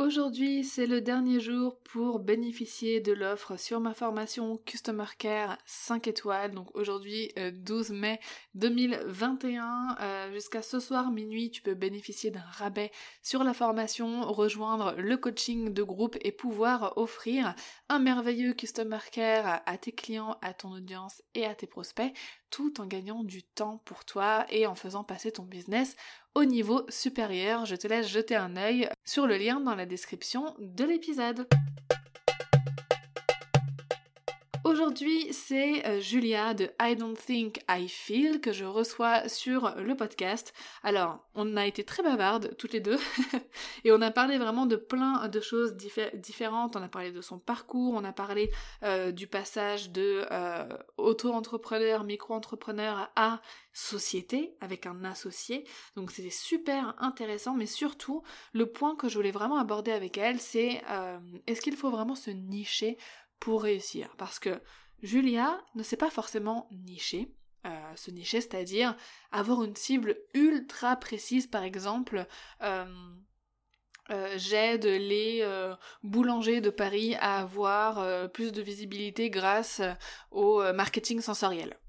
Aujourd'hui, 0.00 0.64
c'est 0.64 0.86
le 0.86 1.02
dernier 1.02 1.40
jour 1.40 1.76
pour 1.76 2.20
bénéficier 2.20 3.00
de 3.00 3.12
l'offre 3.12 3.58
sur 3.58 3.80
ma 3.80 3.92
formation 3.92 4.56
Customer 4.64 5.04
Care 5.18 5.58
5 5.66 6.08
étoiles. 6.08 6.52
Donc 6.52 6.74
aujourd'hui, 6.74 7.30
12 7.36 7.90
euh, 7.90 7.94
mai 7.94 8.18
2021, 8.54 9.96
euh, 10.00 10.32
jusqu'à 10.32 10.62
ce 10.62 10.80
soir 10.80 11.10
minuit, 11.10 11.50
tu 11.50 11.60
peux 11.60 11.74
bénéficier 11.74 12.30
d'un 12.30 12.40
rabais 12.40 12.90
sur 13.22 13.44
la 13.44 13.52
formation, 13.52 14.22
rejoindre 14.22 14.94
le 14.96 15.18
coaching 15.18 15.74
de 15.74 15.82
groupe 15.82 16.16
et 16.22 16.32
pouvoir 16.32 16.96
offrir 16.96 17.54
un 17.90 17.98
merveilleux 17.98 18.54
Customer 18.54 19.00
Care 19.10 19.62
à 19.66 19.76
tes 19.76 19.90
clients, 19.90 20.38
à 20.42 20.54
ton 20.54 20.70
audience 20.70 21.22
et 21.34 21.44
à 21.44 21.56
tes 21.56 21.66
prospects, 21.66 22.12
tout 22.48 22.80
en 22.80 22.86
gagnant 22.86 23.24
du 23.24 23.42
temps 23.42 23.82
pour 23.84 24.04
toi 24.04 24.46
et 24.48 24.68
en 24.68 24.76
faisant 24.76 25.02
passer 25.02 25.32
ton 25.32 25.42
business 25.42 25.96
au 26.36 26.44
niveau 26.44 26.84
supérieur. 26.88 27.66
Je 27.66 27.74
te 27.74 27.88
laisse 27.88 28.06
jeter 28.06 28.36
un 28.36 28.56
œil 28.56 28.88
sur 29.04 29.26
le 29.26 29.36
lien 29.36 29.58
dans 29.58 29.74
la 29.74 29.86
description 29.86 30.54
de 30.60 30.84
l'épisode. 30.84 31.48
Aujourd'hui, 34.70 35.32
c'est 35.32 35.84
euh, 35.84 35.98
Julia 35.98 36.54
de 36.54 36.70
I 36.80 36.94
Don't 36.94 37.16
Think 37.16 37.58
I 37.68 37.88
Feel 37.88 38.40
que 38.40 38.52
je 38.52 38.64
reçois 38.64 39.28
sur 39.28 39.74
le 39.74 39.96
podcast. 39.96 40.54
Alors, 40.84 41.18
on 41.34 41.56
a 41.56 41.66
été 41.66 41.82
très 41.82 42.04
bavardes 42.04 42.56
toutes 42.56 42.72
les 42.72 42.78
deux 42.78 42.98
et 43.84 43.90
on 43.90 44.00
a 44.00 44.12
parlé 44.12 44.38
vraiment 44.38 44.66
de 44.66 44.76
plein 44.76 45.26
de 45.26 45.40
choses 45.40 45.74
différentes. 46.14 46.76
On 46.76 46.82
a 46.84 46.88
parlé 46.88 47.10
de 47.10 47.20
son 47.20 47.40
parcours, 47.40 47.94
on 47.94 48.04
a 48.04 48.12
parlé 48.12 48.52
euh, 48.84 49.10
du 49.10 49.26
passage 49.26 49.90
de 49.90 50.24
euh, 50.30 50.68
auto-entrepreneur, 50.98 52.04
micro-entrepreneur 52.04 53.10
à 53.16 53.40
société 53.72 54.54
avec 54.60 54.86
un 54.86 55.02
associé. 55.02 55.64
Donc 55.96 56.12
c'était 56.12 56.30
super 56.30 56.94
intéressant, 57.00 57.54
mais 57.54 57.66
surtout 57.66 58.22
le 58.52 58.66
point 58.66 58.94
que 58.94 59.08
je 59.08 59.16
voulais 59.16 59.32
vraiment 59.32 59.58
aborder 59.58 59.90
avec 59.90 60.16
elle, 60.16 60.38
c'est 60.38 60.82
est-ce 61.46 61.60
qu'il 61.60 61.76
faut 61.76 61.90
vraiment 61.90 62.14
se 62.14 62.30
nicher 62.30 62.98
pour 63.40 63.62
réussir. 63.62 64.14
Parce 64.16 64.38
que 64.38 64.60
Julia 65.02 65.60
ne 65.74 65.82
sait 65.82 65.96
pas 65.96 66.10
forcément 66.10 66.68
nicher. 66.70 67.34
Euh, 67.66 67.96
se 67.96 68.10
nicher, 68.10 68.40
c'est-à-dire 68.40 68.96
avoir 69.32 69.62
une 69.62 69.76
cible 69.76 70.16
ultra 70.32 70.96
précise, 70.96 71.46
par 71.46 71.62
exemple, 71.62 72.26
euh, 72.62 72.86
euh, 74.10 74.34
j'aide 74.36 74.86
les 74.86 75.44
boulangers 76.02 76.60
de 76.60 76.70
Paris 76.70 77.16
à 77.16 77.40
avoir 77.40 78.30
plus 78.30 78.52
de 78.52 78.62
visibilité 78.62 79.28
grâce 79.28 79.82
au 80.30 80.62
marketing 80.72 81.20
sensoriel. 81.20 81.79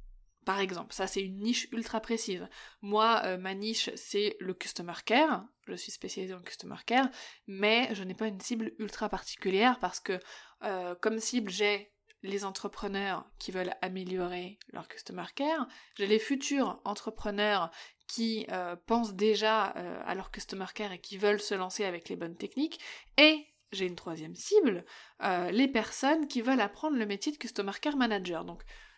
Par 0.46 0.60
exemple, 0.60 0.94
ça 0.94 1.08
c'est 1.08 1.22
une 1.22 1.40
niche 1.40 1.68
ultra 1.72 2.00
précise. 2.00 2.48
Moi, 2.82 3.38
ma 3.38 3.54
niche 3.54 3.92
c'est 3.96 4.36
le 4.40 4.54
customer 4.54 4.94
care. 5.06 5.46
Je 5.68 5.76
suis 5.76 5.92
spécialisée 5.92 6.34
en 6.34 6.42
customer 6.42 6.78
care, 6.86 7.10
mais 7.48 7.94
je 7.94 8.04
n'ai 8.04 8.16
pas 8.16 8.28
une 8.28 8.42
cible 8.42 8.74
ultra 8.80 9.08
particulière 9.08 9.80
parce 9.80 10.00
que 10.00 10.20
euh, 10.64 10.96
comme 10.96 11.20
cible, 11.20 11.50
j'ai 11.50 11.92
les 12.24 12.46
entrepreneurs 12.46 13.26
qui 13.40 13.52
veulent 13.52 13.74
améliorer 13.82 14.60
leur 14.74 14.88
customer 14.88 15.26
care, 15.34 15.68
j'ai 15.96 16.06
les 16.06 16.20
futurs 16.20 16.80
entrepreneurs 16.86 17.72
qui 18.08 18.46
euh, 18.52 18.76
pensent 18.86 19.16
déjà 19.16 19.76
euh, 19.76 20.02
à 20.06 20.14
leur 20.14 20.30
customer 20.30 20.68
care 20.76 20.92
et 20.92 21.02
qui 21.02 21.18
veulent 21.18 21.42
se 21.42 21.56
lancer 21.56 21.84
avec 21.84 22.10
les 22.10 22.16
bonnes 22.16 22.38
techniques, 22.38 22.80
et 23.18 23.48
j'ai 23.72 23.88
une 23.88 23.96
troisième 23.96 24.36
cible, 24.36 24.84
les 25.22 25.70
personnes 25.70 26.28
qui 26.28 26.42
veulent 26.42 26.60
apprendre 26.60 26.98
le 26.98 27.06
métier 27.06 27.32
de 27.32 27.38
customer 27.38 27.72
care 27.82 27.96
manager. 27.96 28.46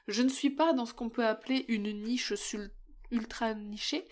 Je 0.08 0.22
ne 0.22 0.30
suis 0.30 0.50
pas 0.50 0.74
dans 0.74 0.86
ce 0.86 0.94
qu'on 0.94 1.10
peut 1.10 1.26
appeler 1.26 1.66
une 1.68 1.92
niche 2.04 2.34
ultra 3.12 3.54
nichée, 3.54 4.06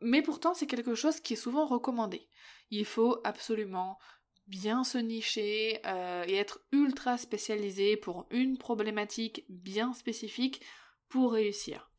mais 0.00 0.22
pourtant 0.22 0.54
c'est 0.54 0.66
quelque 0.66 0.94
chose 0.94 1.20
qui 1.20 1.34
est 1.34 1.36
souvent 1.36 1.66
recommandé. 1.66 2.28
Il 2.70 2.86
faut 2.86 3.20
absolument 3.24 3.98
bien 4.46 4.84
se 4.84 4.98
nicher 4.98 5.80
euh, 5.86 6.24
et 6.26 6.34
être 6.34 6.60
ultra 6.72 7.16
spécialisé 7.16 7.96
pour 7.96 8.26
une 8.30 8.58
problématique 8.58 9.44
bien 9.48 9.92
spécifique 9.94 10.62
pour 11.08 11.32
réussir. 11.32 11.90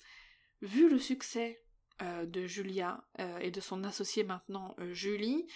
Vu 0.61 0.89
le 0.89 0.99
succès 0.99 1.63
euh, 2.01 2.25
de 2.25 2.45
Julia 2.45 3.03
euh, 3.19 3.39
et 3.39 3.51
de 3.51 3.61
son 3.61 3.83
associé 3.83 4.23
maintenant 4.23 4.75
Julie, 4.91 5.47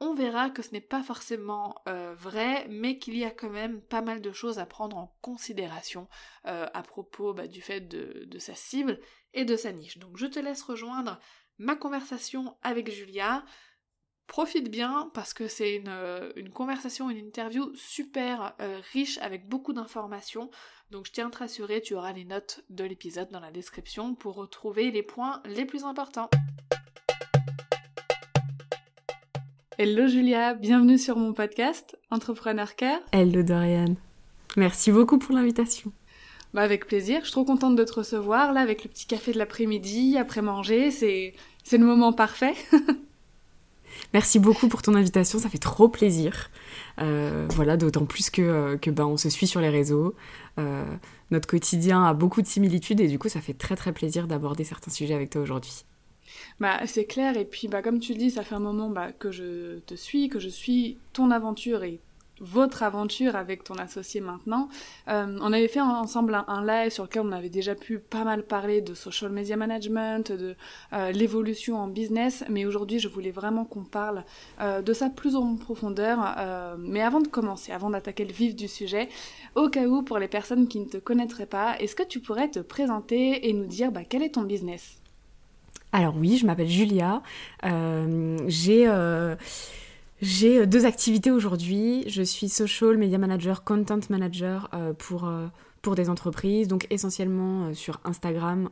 on 0.00 0.14
verra 0.14 0.50
que 0.50 0.62
ce 0.62 0.72
n'est 0.72 0.80
pas 0.80 1.02
forcément 1.02 1.74
vrai, 1.86 2.66
mais 2.68 2.98
qu'il 2.98 3.16
y 3.16 3.24
a 3.24 3.30
quand 3.30 3.48
même 3.48 3.80
pas 3.80 4.02
mal 4.02 4.20
de 4.20 4.30
choses 4.30 4.58
à 4.58 4.66
prendre 4.66 4.96
en 4.96 5.16
considération 5.22 6.06
à 6.44 6.82
propos 6.82 7.32
bah, 7.32 7.46
du 7.46 7.62
fait 7.62 7.80
de, 7.80 8.38
sa 8.38 8.54
cible 8.54 9.00
et 9.32 9.44
de 9.44 9.56
sa 9.56 9.72
niche. 9.72 9.98
Donc 9.98 10.16
je 10.16 10.26
te 10.26 10.38
laisse 10.38 10.62
rejoindre 10.62 11.18
ma 11.58 11.76
conversation 11.76 12.56
avec 12.62 12.90
Julia. 12.90 13.44
Profite 14.26 14.70
bien 14.70 15.10
parce 15.14 15.32
que 15.32 15.46
c'est 15.46 15.76
une, 15.76 15.88
euh, 15.88 16.32
conversation, 16.52 17.10
une 17.10 17.24
interview 17.24 17.72
super 17.76 18.56
euh, 18.60 18.80
riche 18.92 19.18
avec 19.18 19.48
beaucoup 19.48 19.72
d'informations. 19.72 20.50
Donc 20.90 21.06
je 21.06 21.12
tiens 21.12 21.28
à 21.28 21.30
te 21.30 21.38
rassurer, 21.38 21.80
tu 21.80 21.94
auras 21.94 22.12
les 22.12 22.24
notes 22.24 22.64
de 22.68 22.82
l'épisode 22.82 23.30
dans 23.30 23.40
la 23.40 23.52
description 23.52 24.16
pour 24.16 24.34
retrouver 24.34 24.90
les 24.90 25.04
points 25.04 25.42
les 25.44 25.64
plus 25.64 25.84
importants. 25.84 26.28
Hello 29.78 30.06
Julia, 30.06 30.54
bienvenue 30.54 30.96
sur 30.96 31.18
mon 31.18 31.34
podcast 31.34 31.98
Entrepreneur 32.10 32.76
Care. 32.76 33.00
Hello 33.12 33.42
Dorian, 33.42 33.96
merci 34.56 34.90
beaucoup 34.90 35.18
pour 35.18 35.34
l'invitation. 35.34 35.92
Bah 36.54 36.62
avec 36.62 36.86
plaisir, 36.86 37.18
je 37.18 37.24
suis 37.24 37.32
trop 37.32 37.44
contente 37.44 37.76
de 37.76 37.84
te 37.84 37.92
recevoir 37.92 38.54
là 38.54 38.62
avec 38.62 38.84
le 38.84 38.88
petit 38.88 39.04
café 39.04 39.32
de 39.32 39.38
l'après-midi, 39.38 40.16
après 40.16 40.40
manger, 40.40 40.90
c'est 40.90 41.34
le 41.72 41.84
moment 41.84 42.14
parfait. 42.14 42.54
Merci 44.14 44.38
beaucoup 44.38 44.68
pour 44.68 44.80
ton 44.80 44.94
invitation, 44.94 45.38
ça 45.38 45.50
fait 45.50 45.58
trop 45.58 45.90
plaisir. 45.90 46.48
Euh, 47.02 47.46
voilà, 47.50 47.76
d'autant 47.76 48.06
plus 48.06 48.30
que, 48.30 48.40
euh, 48.40 48.76
que 48.78 48.90
ben, 48.90 49.04
on 49.04 49.18
se 49.18 49.28
suit 49.28 49.46
sur 49.46 49.60
les 49.60 49.68
réseaux. 49.68 50.14
Euh, 50.58 50.86
notre 51.30 51.46
quotidien 51.46 52.02
a 52.02 52.14
beaucoup 52.14 52.40
de 52.40 52.46
similitudes 52.46 53.00
et 53.00 53.08
du 53.08 53.18
coup, 53.18 53.28
ça 53.28 53.42
fait 53.42 53.52
très 53.52 53.76
très 53.76 53.92
plaisir 53.92 54.26
d'aborder 54.26 54.64
certains 54.64 54.90
sujets 54.90 55.14
avec 55.14 55.28
toi 55.28 55.42
aujourd'hui. 55.42 55.84
Bah, 56.60 56.80
c'est 56.86 57.04
clair, 57.04 57.36
et 57.36 57.44
puis 57.44 57.68
bah, 57.68 57.82
comme 57.82 58.00
tu 58.00 58.12
le 58.12 58.18
dis, 58.18 58.30
ça 58.30 58.42
fait 58.42 58.54
un 58.54 58.60
moment 58.60 58.90
bah, 58.90 59.12
que 59.12 59.30
je 59.30 59.78
te 59.80 59.94
suis, 59.94 60.28
que 60.28 60.38
je 60.38 60.48
suis 60.48 60.98
ton 61.12 61.30
aventure 61.30 61.84
et 61.84 62.00
votre 62.40 62.82
aventure 62.82 63.36
avec 63.36 63.64
ton 63.64 63.74
associé 63.74 64.20
maintenant. 64.20 64.68
Euh, 65.08 65.38
on 65.40 65.52
avait 65.52 65.68
fait 65.68 65.80
ensemble 65.80 66.42
un, 66.46 66.66
live 66.66 66.90
sur 66.90 67.04
lequel 67.04 67.22
on 67.22 67.32
avait 67.32 67.48
déjà 67.48 67.74
pu 67.74 67.98
pas 67.98 68.24
mal 68.24 68.42
parler 68.44 68.80
de 68.80 68.94
social 68.94 69.30
media 69.30 69.56
management, 69.56 70.32
de 70.32 70.54
euh, 70.92 71.12
l'évolution 71.12 71.78
en 71.78 71.88
business, 71.88 72.44
mais 72.48 72.66
aujourd'hui 72.66 72.98
je 72.98 73.08
voulais 73.08 73.30
vraiment 73.30 73.64
qu'on 73.64 73.84
parle 73.84 74.24
euh, 74.60 74.82
de 74.82 74.92
ça 74.92 75.08
plus 75.08 75.36
en 75.36 75.56
profondeur. 75.56 76.18
mais 76.78 77.02
avant 77.02 77.20
de 77.20 77.28
commencer, 77.28 77.72
avant 77.72 77.90
d'attaquer 77.90 78.24
le 78.24 78.32
vif 78.32 78.54
du 78.54 78.68
sujet, 78.68 79.08
au 79.54 79.68
cas 79.68 79.86
où 79.86 80.02
pour 80.02 80.18
les 80.18 80.28
personnes 80.28 80.68
qui 80.68 80.80
ne 80.80 80.86
te 80.86 80.98
connaîtraient 80.98 81.46
pas, 81.46 81.78
est-ce 81.78 81.96
que 81.96 82.02
tu 82.02 82.20
pourrais 82.20 82.50
te 82.50 82.58
présenter 82.58 83.48
et 83.48 83.52
nous 83.52 83.66
dire 83.66 83.92
bah, 83.92 84.02
quel 84.08 84.22
est 84.22 84.34
ton 84.34 84.42
business? 84.42 85.00
Alors 85.96 86.14
oui, 86.16 86.36
je 86.36 86.46
m'appelle 86.46 86.68
Julia. 86.68 87.22
J'ai 88.46 88.86
j'ai 90.22 90.60
euh, 90.60 90.66
deux 90.66 90.86
activités 90.86 91.30
aujourd'hui. 91.30 92.04
Je 92.08 92.22
suis 92.22 92.48
social 92.48 92.96
media 92.96 93.18
manager, 93.18 93.64
content 93.64 94.00
manager 94.08 94.70
euh, 94.72 94.92
pour, 94.94 95.26
euh, 95.26 95.46
pour 95.82 95.94
des 95.94 96.08
entreprises, 96.08 96.68
donc 96.68 96.86
essentiellement 96.90 97.74
sur 97.74 98.00
Instagram 98.04 98.70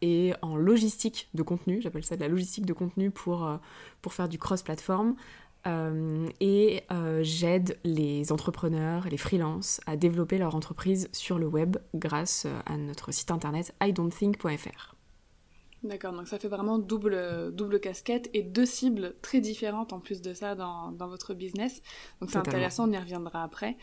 et 0.00 0.32
en 0.42 0.56
logistique 0.56 1.28
de 1.34 1.42
contenu. 1.42 1.80
J'appelle 1.80 2.04
ça 2.04 2.16
de 2.16 2.20
la 2.20 2.28
logistique 2.28 2.66
de 2.66 2.72
contenu 2.72 3.10
pour, 3.10 3.50
pour 4.00 4.12
faire 4.12 4.28
du 4.28 4.38
cross-platform. 4.38 5.16
et 6.40 6.82
j'aide 7.22 7.78
les 7.82 8.30
entrepreneurs, 8.30 9.08
les 9.10 9.16
freelances 9.16 9.80
à 9.86 9.96
développer 9.96 10.38
leur 10.38 10.54
entreprise 10.54 11.08
sur 11.12 11.38
le 11.38 11.46
web 11.46 11.78
grâce 11.96 12.46
à 12.66 12.76
notre 12.76 13.12
site 13.12 13.32
internet 13.32 13.74
idon'tthink.fr. 13.82 14.91
D'accord, 15.82 16.12
donc 16.12 16.28
ça 16.28 16.38
fait 16.38 16.48
vraiment 16.48 16.78
double, 16.78 17.50
double 17.52 17.80
casquette 17.80 18.30
et 18.34 18.42
deux 18.42 18.66
cibles 18.66 19.16
très 19.20 19.40
différentes 19.40 19.92
en 19.92 19.98
plus 19.98 20.22
de 20.22 20.32
ça 20.32 20.54
dans, 20.54 20.92
dans 20.92 21.08
votre 21.08 21.34
business. 21.34 21.82
Donc 22.20 22.30
c'est 22.30 22.38
intéressant, 22.38 22.88
on 22.88 22.92
y 22.92 22.98
reviendra 22.98 23.42
après. 23.42 23.76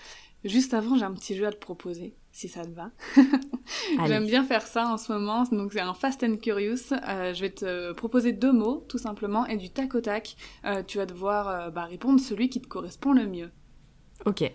Juste 0.46 0.74
avant, 0.74 0.96
j'ai 0.96 1.04
un 1.04 1.14
petit 1.14 1.36
jeu 1.36 1.46
à 1.46 1.52
te 1.52 1.58
proposer, 1.58 2.16
si 2.32 2.48
ça 2.48 2.64
te 2.64 2.72
va. 2.72 2.92
J'aime 4.08 4.26
bien 4.26 4.46
faire 4.46 4.66
ça 4.66 4.88
en 4.88 4.98
ce 4.98 5.12
moment, 5.12 5.44
donc 5.52 5.74
c'est 5.74 5.82
un 5.82 5.94
Fast 5.94 6.24
and 6.24 6.38
Curious. 6.38 6.94
Euh, 6.94 7.34
je 7.34 7.42
vais 7.42 7.50
te 7.50 7.92
proposer 7.92 8.32
deux 8.32 8.54
mots, 8.54 8.86
tout 8.88 8.98
simplement, 8.98 9.46
et 9.48 9.58
du 9.58 9.70
tac 9.70 9.96
au 9.96 10.02
tac, 10.02 10.38
euh, 10.64 10.82
tu 10.84 10.98
vas 10.98 11.06
devoir 11.06 11.50
euh, 11.50 11.70
bah, 11.72 11.84
répondre 11.84 12.22
celui 12.22 12.50
qui 12.50 12.62
te 12.62 12.68
correspond 12.68 13.12
le 13.12 13.28
mieux. 13.28 13.52
Ok. 14.26 14.50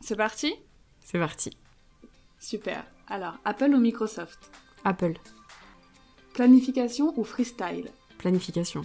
C'est 0.00 0.16
parti? 0.16 0.54
C'est 1.00 1.18
parti. 1.18 1.58
Super. 2.38 2.86
Alors, 3.08 3.38
Apple 3.44 3.74
ou 3.74 3.80
Microsoft? 3.80 4.52
Apple. 4.84 5.14
Planification 6.34 7.14
ou 7.16 7.22
freestyle? 7.22 7.92
Planification. 8.18 8.82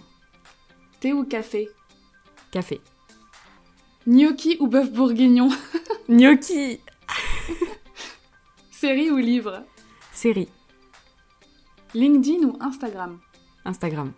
Thé 0.99 1.13
ou 1.13 1.25
café? 1.25 1.67
Café. 2.51 2.79
Gnocchi 4.05 4.57
ou 4.59 4.67
bœuf 4.67 4.91
bourguignon? 4.91 5.49
Gnocchi 6.09 6.79
Série 8.71 9.09
ou 9.09 9.17
livre? 9.17 9.65
Série. 10.13 10.47
LinkedIn 11.95 12.45
ou 12.45 12.55
Instagram? 12.61 13.19
Instagram. 13.65 14.13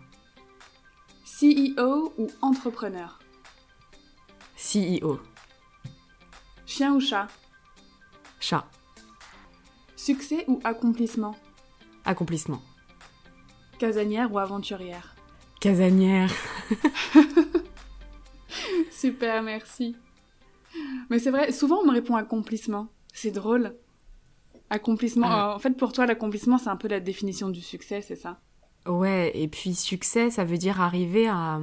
CEO 1.24 2.12
ou 2.18 2.26
entrepreneur? 2.42 3.18
CEO. 4.56 5.18
Chien 6.66 6.92
ou 6.92 7.00
chat? 7.00 7.28
Chat. 8.40 8.66
Succès 9.96 10.44
ou 10.48 10.60
accomplissement? 10.64 11.34
Accomplissement. 12.04 12.60
Casanière 13.82 14.32
ou 14.32 14.38
aventurière 14.38 15.16
Casanière. 15.58 16.32
Super, 18.92 19.42
merci. 19.42 19.96
Mais 21.10 21.18
c'est 21.18 21.32
vrai, 21.32 21.50
souvent 21.50 21.80
on 21.82 21.86
me 21.86 21.90
répond 21.90 22.14
accomplissement. 22.14 22.86
C'est 23.12 23.32
drôle. 23.32 23.74
Accomplissement. 24.70 25.26
Ah. 25.28 25.56
En 25.56 25.58
fait, 25.58 25.72
pour 25.72 25.92
toi, 25.92 26.06
l'accomplissement, 26.06 26.58
c'est 26.58 26.68
un 26.68 26.76
peu 26.76 26.86
la 26.86 27.00
définition 27.00 27.48
du 27.48 27.60
succès, 27.60 28.02
c'est 28.02 28.14
ça? 28.14 28.38
Ouais, 28.86 29.32
et 29.34 29.48
puis 29.48 29.74
succès, 29.74 30.30
ça 30.30 30.44
veut 30.44 30.58
dire 30.58 30.80
arriver 30.80 31.26
à, 31.26 31.60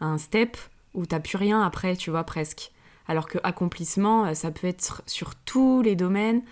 à 0.00 0.06
un 0.06 0.18
step 0.18 0.56
où 0.94 1.06
t'as 1.06 1.20
plus 1.20 1.36
rien 1.36 1.62
après, 1.62 1.94
tu 1.94 2.10
vois, 2.10 2.24
presque. 2.24 2.72
Alors 3.06 3.28
que 3.28 3.38
accomplissement, 3.44 4.24
euh, 4.24 4.34
ça 4.34 4.50
peut 4.50 4.66
être 4.66 5.02
sur 5.06 5.36
tous 5.36 5.82
les 5.82 5.94
domaines 5.94 6.42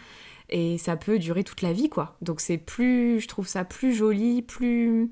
et 0.49 0.79
ça 0.79 0.97
peut 0.97 1.19
durer 1.19 1.45
toute 1.45 1.62
la 1.62 1.73
vie, 1.73 1.89
quoi. 1.89 2.17
Donc 2.23 2.41
c'est 2.41 2.59
plus, 2.59 3.21
je 3.21 3.29
trouve 3.29 3.47
ça 3.47 3.65
plus 3.65 3.95
joli, 3.95 4.43
plus, 4.43 5.11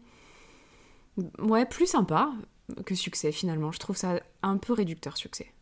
ouais, 1.40 1.66
plus 1.66 1.86
sympa 1.86 2.32
que 2.84 2.94
succès 2.94 3.32
finalement. 3.32 3.72
Je 3.72 3.78
trouve 3.78 3.96
ça 3.96 4.20
un 4.42 4.56
peu 4.56 4.72
réducteur 4.72 5.16
succès. 5.16 5.52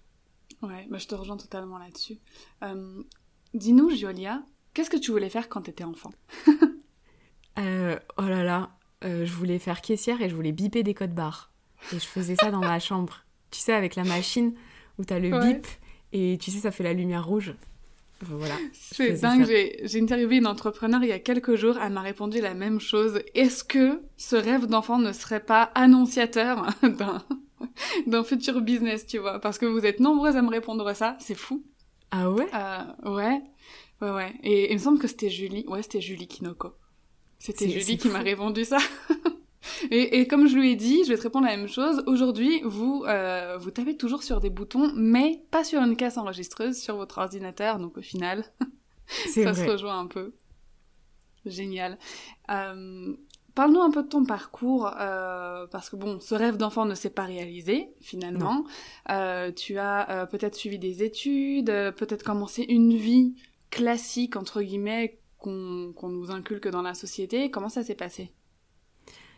Ouais, 0.63 0.87
bah, 0.91 0.99
je 0.99 1.07
te 1.07 1.15
rejoins 1.15 1.37
totalement 1.37 1.79
là-dessus. 1.79 2.19
Euh, 2.63 3.03
Dis-nous, 3.53 3.91
Julia, 3.91 4.43
qu'est-ce 4.73 4.91
que 4.91 4.97
tu 4.97 5.11
voulais 5.11 5.29
faire 5.31 5.49
quand 5.49 5.63
t'étais 5.63 5.85
enfant? 5.85 6.11
Euh, 7.59 7.97
oh 8.19 8.23
là 8.23 8.43
là, 8.43 8.71
euh, 9.05 9.25
je 9.25 9.33
voulais 9.33 9.61
faire 9.61 9.81
caissière 9.81 10.21
et 10.23 10.29
je 10.29 10.35
voulais 10.35 10.51
biper 10.51 10.83
des 10.83 10.93
codes 10.93 11.15
barres. 11.15 11.53
Et 11.93 12.01
je 12.01 12.05
faisais 12.05 12.35
ça 12.35 12.51
dans 12.51 12.59
ma 12.59 12.79
chambre. 12.81 13.25
Tu 13.53 13.61
sais, 13.61 13.73
avec 13.73 13.95
la 13.95 14.03
machine 14.03 14.55
où 14.99 15.05
t'as 15.05 15.21
le 15.21 15.31
Ouais. 15.31 15.55
bip 15.55 15.67
et 16.13 16.37
tu 16.41 16.51
sais, 16.51 16.59
ça 16.59 16.73
fait 16.73 16.83
la 16.83 16.93
lumière 16.93 17.25
rouge. 17.25 17.55
Voilà. 18.31 18.55
C'est 18.73 19.21
dingue, 19.21 19.47
j'ai 19.47 20.01
interviewé 20.01 20.37
une 20.37 20.47
entrepreneur 20.47 21.03
il 21.03 21.09
y 21.09 21.13
a 21.13 21.19
quelques 21.19 21.57
jours, 21.57 21.79
elle 21.83 21.93
m'a 21.93 22.01
répondu 22.01 22.41
la 22.41 22.55
même 22.55 22.81
chose. 22.81 23.21
Est-ce 23.35 23.65
que 23.65 24.03
ce 24.17 24.37
rêve 24.37 24.67
d'enfant 24.67 24.99
ne 24.99 25.13
serait 25.13 25.45
pas 25.45 25.71
annonciateur 25.75 26.67
d'un 26.83 27.23
d'un 28.07 28.25
futur 28.25 28.61
business, 28.61 29.07
tu 29.07 29.19
vois? 29.19 29.41
Parce 29.41 29.59
que 29.59 29.67
vous 29.67 29.87
êtes 29.87 30.01
nombreuses 30.01 30.37
à 30.37 30.43
me 30.43 30.51
répondre 30.51 30.95
ça, 30.95 31.17
c'est 31.21 31.35
fou. 31.35 31.65
Ah 32.11 32.31
ouais? 32.31 32.47
Euh, 32.55 33.11
ouais, 33.15 33.43
ouais, 34.01 34.11
ouais. 34.11 34.33
Et 34.43 34.71
il 34.71 34.75
me 34.75 34.83
semble 34.83 34.99
que 34.99 35.09
c'était 35.09 35.31
Julie, 35.31 35.65
ouais, 35.67 35.83
c'était 35.83 36.01
Julie 36.01 36.29
Kinoko. 36.29 36.75
C'était 37.39 37.69
Julie 37.69 37.99
qui 37.99 38.09
m'a 38.09 38.21
répondu 38.21 38.65
ça. 38.65 38.79
et, 39.91 40.21
et 40.21 40.27
comme 40.27 40.47
je 40.47 40.57
lui 40.57 40.73
ai 40.73 40.77
dit, 40.77 41.05
je 41.05 41.11
vais 41.11 41.17
te 41.17 41.23
répondre 41.23 41.47
la 41.47 41.57
même 41.57 41.69
chose. 41.69 42.03
Aujourd'hui, 42.07 42.61
vous, 42.65 43.05
euh, 43.07 43.57
vous 43.59 43.71
tapez 43.71 43.97
toujours 43.97 44.23
sur 44.23 44.41
des 44.41 44.51
boutons, 44.51 44.93
mais 44.95 45.43
pas 45.51 45.65
sur 45.65 45.81
une 45.81 45.97
caisse 45.97 46.19
enregistreuse, 46.19 46.77
sur 46.77 46.97
votre 46.97 47.19
ordinateur. 47.19 47.79
Donc 47.79 47.99
au 47.99 48.03
final, 48.03 48.45
ça 49.07 49.55
se 49.55 49.69
rejoint 49.69 49.99
un 49.99 50.07
peu. 50.07 50.35
Génial. 51.47 51.99
Euh, 52.51 53.15
Parle-nous 53.55 53.83
un 53.83 53.93
peu 53.93 54.03
de 54.03 54.09
ton 54.09 54.25
parcours, 54.25 54.91
euh, 54.99 55.69
parce 55.69 55.89
que 55.89 55.95
bon, 55.95 56.19
ce 56.19 56.35
rêve 56.35 56.57
d'enfant 56.57 56.87
ne 56.87 56.97
s'est 56.97 57.11
pas 57.11 57.23
réalisé 57.23 57.89
finalement. 58.01 58.65
Tu 59.55 59.79
as 59.79 60.27
peut-être 60.29 60.57
suivi 60.57 60.81
des 60.81 61.05
études, 61.05 61.67
peut-être 61.67 62.25
commencé 62.25 62.67
une 62.69 62.97
vie 62.97 63.37
classique 63.71 64.35
entre 64.35 64.61
guillemets 64.61 65.21
qu'on 65.39 65.93
qu'on 65.95 66.09
nous 66.09 66.33
inculque 66.33 66.67
dans 66.67 66.83
la 66.83 66.95
société. 66.95 67.49
Comment 67.51 67.69
ça 67.69 67.85
s'est 67.85 67.95
passé? 67.95 68.33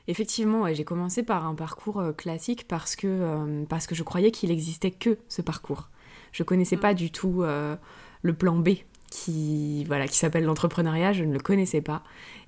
Effectivement, 0.09 0.63
ouais, 0.63 0.75
j'ai 0.75 0.85
commencé 0.85 1.23
par 1.23 1.47
un 1.47 1.55
parcours 1.55 1.99
euh, 2.01 2.13
classique 2.13 2.67
parce 2.69 2.95
que, 2.97 3.07
euh, 3.09 3.65
parce 3.69 3.87
que 3.87 3.95
je 3.95 4.03
croyais 4.03 4.31
qu'il 4.31 4.51
existait 4.51 4.91
que 4.93 5.19
ce 5.29 5.43
parcours. 5.43 5.89
Je 6.33 6.43
connaissais 6.43 6.77
Mm. 6.77 6.81
pas 6.81 6.95
du 6.95 7.11
tout 7.11 7.43
euh, 7.43 7.77
le 8.23 8.33
plan 8.35 8.57
B 8.57 8.71
qui, 9.11 9.85
voilà, 9.85 10.07
qui 10.09 10.17
s'appelle 10.17 10.45
l'entrepreneuriat, 10.45 11.13
je 11.13 11.25
ne 11.25 11.33
le 11.33 11.39
connaissais 11.41 11.81
pas. 11.81 12.03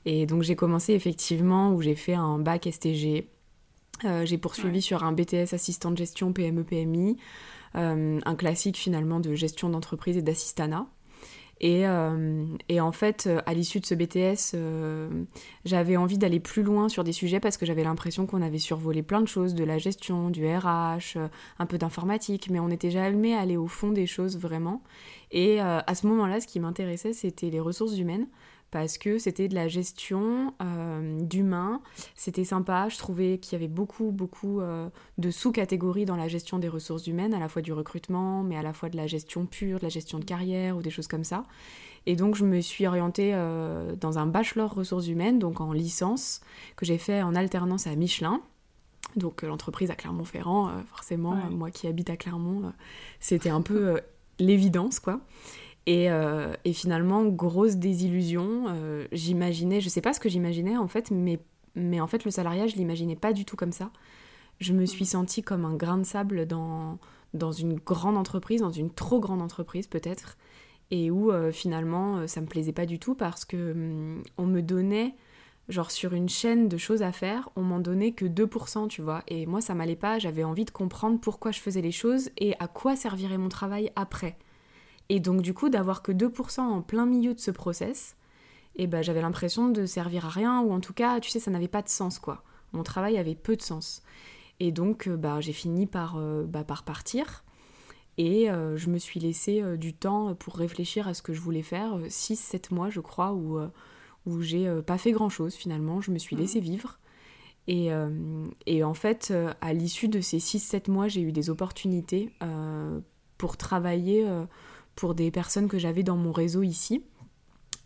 Et 0.04 0.26
donc 0.26 0.42
j'ai 0.42 0.56
commencé 0.56 0.92
effectivement 0.92 1.72
où 1.72 1.82
j'ai 1.82 1.94
fait 1.94 2.14
un 2.14 2.38
bac 2.38 2.66
STG. 2.70 3.28
Euh, 4.04 4.24
j'ai 4.24 4.38
poursuivi 4.38 4.76
Ouais. 4.76 4.80
sur 4.80 5.02
un 5.04 5.12
BTS 5.12 5.52
assistant 5.54 5.90
de 5.90 5.96
gestion 5.96 6.32
PME 6.32 6.62
PMI, 6.64 7.16
un 7.74 8.34
classique 8.36 8.76
finalement 8.76 9.20
de 9.20 9.34
gestion 9.34 9.68
d'entreprise 9.68 10.16
et 10.16 10.22
d'assistanat. 10.22 10.86
Et, 11.60 11.86
euh, 11.86 12.46
et 12.68 12.80
en 12.80 12.92
fait, 12.92 13.28
à 13.46 13.54
l'issue 13.54 13.80
de 13.80 13.86
ce 13.86 13.94
BTS, 13.94 14.54
euh, 14.54 15.08
j'avais 15.64 15.96
envie 15.96 16.18
d'aller 16.18 16.38
plus 16.38 16.62
loin 16.62 16.88
sur 16.88 17.02
des 17.02 17.12
sujets 17.12 17.40
parce 17.40 17.56
que 17.56 17.66
j'avais 17.66 17.82
l'impression 17.82 18.26
qu'on 18.26 18.42
avait 18.42 18.58
survolé 18.58 19.02
plein 19.02 19.20
de 19.20 19.26
choses, 19.28 19.54
de 19.54 19.64
la 19.64 19.78
gestion, 19.78 20.30
du 20.30 20.46
RH, 20.46 21.16
euh, 21.16 21.28
un 21.58 21.66
peu 21.66 21.78
d'informatique, 21.78 22.48
mais 22.50 22.60
on 22.60 22.68
n'était 22.68 22.90
jamais 22.90 23.34
allé 23.34 23.56
au 23.56 23.66
fond 23.66 23.90
des 23.90 24.06
choses 24.06 24.38
vraiment. 24.38 24.82
Et 25.30 25.60
à 25.60 25.94
ce 25.94 26.06
moment-là, 26.06 26.40
ce 26.40 26.46
qui 26.46 26.58
m'intéressait, 26.58 27.12
c'était 27.12 27.50
les 27.50 27.60
ressources 27.60 27.98
humaines 27.98 28.26
parce 28.70 28.98
que 28.98 29.18
c'était 29.18 29.48
de 29.48 29.54
la 29.54 29.66
gestion 29.68 30.52
euh, 30.62 31.22
d'humains. 31.22 31.80
C'était 32.14 32.44
sympa, 32.44 32.88
je 32.90 32.98
trouvais 32.98 33.38
qu'il 33.38 33.54
y 33.54 33.56
avait 33.56 33.72
beaucoup, 33.72 34.10
beaucoup 34.10 34.60
euh, 34.60 34.88
de 35.16 35.30
sous-catégories 35.30 36.04
dans 36.04 36.16
la 36.16 36.28
gestion 36.28 36.58
des 36.58 36.68
ressources 36.68 37.06
humaines, 37.06 37.32
à 37.32 37.38
la 37.38 37.48
fois 37.48 37.62
du 37.62 37.72
recrutement, 37.72 38.42
mais 38.42 38.56
à 38.56 38.62
la 38.62 38.72
fois 38.72 38.88
de 38.90 38.96
la 38.96 39.06
gestion 39.06 39.46
pure, 39.46 39.78
de 39.78 39.84
la 39.84 39.88
gestion 39.88 40.18
de 40.18 40.24
carrière 40.24 40.76
ou 40.76 40.82
des 40.82 40.90
choses 40.90 41.06
comme 41.08 41.24
ça. 41.24 41.44
Et 42.06 42.14
donc 42.16 42.34
je 42.36 42.44
me 42.44 42.60
suis 42.60 42.86
orientée 42.86 43.32
euh, 43.34 43.94
dans 43.96 44.18
un 44.18 44.26
bachelor 44.26 44.74
ressources 44.74 45.08
humaines, 45.08 45.38
donc 45.38 45.60
en 45.60 45.72
licence, 45.72 46.40
que 46.76 46.84
j'ai 46.84 46.98
fait 46.98 47.22
en 47.22 47.34
alternance 47.34 47.86
à 47.86 47.94
Michelin. 47.96 48.40
Donc 49.16 49.42
l'entreprise 49.42 49.90
à 49.90 49.94
Clermont-Ferrand, 49.94 50.70
forcément, 50.86 51.30
Ouais. 51.32 51.50
moi 51.50 51.70
qui 51.70 51.86
habite 51.86 52.10
à 52.10 52.16
Clermont, 52.16 52.72
c'était 53.20 53.48
un 53.48 53.62
peu 53.62 54.00
l'évidence, 54.38 55.00
quoi. 55.00 55.20
Et, 55.88 56.10
euh, 56.10 56.52
et 56.66 56.74
finalement, 56.74 57.24
grosse 57.24 57.76
désillusion. 57.76 58.66
euh, 58.68 59.06
j'imaginais, 59.10 59.80
je 59.80 59.88
sais 59.88 60.02
pas 60.02 60.12
ce 60.12 60.20
que 60.20 60.28
j'imaginais 60.28 60.76
en 60.76 60.86
fait, 60.86 61.10
mais, 61.10 61.40
mais 61.74 61.98
en 61.98 62.06
fait, 62.06 62.26
le 62.26 62.30
salariat, 62.30 62.66
je 62.66 62.76
l'imaginais 62.76 63.16
pas 63.16 63.32
du 63.32 63.46
tout 63.46 63.56
comme 63.56 63.72
ça. 63.72 63.90
Je 64.60 64.74
me 64.74 64.84
suis 64.84 65.06
sentie 65.06 65.42
comme 65.42 65.64
un 65.64 65.74
grain 65.74 65.96
de 65.96 66.04
sable 66.04 66.44
dans, 66.46 66.98
dans 67.32 67.52
une 67.52 67.76
grande 67.76 68.18
entreprise, 68.18 68.60
dans 68.60 68.70
une 68.70 68.90
trop 68.90 69.18
grande 69.18 69.40
entreprise 69.40 69.86
peut-être, 69.86 70.36
et 70.90 71.10
où 71.10 71.32
euh, 71.32 71.52
finalement, 71.52 72.26
ça 72.26 72.42
me 72.42 72.46
plaisait 72.46 72.72
pas 72.72 72.84
du 72.84 72.98
tout 72.98 73.14
parce 73.14 73.46
que 73.46 73.72
hum, 73.72 74.22
on 74.36 74.44
me 74.44 74.60
donnait, 74.60 75.14
genre 75.70 75.90
sur 75.90 76.12
une 76.12 76.28
chaîne 76.28 76.68
de 76.68 76.76
choses 76.76 77.00
à 77.00 77.12
faire, 77.12 77.48
on 77.56 77.62
m'en 77.62 77.80
donnait 77.80 78.12
que 78.12 78.26
2%, 78.26 78.88
tu 78.88 79.00
vois. 79.00 79.22
Et 79.26 79.46
moi, 79.46 79.62
ça 79.62 79.74
m'allait 79.74 79.96
pas, 79.96 80.18
j'avais 80.18 80.44
envie 80.44 80.66
de 80.66 80.70
comprendre 80.70 81.18
pourquoi 81.18 81.50
je 81.50 81.60
faisais 81.60 81.80
les 81.80 81.92
choses 81.92 82.28
et 82.36 82.54
à 82.58 82.68
quoi 82.68 82.94
servirait 82.94 83.38
mon 83.38 83.48
travail 83.48 83.90
après. 83.96 84.36
Et 85.08 85.20
donc 85.20 85.42
du 85.42 85.54
coup, 85.54 85.68
d'avoir 85.68 86.02
que 86.02 86.12
2% 86.12 86.60
en 86.60 86.82
plein 86.82 87.06
milieu 87.06 87.34
de 87.34 87.40
ce 87.40 87.50
process, 87.50 88.16
et 88.76 88.86
ben 88.86 89.02
j'avais 89.02 89.22
l'impression 89.22 89.68
de 89.68 89.86
servir 89.86 90.26
à 90.26 90.28
rien, 90.28 90.60
ou 90.60 90.72
en 90.72 90.80
tout 90.80 90.92
cas, 90.92 91.18
tu 91.20 91.30
sais, 91.30 91.40
ça 91.40 91.50
n'avait 91.50 91.68
pas 91.68 91.82
de 91.82 91.88
sens, 91.88 92.18
quoi. 92.18 92.42
Mon 92.72 92.82
travail 92.82 93.16
avait 93.18 93.34
peu 93.34 93.56
de 93.56 93.62
sens. 93.62 94.02
Et 94.60 94.72
donc, 94.72 95.06
euh, 95.08 95.16
bah, 95.16 95.40
j'ai 95.40 95.52
fini 95.54 95.86
par, 95.86 96.16
euh, 96.18 96.44
bah, 96.44 96.64
par 96.64 96.82
partir. 96.84 97.44
Et 98.18 98.50
euh, 98.50 98.76
je 98.76 98.90
me 98.90 98.98
suis 98.98 99.20
laissé 99.20 99.62
euh, 99.62 99.76
du 99.76 99.94
temps 99.94 100.34
pour 100.34 100.56
réfléchir 100.56 101.08
à 101.08 101.14
ce 101.14 101.22
que 101.22 101.32
je 101.32 101.40
voulais 101.40 101.62
faire, 101.62 101.98
6-7 102.08 102.74
mois, 102.74 102.90
je 102.90 103.00
crois, 103.00 103.32
où, 103.32 103.58
où 104.26 104.42
j'ai 104.42 104.68
pas 104.82 104.98
fait 104.98 105.12
grand-chose 105.12 105.54
finalement. 105.54 106.00
Je 106.00 106.10
me 106.10 106.18
suis 106.18 106.36
Mhm. 106.36 106.42
laissé 106.42 106.60
vivre. 106.60 106.98
Et, 107.68 107.90
et 108.66 108.82
en 108.82 108.94
fait, 108.94 109.32
à 109.60 109.72
l'issue 109.74 110.08
de 110.08 110.20
ces 110.20 110.38
6-7 110.38 110.90
mois, 110.90 111.06
j'ai 111.08 111.20
eu 111.20 111.32
des 111.32 111.50
opportunités 111.50 112.32
pour 113.36 113.56
travailler 113.58 114.26
pour 114.98 115.14
des 115.14 115.30
personnes 115.30 115.68
que 115.68 115.78
j'avais 115.78 116.02
dans 116.02 116.16
mon 116.16 116.32
réseau 116.32 116.62
ici. 116.62 117.02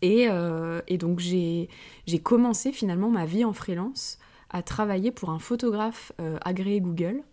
Et, 0.01 0.27
et 0.87 0.97
donc 0.97 1.19
j'ai 1.19 1.69
commencé 2.23 2.73
finalement 2.73 3.09
ma 3.09 3.25
vie 3.25 3.45
en 3.45 3.53
freelance 3.53 4.17
à 4.49 4.61
travailler 4.61 5.11
pour 5.11 5.29
un 5.29 5.39
photographe 5.39 6.11
agréé 6.43 6.81
Google 6.81 7.23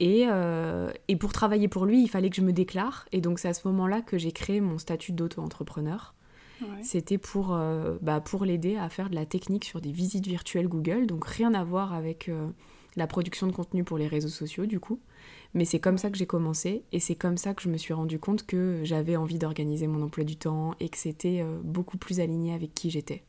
euh, 0.00 0.92
et, 1.08 1.16
pour 1.16 1.32
travailler 1.32 1.68
pour 1.68 1.84
lui, 1.84 2.02
il 2.02 2.08
fallait 2.08 2.30
que 2.30 2.36
je 2.36 2.42
me 2.42 2.52
déclare. 2.52 3.06
Et 3.12 3.20
donc 3.20 3.38
c'est 3.38 3.48
à 3.48 3.54
ce 3.54 3.66
moment-là 3.68 4.00
que 4.00 4.18
j'ai 4.18 4.32
créé 4.32 4.60
mon 4.60 4.78
statut 4.78 5.12
d'auto-entrepreneur. 5.12 6.14
C'était 6.82 7.18
pour, 7.18 7.54
euh, 7.54 7.98
bah, 8.02 8.20
pour 8.20 8.44
l'aider 8.44 8.76
à 8.76 8.88
faire 8.88 9.10
de 9.10 9.14
la 9.14 9.24
technique 9.24 9.64
sur 9.64 9.80
des 9.80 9.92
visites 9.92 10.26
virtuelles 10.26 10.66
Google. 10.66 11.06
Donc 11.06 11.24
rien 11.24 11.54
à 11.54 11.62
voir 11.62 11.92
avec 11.92 12.28
euh, 12.28 12.48
la 12.96 13.06
production 13.06 13.46
de 13.46 13.52
contenu 13.52 13.84
pour 13.84 13.96
les 13.96 14.08
réseaux 14.08 14.28
sociaux 14.28 14.66
du 14.66 14.80
coup. 14.80 14.98
Mais 15.54 15.64
c'est 15.64 15.80
comme 15.80 15.98
ça 15.98 16.10
que 16.10 16.18
j'ai 16.18 16.26
commencé 16.26 16.84
et 16.92 17.00
c'est 17.00 17.14
comme 17.14 17.36
ça 17.36 17.54
que 17.54 17.62
je 17.62 17.68
me 17.68 17.78
suis 17.78 17.94
rendu 17.94 18.18
compte 18.18 18.46
que 18.46 18.80
j'avais 18.84 19.16
envie 19.16 19.38
d'organiser 19.38 19.86
mon 19.86 20.02
emploi 20.02 20.24
du 20.24 20.36
temps 20.36 20.74
et 20.80 20.88
que 20.88 20.98
c'était 20.98 21.42
beaucoup 21.62 21.98
plus 21.98 22.20
aligné 22.20 22.52
avec 22.54 22.74
qui 22.74 22.90
j'étais. 22.90 23.24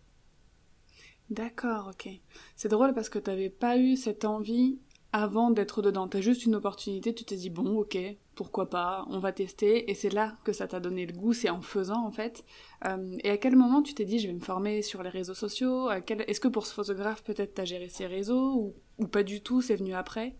D'accord, 1.29 1.91
ok. 1.91 2.09
C'est 2.55 2.69
drôle 2.69 2.93
parce 2.93 3.09
que 3.09 3.19
tu 3.19 3.29
n'avais 3.29 3.49
pas 3.49 3.77
eu 3.77 3.95
cette 3.95 4.25
envie 4.25 4.79
avant 5.11 5.51
d'être 5.51 5.81
dedans. 5.81 6.07
T'as 6.07 6.21
juste 6.21 6.45
une 6.45 6.55
opportunité, 6.55 7.13
tu 7.13 7.23
t'es 7.23 7.35
dit 7.35 7.49
bon, 7.49 7.77
ok, 7.79 7.97
pourquoi 8.35 8.69
pas, 8.69 9.05
on 9.09 9.19
va 9.19 9.31
tester, 9.31 9.89
et 9.89 9.93
c'est 9.95 10.09
là 10.09 10.37
que 10.43 10.53
ça 10.53 10.67
t'a 10.67 10.79
donné 10.79 11.05
le 11.05 11.13
goût, 11.13 11.33
c'est 11.33 11.49
en 11.49 11.61
faisant 11.61 12.05
en 12.05 12.11
fait. 12.11 12.45
Euh, 12.85 13.15
et 13.23 13.29
à 13.29 13.37
quel 13.37 13.55
moment 13.55 13.81
tu 13.81 13.93
t'es 13.93 14.05
dit 14.05 14.19
je 14.19 14.27
vais 14.27 14.33
me 14.33 14.39
former 14.39 14.81
sur 14.81 15.03
les 15.03 15.09
réseaux 15.09 15.33
sociaux? 15.33 15.89
Est-ce 15.91 16.39
que 16.39 16.47
pour 16.47 16.65
ce 16.65 16.73
photographe 16.73 17.23
peut-être 17.23 17.55
t'as 17.55 17.65
géré 17.65 17.89
ses 17.89 18.07
réseaux 18.07 18.75
ou 18.97 19.07
pas 19.07 19.23
du 19.23 19.41
tout, 19.41 19.61
c'est 19.61 19.75
venu 19.75 19.93
après? 19.93 20.35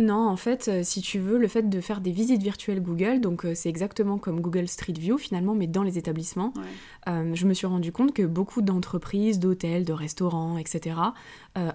Non, 0.00 0.28
en 0.28 0.36
fait, 0.36 0.68
euh, 0.68 0.80
si 0.82 1.02
tu 1.02 1.18
veux, 1.18 1.38
le 1.38 1.46
fait 1.46 1.68
de 1.68 1.80
faire 1.80 2.00
des 2.00 2.10
visites 2.10 2.42
virtuelles 2.42 2.82
Google, 2.82 3.20
donc 3.20 3.44
euh, 3.44 3.54
c'est 3.54 3.68
exactement 3.68 4.18
comme 4.18 4.40
Google 4.40 4.66
Street 4.66 4.94
View 4.98 5.18
finalement, 5.18 5.54
mais 5.54 5.66
dans 5.66 5.82
les 5.82 5.98
établissements, 5.98 6.52
euh, 7.08 7.34
je 7.34 7.46
me 7.46 7.54
suis 7.54 7.66
rendu 7.66 7.92
compte 7.92 8.12
que 8.14 8.22
beaucoup 8.22 8.62
d'entreprises, 8.62 9.38
d'hôtels, 9.38 9.84
de 9.84 9.92
restaurants, 9.92 10.58
etc., 10.58 10.96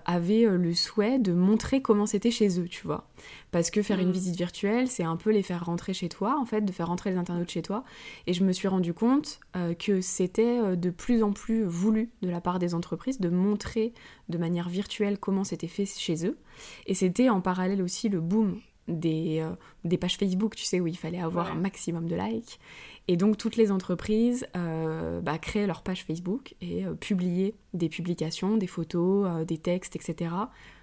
avaient 0.05 0.45
le 0.45 0.73
souhait 0.73 1.19
de 1.19 1.33
montrer 1.33 1.81
comment 1.81 2.05
c'était 2.05 2.31
chez 2.31 2.59
eux, 2.59 2.67
tu 2.67 2.87
vois. 2.87 3.07
Parce 3.55 3.71
que 3.71 3.81
faire 3.81 4.01
une 4.01 4.09
mm. 4.09 4.11
visite 4.11 4.35
virtuelle, 4.35 4.89
c'est 4.89 5.05
un 5.05 5.15
peu 5.15 5.31
les 5.31 5.41
faire 5.41 5.63
rentrer 5.63 5.93
chez 5.93 6.09
toi, 6.09 6.37
en 6.37 6.43
fait, 6.43 6.59
de 6.59 6.71
faire 6.73 6.87
rentrer 6.87 7.11
les 7.11 7.15
internautes 7.15 7.49
chez 7.49 7.61
toi. 7.61 7.85
Et 8.27 8.33
je 8.33 8.43
me 8.43 8.51
suis 8.51 8.67
rendu 8.67 8.93
compte 8.93 9.39
que 9.79 10.01
c'était 10.01 10.75
de 10.75 10.89
plus 10.89 11.23
en 11.23 11.31
plus 11.31 11.63
voulu 11.63 12.11
de 12.21 12.29
la 12.29 12.41
part 12.41 12.59
des 12.59 12.75
entreprises 12.75 13.21
de 13.21 13.29
montrer 13.29 13.93
de 14.27 14.37
manière 14.37 14.67
virtuelle 14.67 15.17
comment 15.17 15.45
c'était 15.45 15.69
fait 15.69 15.85
chez 15.85 16.27
eux. 16.27 16.37
Et 16.85 16.95
c'était 16.95 17.29
en 17.29 17.39
parallèle 17.39 17.81
aussi 17.81 18.09
le 18.09 18.19
boom 18.19 18.59
des, 18.89 19.39
euh, 19.39 19.55
des, 19.83 19.97
pages 19.97 20.17
Facebook, 20.17 20.55
tu 20.55 20.65
sais, 20.65 20.79
où 20.79 20.87
il 20.87 20.97
fallait 20.97 21.21
avoir 21.21 21.51
un 21.51 21.55
maximum 21.55 22.07
de 22.07 22.15
likes. 22.15 22.59
Et 23.07 23.17
donc 23.17 23.37
toutes 23.37 23.55
les 23.55 23.71
entreprises 23.71 24.47
euh, 24.55 25.21
bah, 25.21 25.37
créaient 25.37 25.67
leur 25.67 25.81
page 25.81 26.03
Facebook 26.03 26.55
et 26.61 26.85
euh, 26.85 26.93
publiaient 26.93 27.55
des 27.73 27.89
publications, 27.89 28.57
des 28.57 28.67
photos, 28.67 29.45
des 29.45 29.57
textes, 29.57 29.95
etc. 29.95 30.31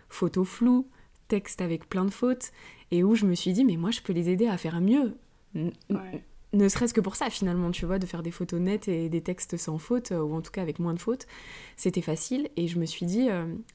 Photos 0.09 0.49
floues, 0.49 0.89
textes 1.33 1.61
avec 1.61 1.89
plein 1.89 2.05
de 2.05 2.11
fautes. 2.11 2.53
Et 2.91 3.03
où 3.03 3.15
je 3.15 3.25
me 3.25 3.35
suis 3.35 3.53
dit, 3.53 3.65
mais 3.65 3.77
moi 3.77 3.91
je 3.91 4.01
peux 4.01 4.13
les 4.13 4.29
aider 4.29 4.47
à 4.47 4.57
faire 4.59 4.81
mieux. 4.81 5.17
Ne 5.55 6.69
serait-ce 6.69 6.93
que 6.93 7.01
pour 7.01 7.17
ça 7.17 7.31
finalement, 7.31 7.71
tu 7.71 7.87
vois, 7.87 7.99
de 7.99 8.07
faire 8.07 8.23
des 8.23 8.31
photos 8.31 8.61
nettes 8.61 8.89
et 8.89 9.09
des 9.09 9.23
textes 9.23 9.57
sans 9.57 9.79
faute, 9.79 10.11
ou 10.11 10.35
en 10.35 10.43
tout 10.43 10.51
cas 10.51 10.61
avec 10.61 10.79
moins 10.79 10.93
de 10.93 10.99
fautes, 10.99 11.27
c'était 11.77 12.03
facile. 12.03 12.51
Et 12.57 12.69
je 12.69 12.79
me 12.79 12.85
suis 12.85 13.07
dit, 13.07 13.29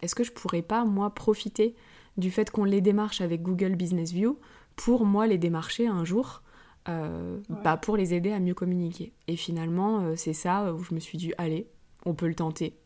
est-ce 0.03 0.13
que 0.13 0.23
je 0.23 0.31
pourrais 0.31 0.61
pas, 0.61 0.85
moi, 0.85 1.09
profiter 1.09 1.73
du 2.17 2.29
fait 2.29 2.51
qu'on 2.51 2.63
les 2.63 2.81
démarche 2.81 3.21
avec 3.21 3.41
Google 3.41 3.75
Business 3.75 4.11
View 4.11 4.37
pour 4.75 5.05
moi 5.05 5.27
les 5.27 5.37
démarcher 5.37 5.87
un 5.87 6.05
jour 6.05 6.43
euh, 6.87 7.39
bah, 7.63 7.75
pour 7.75 7.97
les 7.97 8.13
aider 8.13 8.31
à 8.31 8.39
mieux 8.39 8.53
communiquer. 8.53 9.11
Et 9.27 9.35
finalement, 9.35 9.99
euh, 9.99 10.13
c'est 10.15 10.33
ça 10.33 10.73
où 10.73 10.83
je 10.83 10.93
me 10.93 11.01
suis 11.01 11.17
dit, 11.17 11.33
allez, 11.37 11.67
on 12.05 12.13
peut 12.13 12.27
le 12.27 12.35
tenter. 12.35 12.77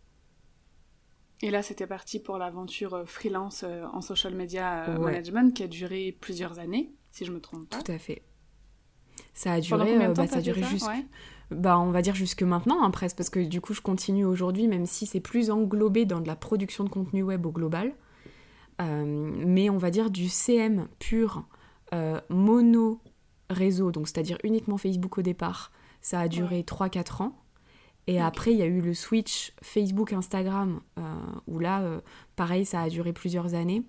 Et 1.44 1.52
là, 1.52 1.64
c'était 1.64 1.88
parti 1.88 2.20
pour 2.20 2.38
l'aventure 2.38 2.94
euh, 2.94 3.06
freelance 3.06 3.64
en 3.64 4.02
social 4.02 4.36
media 4.36 4.88
management 5.00 5.54
qui 5.54 5.64
a 5.64 5.68
duré 5.68 6.16
plusieurs 6.20 6.60
années, 6.60 6.94
si 7.12 7.26
je 7.26 7.32
me 7.32 7.40
trompe 7.40 7.70
pas. 7.70 7.82
Tout 7.82 7.92
à 7.92 7.98
fait. 7.98 8.24
Ça 9.34 9.54
a 9.54 9.60
duré, 9.60 9.98
bah, 10.10 10.28
ça 10.28 10.38
a 10.38 10.42
duré 10.42 10.62
jusque, 10.64 10.90
bah, 11.52 11.80
on 11.80 11.92
va 11.92 12.02
dire 12.02 12.16
jusque 12.16 12.44
maintenant, 12.44 12.84
hein, 12.84 12.92
presque, 12.92 13.18
parce 13.18 13.30
que 13.30 13.40
du 13.40 13.62
coup, 13.62 13.74
je 13.74 13.82
continue 13.82 14.26
aujourd'hui, 14.26 14.68
même 14.68 14.86
si 14.86 15.06
c'est 15.06 15.20
plus 15.20 15.52
englobé 15.52 16.06
dans 16.06 16.22
de 16.22 16.28
la 16.28 16.36
production 16.36 16.84
de 16.84 16.90
contenu 16.90 17.24
web 17.24 17.46
au 17.46 17.52
global. 17.52 17.94
Euh, 18.82 19.06
mais 19.06 19.70
on 19.70 19.78
va 19.78 19.92
dire 19.92 20.10
du 20.10 20.30
CM 20.30 20.88
pur, 21.00 21.44
euh, 21.94 22.20
mono 22.30 23.02
réseau, 23.50 23.92
donc 23.92 24.08
c'est-à-dire 24.08 24.38
uniquement 24.44 24.78
Facebook 24.78 25.18
au 25.18 25.22
départ, 25.22 25.72
ça 26.02 26.20
a 26.20 26.28
duré 26.28 26.64
3-4 26.64 27.22
ans. 27.22 27.36
Et 28.08 28.20
après, 28.20 28.52
il 28.52 28.58
y 28.58 28.62
a 28.62 28.68
eu 28.68 28.82
le 28.82 28.94
switch 28.94 29.54
Facebook-Instagram, 29.62 30.82
euh, 30.98 31.02
où 31.48 31.60
là, 31.60 31.84
pareil, 32.36 32.66
ça 32.66 32.82
a 32.82 32.90
duré 32.90 33.14
plusieurs 33.14 33.54
années. 33.54 33.84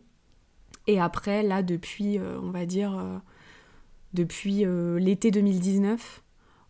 Et 0.87 1.00
après, 1.00 1.42
là, 1.42 1.62
depuis, 1.62 2.19
on 2.19 2.50
va 2.50 2.66
dire, 2.66 3.21
depuis 4.12 4.64
l'été 4.99 5.31
2019, 5.31 6.23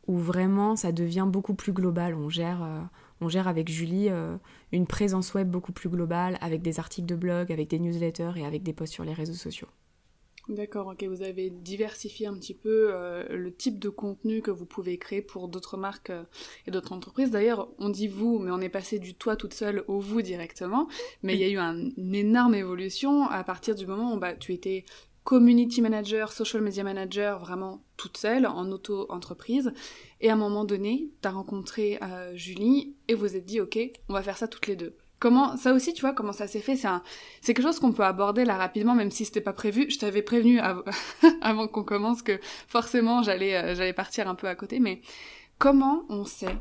où 0.07 0.19
vraiment 0.19 0.77
ça 0.77 0.93
devient 0.93 1.27
beaucoup 1.29 1.55
plus 1.55 1.73
global. 1.73 2.15
On 2.15 2.29
gère, 2.29 2.67
on 3.23 3.29
gère 3.29 3.49
avec 3.49 3.71
Julie 3.71 4.09
euh, 4.09 4.37
une 4.73 4.87
présence 4.87 5.33
web 5.35 5.49
beaucoup 5.49 5.73
plus 5.73 5.89
globale, 5.89 6.37
avec 6.41 6.61
des 6.61 6.79
articles 6.81 7.07
de 7.07 7.15
blog, 7.15 7.53
avec 7.53 7.69
des 7.69 7.79
newsletters 7.79 8.33
et 8.37 8.45
avec 8.45 8.63
des 8.63 8.73
posts 8.73 8.93
sur 8.93 9.05
les 9.05 9.15
réseaux 9.15 9.33
sociaux. 9.33 9.69
D'accord, 10.49 10.89
ok, 10.89 11.05
vous 11.05 11.23
avez 11.23 11.51
diversifié 11.51 12.27
un 12.27 12.35
petit 12.35 12.55
peu 12.55 12.89
euh, 12.91 13.25
le 13.29 13.55
type 13.55 13.79
de 13.79 13.89
contenu 13.89 14.43
que 14.43 14.51
vous 14.51 14.67
pouvez 14.67 14.99
créer 14.99 15.23
pour 15.23 15.47
d'autres 15.47 15.77
marques 15.77 16.11
euh, 16.11 16.25
et 16.67 16.73
d'autres 16.73 16.93
entreprises. 16.93 17.31
D'ailleurs, 17.31 17.69
on 17.79 17.89
dit 17.89 18.09
vous, 18.09 18.41
mais 18.41 18.51
on 18.51 18.61
est 18.61 18.69
passé 18.69 18.99
du 18.99 19.15
toi 19.15 19.37
toute 19.37 19.55
seule 19.55 19.85
au 19.87 20.01
vous 20.01 20.21
directement. 20.21 20.89
Mais 21.23 21.35
il 21.35 21.41
y 21.41 21.45
a 21.45 21.49
eu 21.49 21.59
une 21.59 22.15
énorme 22.15 22.57
évolution 22.57 23.29
à 23.29 23.45
partir 23.45 23.77
du 23.77 23.87
moment 23.87 24.15
où 24.15 24.19
bah, 24.19 24.35
tu 24.35 24.53
étais 24.53 24.85
community 25.23 25.81
manager, 25.81 26.33
social 26.33 26.61
media 26.61 26.83
manager, 26.83 27.39
vraiment 27.39 27.85
toute 27.97 28.17
seule, 28.17 28.47
en 28.47 28.71
auto-entreprise. 28.73 29.73
Et 30.21 30.29
à 30.29 30.33
un 30.33 30.37
moment 30.37 30.65
donné, 30.65 31.11
tu 31.23 31.29
as 31.29 31.31
rencontré 31.31 32.01
euh, 32.03 32.35
Julie 32.35 32.97
et 33.07 33.15
vous 33.15 33.37
êtes 33.37 33.45
dit, 33.45 33.61
ok, 33.61 33.79
on 34.09 34.13
va 34.13 34.23
faire 34.23 34.37
ça 34.37 34.49
toutes 34.49 34.67
les 34.67 34.75
deux. 34.75 34.97
Comment, 35.23 35.57
ça 35.57 35.73
aussi, 35.73 35.95
tu 35.95 36.01
vois, 36.01 36.15
comment 36.15 36.33
ça 36.33 36.49
s'est 36.49 36.59
fait, 36.59 36.75
c'est 36.75 36.89
c'est 37.43 37.55
quelque 37.55 37.65
chose 37.65 37.79
qu'on 37.79 37.93
peut 37.93 38.03
aborder 38.03 38.45
là 38.45 38.57
rapidement, 38.57 38.97
même 38.97 39.13
si 39.13 39.25
c'était 39.25 39.41
pas 39.41 39.53
prévu. 39.53 39.89
Je 39.89 39.97
t'avais 39.97 40.21
prévenu 40.21 40.59
avant 41.41 41.69
qu'on 41.69 41.85
commence 41.85 42.23
que 42.23 42.41
forcément 42.67 43.23
j'allais, 43.23 43.55
euh, 43.55 43.75
j'allais 43.77 43.93
partir 43.93 44.27
un 44.27 44.35
peu 44.35 44.49
à 44.49 44.57
côté, 44.57 44.81
mais 44.81 45.01
comment 45.59 46.03
on 46.09 46.25
sait 46.25 46.57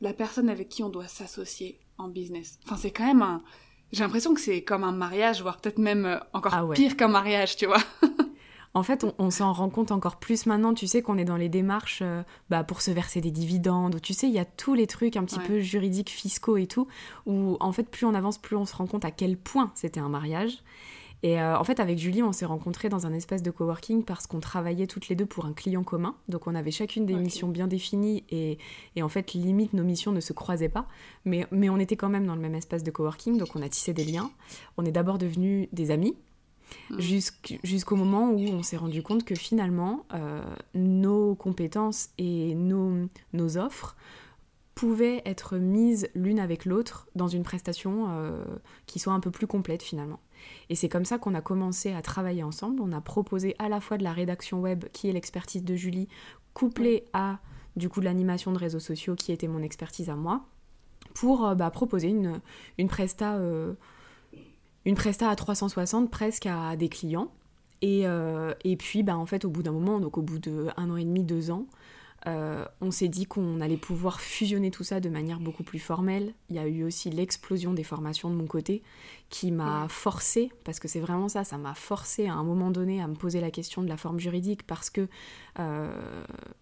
la 0.00 0.12
personne 0.12 0.48
avec 0.48 0.68
qui 0.68 0.82
on 0.82 0.88
doit 0.88 1.06
s'associer 1.06 1.78
en 1.96 2.08
business? 2.08 2.58
Enfin, 2.64 2.76
c'est 2.76 2.90
quand 2.90 3.06
même 3.06 3.22
un, 3.22 3.44
j'ai 3.92 4.02
l'impression 4.02 4.34
que 4.34 4.40
c'est 4.40 4.64
comme 4.64 4.82
un 4.82 4.90
mariage, 4.90 5.40
voire 5.40 5.60
peut-être 5.60 5.78
même 5.78 6.04
euh, 6.04 6.18
encore 6.32 6.52
ah 6.52 6.66
pire 6.74 6.96
qu'un 6.96 7.06
mariage, 7.06 7.54
tu 7.54 7.66
vois. 7.66 7.82
En 8.76 8.82
fait, 8.82 9.06
on, 9.18 9.30
s'en 9.30 9.52
rend 9.52 9.70
compte 9.70 9.92
encore 9.92 10.16
plus 10.16 10.46
maintenant. 10.46 10.74
Tu 10.74 10.88
sais 10.88 11.00
qu'on 11.00 11.16
est 11.16 11.24
dans 11.24 11.36
les 11.36 11.48
démarches 11.48 12.00
euh, 12.02 12.22
bah, 12.50 12.64
pour 12.64 12.82
se 12.82 12.90
verser 12.90 13.20
des 13.20 13.30
dividendes. 13.30 14.00
Tu 14.02 14.14
sais, 14.14 14.26
il 14.26 14.32
y 14.32 14.40
a 14.40 14.44
tous 14.44 14.74
les 14.74 14.88
trucs 14.88 15.16
un 15.16 15.24
petit 15.24 15.38
peu 15.38 15.60
juridiques, 15.60 16.10
fiscaux 16.10 16.56
et 16.56 16.66
tout. 16.66 16.88
Où 17.24 17.56
en 17.60 17.70
fait, 17.70 17.84
plus 17.84 18.04
on 18.04 18.14
avance, 18.14 18.36
plus 18.36 18.56
on 18.56 18.66
se 18.66 18.74
rend 18.74 18.86
compte 18.86 19.04
à 19.04 19.12
quel 19.12 19.36
point 19.36 19.70
c'était 19.76 20.00
un 20.00 20.08
mariage. 20.08 20.58
Et 21.22 21.40
euh, 21.40 21.56
en 21.56 21.62
fait, 21.64 21.78
avec 21.78 21.98
Julie, 21.98 22.22
on 22.22 22.32
s'est 22.32 22.44
rencontrés 22.44 22.88
dans 22.88 23.06
un 23.06 23.14
espace 23.14 23.42
de 23.42 23.50
coworking 23.50 24.04
parce 24.04 24.26
qu'on 24.26 24.40
travaillait 24.40 24.88
toutes 24.88 25.08
les 25.08 25.14
deux 25.14 25.24
pour 25.24 25.46
un 25.46 25.54
client 25.54 25.82
commun. 25.82 26.16
Donc, 26.28 26.48
on 26.48 26.54
avait 26.54 26.72
chacune 26.72 27.06
des 27.06 27.14
missions 27.14 27.48
bien 27.48 27.66
définies 27.66 28.24
et, 28.28 28.58
en 29.00 29.08
fait, 29.08 29.32
limite, 29.32 29.72
nos 29.72 29.84
missions 29.84 30.12
ne 30.12 30.20
se 30.20 30.34
croisaient 30.34 30.68
pas. 30.68 30.86
Mais, 31.24 31.46
mais 31.50 31.70
on 31.70 31.78
était 31.78 31.96
quand 31.96 32.10
même 32.10 32.26
dans 32.26 32.34
le 32.34 32.42
même 32.42 32.54
espace 32.54 32.82
de 32.82 32.90
coworking, 32.90 33.38
donc 33.38 33.56
on 33.56 33.62
a 33.62 33.68
tissé 33.70 33.94
des 33.94 34.04
liens. 34.04 34.30
On 34.76 34.84
est 34.84 34.92
d'abord 34.92 35.16
devenus 35.16 35.68
des 35.72 35.92
amis. 35.92 36.14
Mmh. 36.90 37.00
Jusqu'au 37.62 37.96
moment 37.96 38.30
où 38.30 38.40
on 38.40 38.62
s'est 38.62 38.76
rendu 38.76 39.02
compte 39.02 39.24
que 39.24 39.34
finalement, 39.34 40.06
euh, 40.14 40.42
nos 40.74 41.34
compétences 41.34 42.10
et 42.18 42.54
nos, 42.54 43.08
nos 43.32 43.56
offres 43.56 43.96
pouvaient 44.74 45.22
être 45.24 45.56
mises 45.56 46.08
l'une 46.14 46.40
avec 46.40 46.64
l'autre 46.64 47.08
dans 47.14 47.28
une 47.28 47.42
prestation 47.44 48.06
euh, 48.08 48.44
qui 48.86 48.98
soit 48.98 49.12
un 49.12 49.20
peu 49.20 49.30
plus 49.30 49.46
complète 49.46 49.82
finalement. 49.82 50.20
Et 50.68 50.74
c'est 50.74 50.88
comme 50.88 51.04
ça 51.04 51.18
qu'on 51.18 51.34
a 51.34 51.40
commencé 51.40 51.92
à 51.92 52.02
travailler 52.02 52.42
ensemble. 52.42 52.80
On 52.80 52.92
a 52.92 53.00
proposé 53.00 53.54
à 53.58 53.68
la 53.68 53.80
fois 53.80 53.98
de 53.98 54.04
la 54.04 54.12
rédaction 54.12 54.60
web, 54.60 54.84
qui 54.92 55.08
est 55.08 55.12
l'expertise 55.12 55.62
de 55.64 55.74
Julie, 55.74 56.08
couplée 56.54 57.04
à 57.12 57.38
du 57.76 57.88
coup 57.88 58.00
de 58.00 58.04
l'animation 58.04 58.52
de 58.52 58.58
réseaux 58.58 58.80
sociaux, 58.80 59.14
qui 59.14 59.32
était 59.32 59.48
mon 59.48 59.62
expertise 59.62 60.10
à 60.10 60.16
moi, 60.16 60.44
pour 61.14 61.46
euh, 61.46 61.54
bah, 61.54 61.70
proposer 61.70 62.08
une, 62.08 62.40
une 62.78 62.88
presta, 62.88 63.36
euh, 63.36 63.74
une 64.84 64.94
presta 64.94 65.30
à 65.30 65.36
360 65.36 66.10
presque 66.10 66.46
à 66.46 66.76
des 66.76 66.88
clients. 66.88 67.30
Et, 67.82 68.04
et 68.64 68.76
puis, 68.76 69.02
bah, 69.02 69.14
en 69.14 69.26
fait, 69.26 69.44
au 69.44 69.50
bout 69.50 69.62
d'un 69.62 69.72
moment, 69.72 70.00
donc 70.00 70.16
au 70.16 70.22
bout 70.22 70.38
de 70.38 70.68
un 70.78 70.88
an 70.88 70.96
et 70.96 71.04
demi, 71.04 71.22
deux 71.22 71.50
ans, 71.50 71.66
euh, 72.26 72.64
on 72.80 72.90
s'est 72.90 73.08
dit 73.08 73.26
qu'on 73.26 73.60
allait 73.60 73.76
pouvoir 73.76 74.20
fusionner 74.20 74.70
tout 74.70 74.84
ça 74.84 74.98
de 74.98 75.10
manière 75.10 75.40
beaucoup 75.40 75.62
plus 75.62 75.78
formelle. 75.78 76.32
Il 76.48 76.56
y 76.56 76.58
a 76.58 76.66
eu 76.66 76.82
aussi 76.82 77.10
l'explosion 77.10 77.74
des 77.74 77.84
formations 77.84 78.30
de 78.30 78.34
mon 78.34 78.46
côté 78.46 78.82
qui 79.28 79.50
m'a 79.50 79.88
forcé, 79.88 80.50
parce 80.64 80.78
que 80.80 80.88
c'est 80.88 81.00
vraiment 81.00 81.28
ça, 81.28 81.44
ça 81.44 81.58
m'a 81.58 81.74
forcé 81.74 82.26
à 82.26 82.34
un 82.34 82.44
moment 82.44 82.70
donné 82.70 83.02
à 83.02 83.08
me 83.08 83.14
poser 83.14 83.40
la 83.40 83.50
question 83.50 83.82
de 83.82 83.88
la 83.88 83.96
forme 83.96 84.20
juridique 84.20 84.62
parce 84.66 84.90
que 84.90 85.08
euh, 85.58 85.92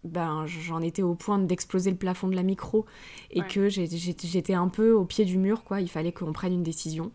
ben, 0.04 0.46
j'en 0.46 0.80
étais 0.80 1.02
au 1.02 1.14
point 1.14 1.38
d'exploser 1.38 1.90
le 1.90 1.96
plafond 1.96 2.28
de 2.28 2.34
la 2.34 2.42
micro 2.42 2.86
et 3.30 3.42
que 3.42 3.68
j'étais 3.68 4.54
un 4.54 4.68
peu 4.68 4.92
au 4.92 5.04
pied 5.04 5.24
du 5.24 5.38
mur, 5.38 5.62
quoi. 5.64 5.80
Il 5.80 5.88
fallait 5.88 6.12
qu'on 6.12 6.32
prenne 6.32 6.54
une 6.54 6.62
décision. 6.62 7.12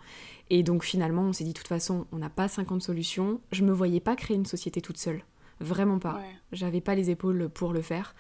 Et 0.49 0.63
donc 0.63 0.83
finalement, 0.83 1.23
on 1.23 1.33
s'est 1.33 1.43
dit, 1.43 1.53
de 1.53 1.57
toute 1.57 1.67
façon, 1.67 2.07
on 2.11 2.17
n'a 2.17 2.29
pas 2.29 2.47
50 2.47 2.81
solutions. 2.81 3.41
Je 3.51 3.63
me 3.63 3.71
voyais 3.71 3.99
pas 3.99 4.15
créer 4.15 4.37
une 4.37 4.45
société 4.45 4.81
toute 4.81 4.97
seule. 4.97 5.23
Vraiment 5.59 5.99
pas. 5.99 6.21
J'avais 6.51 6.81
pas 6.81 6.95
les 6.95 7.09
épaules 7.09 7.49
pour 7.49 7.73
le 7.73 7.81
faire. 7.81 8.15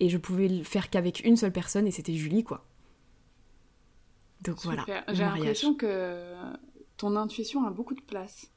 Et 0.00 0.08
je 0.08 0.18
pouvais 0.18 0.48
le 0.48 0.64
faire 0.64 0.90
qu'avec 0.90 1.24
une 1.24 1.36
seule 1.36 1.52
personne, 1.52 1.86
et 1.86 1.90
c'était 1.90 2.14
Julie, 2.14 2.44
quoi. 2.44 2.64
Donc 4.40 4.56
voilà. 4.62 4.84
J'ai 5.08 5.22
l'impression 5.22 5.74
que 5.74 6.34
ton 6.96 7.16
intuition 7.16 7.64
a 7.66 7.70
beaucoup 7.70 7.94
de 7.94 8.00
place. 8.00 8.48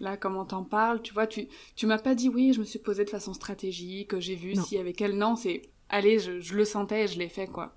Là, 0.00 0.16
comme 0.16 0.36
on 0.36 0.44
t'en 0.44 0.62
parle, 0.62 1.02
tu 1.02 1.12
vois, 1.12 1.26
tu, 1.26 1.48
tu 1.74 1.86
m'as 1.86 1.98
pas 1.98 2.14
dit 2.14 2.28
oui, 2.28 2.52
je 2.52 2.60
me 2.60 2.64
suis 2.64 2.78
posée 2.78 3.04
de 3.04 3.10
façon 3.10 3.34
stratégique, 3.34 4.18
j'ai 4.20 4.36
vu 4.36 4.54
si 4.54 4.78
avec 4.78 5.00
elle. 5.00 5.16
Non, 5.16 5.34
c'est 5.34 5.62
allez, 5.88 6.20
je, 6.20 6.40
je, 6.40 6.54
le 6.54 6.64
sentais, 6.64 7.08
je 7.08 7.18
l'ai 7.18 7.28
fait, 7.28 7.48
quoi. 7.48 7.76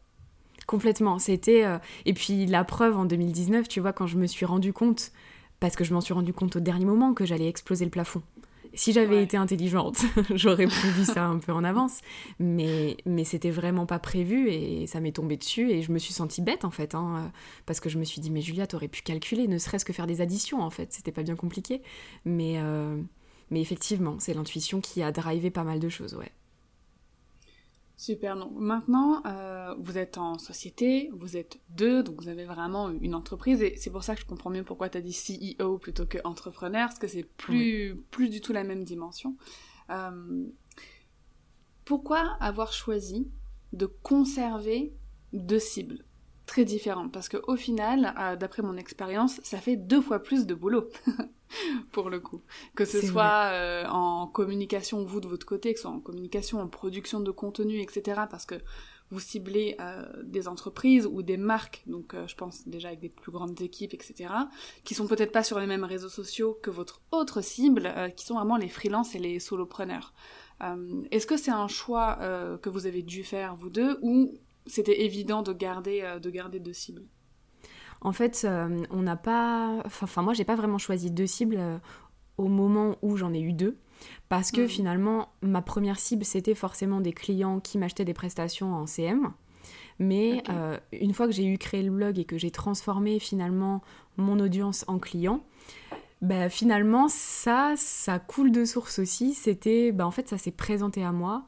Complètement. 0.71 1.19
C'était. 1.19 1.65
Euh, 1.65 1.79
et 2.05 2.13
puis 2.13 2.45
la 2.45 2.63
preuve 2.63 2.95
en 2.97 3.03
2019, 3.03 3.67
tu 3.67 3.81
vois, 3.81 3.91
quand 3.91 4.07
je 4.07 4.17
me 4.17 4.25
suis 4.25 4.45
rendu 4.45 4.71
compte, 4.71 5.11
parce 5.59 5.75
que 5.75 5.83
je 5.83 5.93
m'en 5.93 5.99
suis 5.99 6.13
rendu 6.13 6.31
compte 6.31 6.55
au 6.55 6.59
dernier 6.61 6.85
moment 6.85 7.13
que 7.13 7.25
j'allais 7.25 7.49
exploser 7.49 7.83
le 7.83 7.91
plafond. 7.91 8.21
Si 8.73 8.93
j'avais 8.93 9.21
été 9.21 9.35
intelligente, 9.35 9.97
j'aurais 10.33 10.67
prévu 10.67 11.03
ça 11.03 11.25
un 11.25 11.39
peu 11.39 11.51
en 11.51 11.65
avance. 11.65 11.99
Mais, 12.39 12.95
mais 13.05 13.25
c'était 13.25 13.49
vraiment 13.49 13.85
pas 13.85 13.99
prévu 13.99 14.49
et 14.49 14.87
ça 14.87 15.01
m'est 15.01 15.11
tombé 15.11 15.35
dessus 15.35 15.69
et 15.69 15.81
je 15.81 15.91
me 15.91 15.99
suis 15.99 16.13
sentie 16.13 16.41
bête 16.41 16.63
en 16.63 16.71
fait. 16.71 16.95
Hein, 16.95 17.33
parce 17.65 17.81
que 17.81 17.89
je 17.89 17.99
me 17.99 18.05
suis 18.05 18.21
dit, 18.21 18.31
mais 18.31 18.39
Julia, 18.39 18.65
t'aurais 18.65 18.87
pu 18.87 19.01
calculer, 19.01 19.49
ne 19.49 19.57
serait-ce 19.57 19.83
que 19.83 19.91
faire 19.91 20.07
des 20.07 20.21
additions 20.21 20.61
en 20.61 20.69
fait. 20.69 20.93
C'était 20.93 21.11
pas 21.11 21.23
bien 21.23 21.35
compliqué. 21.35 21.81
Mais, 22.23 22.59
euh, 22.59 22.95
mais 23.49 23.59
effectivement, 23.59 24.15
c'est 24.19 24.33
l'intuition 24.33 24.79
qui 24.79 25.03
a 25.03 25.11
drivé 25.11 25.51
pas 25.51 25.65
mal 25.65 25.81
de 25.81 25.89
choses, 25.89 26.13
ouais. 26.13 26.31
Super, 28.01 28.35
donc 28.35 28.53
maintenant, 28.55 29.21
euh, 29.27 29.75
vous 29.77 29.99
êtes 29.99 30.17
en 30.17 30.39
société, 30.39 31.11
vous 31.13 31.37
êtes 31.37 31.59
deux, 31.69 32.01
donc 32.01 32.19
vous 32.19 32.29
avez 32.29 32.45
vraiment 32.45 32.89
une 32.89 33.13
entreprise, 33.13 33.61
et 33.61 33.75
c'est 33.75 33.91
pour 33.91 34.03
ça 34.03 34.15
que 34.15 34.21
je 34.21 34.25
comprends 34.25 34.49
mieux 34.49 34.63
pourquoi 34.63 34.89
tu 34.89 34.97
as 34.97 35.01
dit 35.01 35.13
CEO 35.13 35.77
plutôt 35.77 36.07
que 36.07 36.17
entrepreneur, 36.23 36.87
parce 36.87 36.97
que 36.97 37.07
c'est 37.07 37.21
plus, 37.21 37.95
plus 38.09 38.29
du 38.29 38.41
tout 38.41 38.53
la 38.53 38.63
même 38.63 38.83
dimension. 38.83 39.37
Euh, 39.91 40.47
pourquoi 41.85 42.37
avoir 42.39 42.73
choisi 42.73 43.29
de 43.71 43.85
conserver 43.85 44.95
deux 45.31 45.59
cibles 45.59 46.03
très 46.47 46.65
différentes? 46.65 47.11
Parce 47.11 47.29
qu'au 47.29 47.55
final, 47.55 48.15
euh, 48.17 48.35
d'après 48.35 48.63
mon 48.63 48.77
expérience, 48.77 49.39
ça 49.43 49.59
fait 49.59 49.75
deux 49.75 50.01
fois 50.01 50.23
plus 50.23 50.47
de 50.47 50.55
boulot. 50.55 50.89
pour 51.91 52.09
le 52.09 52.19
coup. 52.19 52.41
Que 52.75 52.85
ce 52.85 53.01
soit 53.01 53.51
euh, 53.51 53.85
en 53.87 54.27
communication, 54.27 55.03
vous 55.03 55.21
de 55.21 55.27
votre 55.27 55.45
côté, 55.45 55.73
que 55.73 55.79
ce 55.79 55.83
soit 55.83 55.91
en 55.91 55.99
communication, 55.99 56.59
en 56.59 56.67
production 56.67 57.19
de 57.19 57.31
contenu, 57.31 57.79
etc. 57.79 58.21
Parce 58.29 58.45
que 58.45 58.55
vous 59.09 59.19
ciblez 59.19 59.75
euh, 59.81 60.05
des 60.23 60.47
entreprises 60.47 61.05
ou 61.05 61.21
des 61.21 61.35
marques, 61.35 61.83
donc 61.85 62.13
euh, 62.13 62.27
je 62.27 62.35
pense 62.35 62.67
déjà 62.67 62.89
avec 62.89 63.01
des 63.01 63.09
plus 63.09 63.31
grandes 63.31 63.59
équipes, 63.61 63.93
etc., 63.93 64.29
qui 64.85 64.93
sont 64.93 65.07
peut-être 65.07 65.33
pas 65.33 65.43
sur 65.43 65.59
les 65.59 65.67
mêmes 65.67 65.83
réseaux 65.83 66.09
sociaux 66.09 66.57
que 66.61 66.69
votre 66.69 67.01
autre 67.11 67.41
cible, 67.41 67.93
qui 68.15 68.25
sont 68.25 68.35
vraiment 68.35 68.57
les 68.57 68.69
freelances 68.69 69.15
et 69.15 69.19
les 69.19 69.39
solopreneurs. 69.39 70.13
Est-ce 71.09 71.25
que 71.25 71.37
c'est 71.37 71.51
un 71.51 71.67
choix 71.67 72.19
que 72.61 72.69
vous 72.69 72.85
avez 72.85 73.01
dû 73.01 73.23
faire, 73.23 73.55
vous 73.55 73.71
deux, 73.71 73.97
ou 74.03 74.37
c'était 74.67 75.01
évident 75.01 75.41
de 75.41 75.53
garder, 75.53 76.19
de 76.21 76.29
garder 76.29 76.59
deux 76.59 76.73
cibles? 76.73 77.03
En 78.01 78.11
fait, 78.11 78.41
euh, 78.45 78.83
on 78.89 79.03
n'a 79.03 79.15
pas. 79.15 79.81
Enfin, 79.85 80.23
moi, 80.23 80.33
j'ai 80.33 80.43
pas 80.43 80.55
vraiment 80.55 80.79
choisi 80.79 81.11
deux 81.11 81.27
cibles 81.27 81.57
euh, 81.59 81.77
au 82.37 82.47
moment 82.47 82.97
où 83.01 83.15
j'en 83.15 83.33
ai 83.33 83.39
eu 83.39 83.53
deux. 83.53 83.77
Parce 84.27 84.51
que 84.51 84.61
mm. 84.61 84.67
finalement, 84.67 85.29
ma 85.43 85.61
première 85.61 85.99
cible, 85.99 86.25
c'était 86.25 86.55
forcément 86.55 86.99
des 86.99 87.13
clients 87.13 87.59
qui 87.59 87.77
m'achetaient 87.77 88.05
des 88.05 88.15
prestations 88.15 88.73
en 88.73 88.87
CM. 88.87 89.31
Mais 89.99 90.41
euh, 90.49 90.77
une 90.91 91.13
fois 91.13 91.27
que 91.27 91.33
j'ai 91.33 91.45
eu 91.45 91.59
créé 91.59 91.83
le 91.83 91.91
blog 91.91 92.17
et 92.17 92.25
que 92.25 92.39
j'ai 92.39 92.49
transformé 92.49 93.19
finalement 93.19 93.83
mon 94.17 94.39
audience 94.39 94.83
en 94.87 94.97
client, 94.97 95.43
bah, 96.23 96.49
finalement, 96.49 97.07
ça, 97.07 97.75
ça 97.77 98.17
coule 98.17 98.51
de 98.51 98.65
source 98.65 98.97
aussi. 98.97 99.35
C'était, 99.35 99.91
bah, 99.91 100.07
en 100.07 100.11
fait, 100.11 100.27
ça 100.27 100.39
s'est 100.39 100.51
présenté 100.51 101.03
à 101.03 101.11
moi 101.11 101.45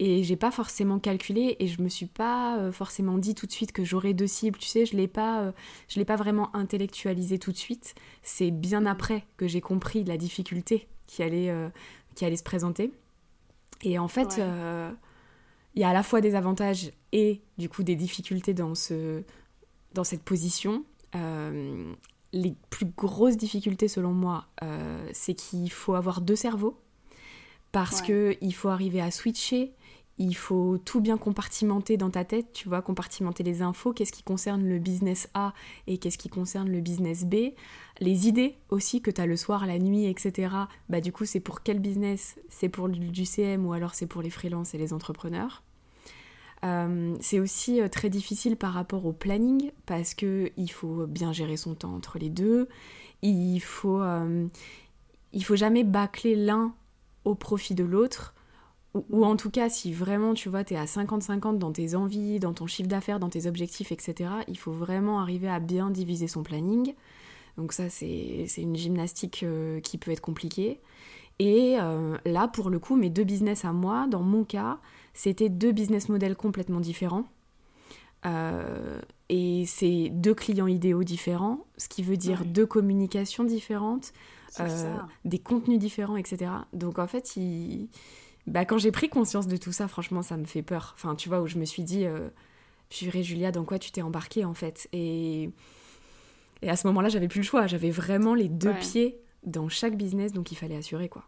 et 0.00 0.24
j'ai 0.24 0.36
pas 0.36 0.50
forcément 0.50 0.98
calculé 0.98 1.56
et 1.60 1.68
je 1.68 1.80
me 1.80 1.88
suis 1.88 2.06
pas 2.06 2.58
euh, 2.58 2.72
forcément 2.72 3.16
dit 3.16 3.34
tout 3.34 3.46
de 3.46 3.52
suite 3.52 3.70
que 3.70 3.84
j'aurais 3.84 4.12
deux 4.12 4.26
cibles 4.26 4.58
tu 4.58 4.66
sais 4.66 4.86
je 4.86 4.96
l'ai 4.96 5.06
pas 5.06 5.42
euh, 5.42 5.52
je 5.88 5.98
l'ai 5.98 6.04
pas 6.04 6.16
vraiment 6.16 6.54
intellectualisé 6.56 7.38
tout 7.38 7.52
de 7.52 7.56
suite. 7.56 7.94
C'est 8.22 8.50
bien 8.50 8.86
après 8.86 9.24
que 9.36 9.46
j'ai 9.46 9.60
compris 9.60 10.02
la 10.04 10.16
difficulté 10.16 10.88
qui 11.06 11.22
allait 11.22 11.50
euh, 11.50 11.68
qui 12.14 12.24
allait 12.24 12.36
se 12.36 12.42
présenter. 12.42 12.92
Et 13.82 13.98
en 13.98 14.08
fait 14.08 14.40
il 15.76 15.80
y 15.80 15.84
a 15.84 15.88
à 15.88 15.92
la 15.92 16.02
fois 16.02 16.20
des 16.20 16.34
avantages 16.34 16.92
et 17.12 17.42
du 17.58 17.68
coup 17.68 17.82
des 17.82 17.96
difficultés 17.96 18.54
dans 18.54 18.74
ce 18.74 19.22
dans 19.92 20.04
cette 20.04 20.22
position. 20.22 20.84
Les 22.32 22.56
plus 22.68 22.86
grosses 22.86 23.36
difficultés 23.36 23.86
selon 23.86 24.12
moi 24.12 24.48
c'est 25.12 25.34
qu'il 25.34 25.70
faut 25.70 25.94
avoir 25.94 26.20
deux 26.20 26.36
cerveaux 26.36 26.80
parce 27.70 28.02
que 28.02 28.36
il 28.40 28.54
faut 28.54 28.68
arriver 28.68 29.00
à 29.00 29.10
switcher 29.10 29.72
il 30.18 30.34
faut 30.36 30.78
tout 30.78 31.00
bien 31.00 31.16
compartimenter 31.16 31.96
dans 31.96 32.10
ta 32.10 32.24
tête, 32.24 32.52
tu 32.52 32.68
vois, 32.68 32.82
compartimenter 32.82 33.42
les 33.42 33.62
infos, 33.62 33.92
qu'est-ce 33.92 34.12
qui 34.12 34.22
concerne 34.22 34.64
le 34.64 34.78
business 34.78 35.28
A 35.34 35.52
et 35.86 35.98
qu'est-ce 35.98 36.18
qui 36.18 36.28
concerne 36.28 36.70
le 36.70 36.80
business 36.80 37.24
B, 37.24 37.52
les 38.00 38.28
idées 38.28 38.56
aussi 38.70 39.00
que 39.00 39.10
tu 39.10 39.20
as 39.20 39.26
le 39.26 39.36
soir, 39.36 39.66
la 39.66 39.78
nuit, 39.78 40.06
etc. 40.06 40.54
Bah 40.88 41.00
du 41.00 41.12
coup, 41.12 41.24
c'est 41.24 41.40
pour 41.40 41.62
quel 41.62 41.80
business? 41.80 42.36
C'est 42.48 42.68
pour 42.68 42.88
du 42.88 43.24
CM 43.24 43.66
ou 43.66 43.72
alors 43.72 43.94
c'est 43.94 44.06
pour 44.06 44.22
les 44.22 44.30
freelances 44.30 44.74
et 44.74 44.78
les 44.78 44.92
entrepreneurs? 44.92 45.62
Euh, 46.64 47.14
c'est 47.20 47.40
aussi 47.40 47.80
euh, 47.80 47.88
très 47.88 48.08
difficile 48.08 48.56
par 48.56 48.72
rapport 48.72 49.04
au 49.04 49.12
planning 49.12 49.70
parce 49.84 50.14
que 50.14 50.50
il 50.56 50.70
faut 50.70 51.06
bien 51.06 51.32
gérer 51.32 51.56
son 51.56 51.74
temps 51.74 51.94
entre 51.94 52.18
les 52.18 52.30
deux. 52.30 52.68
Il 53.22 53.60
faut, 53.60 54.00
euh, 54.00 54.46
il 55.32 55.44
faut 55.44 55.56
jamais 55.56 55.84
bâcler 55.84 56.36
l'un 56.36 56.74
au 57.24 57.34
profit 57.34 57.74
de 57.74 57.84
l'autre 57.84 58.34
ou, 58.94 59.24
en 59.24 59.36
tout 59.36 59.50
cas, 59.50 59.68
si 59.68 59.92
vraiment 59.92 60.34
tu 60.34 60.48
vois, 60.48 60.62
tu 60.62 60.74
es 60.74 60.76
à 60.76 60.84
50-50 60.84 61.58
dans 61.58 61.72
tes 61.72 61.96
envies, 61.96 62.38
dans 62.38 62.54
ton 62.54 62.66
chiffre 62.66 62.88
d'affaires, 62.88 63.18
dans 63.18 63.28
tes 63.28 63.46
objectifs, 63.46 63.90
etc., 63.90 64.30
il 64.46 64.56
faut 64.56 64.72
vraiment 64.72 65.20
arriver 65.20 65.48
à 65.48 65.58
bien 65.58 65.90
diviser 65.90 66.28
son 66.28 66.44
planning. 66.44 66.94
Donc 67.56 67.72
ça, 67.72 67.88
c'est 67.88 68.46
une 68.56 68.76
gymnastique 68.76 69.42
euh, 69.42 69.80
qui 69.80 69.98
peut 69.98 70.10
être 70.10 70.20
compliquée. 70.20 70.80
Et 71.40 71.76
euh, 71.80 72.16
là, 72.24 72.46
pour 72.46 72.70
le 72.70 72.78
coup, 72.78 72.96
mes 72.96 73.10
deux 73.10 73.24
business 73.24 73.64
à 73.64 73.72
moi, 73.72 74.06
dans 74.08 74.22
mon 74.22 74.44
cas, 74.44 74.78
c'était 75.12 75.48
deux 75.48 75.72
business 75.72 76.08
models 76.08 76.36
complètement 76.36 76.80
différents. 76.80 77.24
Euh, 78.26 79.00
et 79.28 79.64
c'est 79.66 80.08
deux 80.10 80.34
clients 80.34 80.66
idéaux 80.66 81.04
différents, 81.04 81.66
ce 81.76 81.88
qui 81.88 82.02
veut 82.02 82.16
dire 82.16 82.44
deux 82.44 82.66
communications 82.66 83.44
différentes, 83.44 84.12
des 85.24 85.38
contenus 85.40 85.78
différents, 85.78 86.16
etc. 86.16 86.50
Donc 86.72 86.98
en 86.98 87.08
fait, 87.08 87.36
il 87.36 87.88
bah, 88.46 88.64
quand 88.64 88.78
j'ai 88.78 88.92
pris 88.92 89.08
conscience 89.08 89.46
de 89.46 89.56
tout 89.56 89.72
ça, 89.72 89.88
franchement, 89.88 90.22
ça 90.22 90.36
me 90.36 90.44
fait 90.44 90.62
peur. 90.62 90.94
Enfin, 90.96 91.14
tu 91.14 91.28
vois, 91.28 91.40
où 91.40 91.46
je 91.46 91.58
me 91.58 91.64
suis 91.64 91.82
dit, 91.82 92.04
euh, 92.04 92.28
juré 92.90 93.22
Julia, 93.22 93.52
dans 93.52 93.64
quoi 93.64 93.78
tu 93.78 93.90
t'es 93.90 94.02
embarquée 94.02 94.44
en 94.44 94.54
fait? 94.54 94.88
Et... 94.92 95.50
et 96.62 96.68
à 96.68 96.76
ce 96.76 96.86
moment-là, 96.88 97.08
j'avais 97.08 97.28
plus 97.28 97.40
le 97.40 97.46
choix. 97.46 97.66
J'avais 97.66 97.90
vraiment 97.90 98.34
les 98.34 98.48
deux 98.48 98.74
pieds 98.74 99.20
dans 99.44 99.68
chaque 99.68 99.96
business, 99.96 100.32
donc 100.32 100.52
il 100.52 100.56
fallait 100.56 100.76
assurer 100.76 101.08
quoi. 101.08 101.24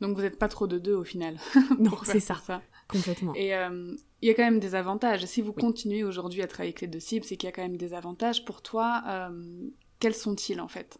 Donc 0.00 0.16
vous 0.16 0.22
n'êtes 0.22 0.38
pas 0.38 0.48
trop 0.48 0.66
de 0.66 0.78
deux 0.78 0.94
au 0.94 1.04
final. 1.04 1.36
non, 1.78 1.96
c'est 2.04 2.20
ça. 2.20 2.36
ça? 2.36 2.62
Complètement. 2.88 3.34
Et 3.34 3.54
euh, 3.54 3.94
il 4.22 4.28
y 4.28 4.30
a 4.30 4.34
quand 4.34 4.42
même 4.42 4.58
des 4.58 4.74
avantages. 4.74 5.24
Si 5.26 5.42
vous 5.42 5.52
continuez 5.52 6.02
aujourd'hui 6.02 6.42
à 6.42 6.46
travailler 6.46 6.70
avec 6.70 6.80
les 6.80 6.88
deux 6.88 7.00
cibles, 7.00 7.24
c'est 7.24 7.36
qu'il 7.36 7.46
y 7.46 7.52
a 7.52 7.52
quand 7.52 7.62
même 7.62 7.76
des 7.76 7.94
avantages. 7.94 8.44
Pour 8.44 8.62
toi, 8.62 9.02
euh, 9.06 9.68
quels 10.00 10.14
sont-ils 10.14 10.60
en 10.60 10.68
fait? 10.68 10.98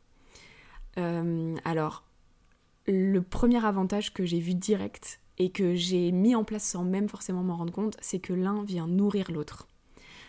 Alors, 1.65 2.05
le 2.87 3.21
premier 3.23 3.65
avantage 3.65 4.13
que 4.13 4.27
j'ai 4.27 4.39
vu 4.39 4.55
direct, 4.55 5.21
et 5.41 5.51
que 5.51 5.75
j'ai 5.75 6.13
mis 6.13 6.35
en 6.35 6.45
place 6.45 6.65
sans 6.65 6.85
même 6.85 7.09
forcément 7.09 7.43
m'en 7.43 7.57
rendre 7.57 7.73
compte, 7.73 7.97
c'est 8.03 8.19
que 8.19 8.35
l'un 8.35 8.63
vient 8.63 8.87
nourrir 8.87 9.33
l'autre. 9.33 9.69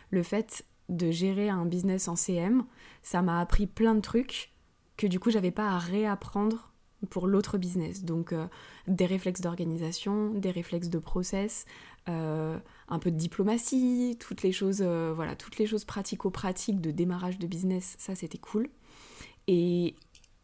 Le 0.09 0.23
fait 0.23 0.65
de 0.87 1.11
gérer 1.11 1.49
un 1.49 1.65
business 1.65 2.07
en 2.07 2.15
CM, 2.15 2.63
ça 3.03 3.21
m'a 3.21 3.41
appris 3.41 3.67
plein 3.67 3.93
de 3.93 3.99
trucs 3.99 4.53
que 4.95 5.07
du 5.07 5.19
coup 5.19 5.29
j'avais 5.29 5.51
pas 5.51 5.67
à 5.67 5.79
réapprendre 5.79 6.71
pour 7.09 7.27
l'autre 7.27 7.57
business. 7.57 8.05
Donc 8.05 8.31
euh, 8.31 8.47
des 8.87 9.05
réflexes 9.05 9.41
d'organisation, 9.41 10.29
des 10.29 10.51
réflexes 10.51 10.87
de 10.87 10.99
process, 10.99 11.65
euh, 12.07 12.57
un 12.87 12.99
peu 12.99 13.11
de 13.11 13.17
diplomatie, 13.17 14.17
toutes 14.17 14.43
les 14.43 14.53
choses, 14.53 14.81
euh, 14.81 15.11
voilà, 15.13 15.35
toutes 15.35 15.57
les 15.57 15.65
choses 15.65 15.83
pratico-pratiques 15.83 16.79
de 16.79 16.91
démarrage 16.91 17.37
de 17.37 17.47
business, 17.47 17.97
ça 17.99 18.15
c'était 18.15 18.37
cool. 18.37 18.69
Et 19.47 19.95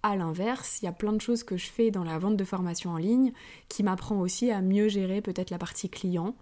à 0.09 0.15
l'inverse, 0.15 0.81
il 0.81 0.85
y 0.85 0.87
a 0.87 0.91
plein 0.91 1.13
de 1.13 1.21
choses 1.21 1.43
que 1.43 1.57
je 1.57 1.67
fais 1.67 1.91
dans 1.91 2.03
la 2.03 2.17
vente 2.17 2.37
de 2.37 2.43
formation 2.43 2.91
en 2.91 2.97
ligne 2.97 3.31
qui 3.69 3.83
m'apprend 3.83 4.19
aussi 4.19 4.51
à 4.51 4.61
mieux 4.61 4.87
gérer 4.87 5.21
peut-être 5.21 5.49
la 5.49 5.57
partie 5.57 5.89
client, 5.89 6.35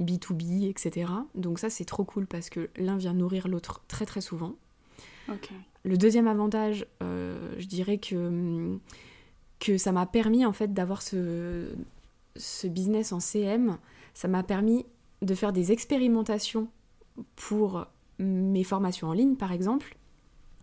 B2B, 0.00 0.68
etc. 0.68 1.10
Donc 1.34 1.58
ça, 1.58 1.70
c'est 1.70 1.84
trop 1.84 2.04
cool 2.04 2.26
parce 2.26 2.50
que 2.50 2.70
l'un 2.76 2.96
vient 2.96 3.14
nourrir 3.14 3.48
l'autre 3.48 3.82
très 3.88 4.06
très 4.06 4.20
souvent. 4.20 4.54
Le 5.84 5.96
deuxième 5.96 6.28
avantage, 6.28 6.86
euh, 7.02 7.54
je 7.58 7.66
dirais 7.66 7.98
que, 7.98 8.78
que 9.58 9.78
ça 9.78 9.92
m'a 9.92 10.06
permis 10.06 10.44
en 10.44 10.52
fait 10.52 10.72
d'avoir 10.72 11.02
ce, 11.02 11.72
ce 12.36 12.66
business 12.66 13.12
en 13.12 13.20
CM. 13.20 13.78
Ça 14.14 14.28
m'a 14.28 14.42
permis 14.42 14.84
de 15.22 15.34
faire 15.34 15.52
des 15.52 15.72
expérimentations 15.72 16.68
pour 17.36 17.86
mes 18.18 18.64
formations 18.64 19.08
en 19.08 19.12
ligne, 19.12 19.36
par 19.36 19.52
exemple. 19.52 19.96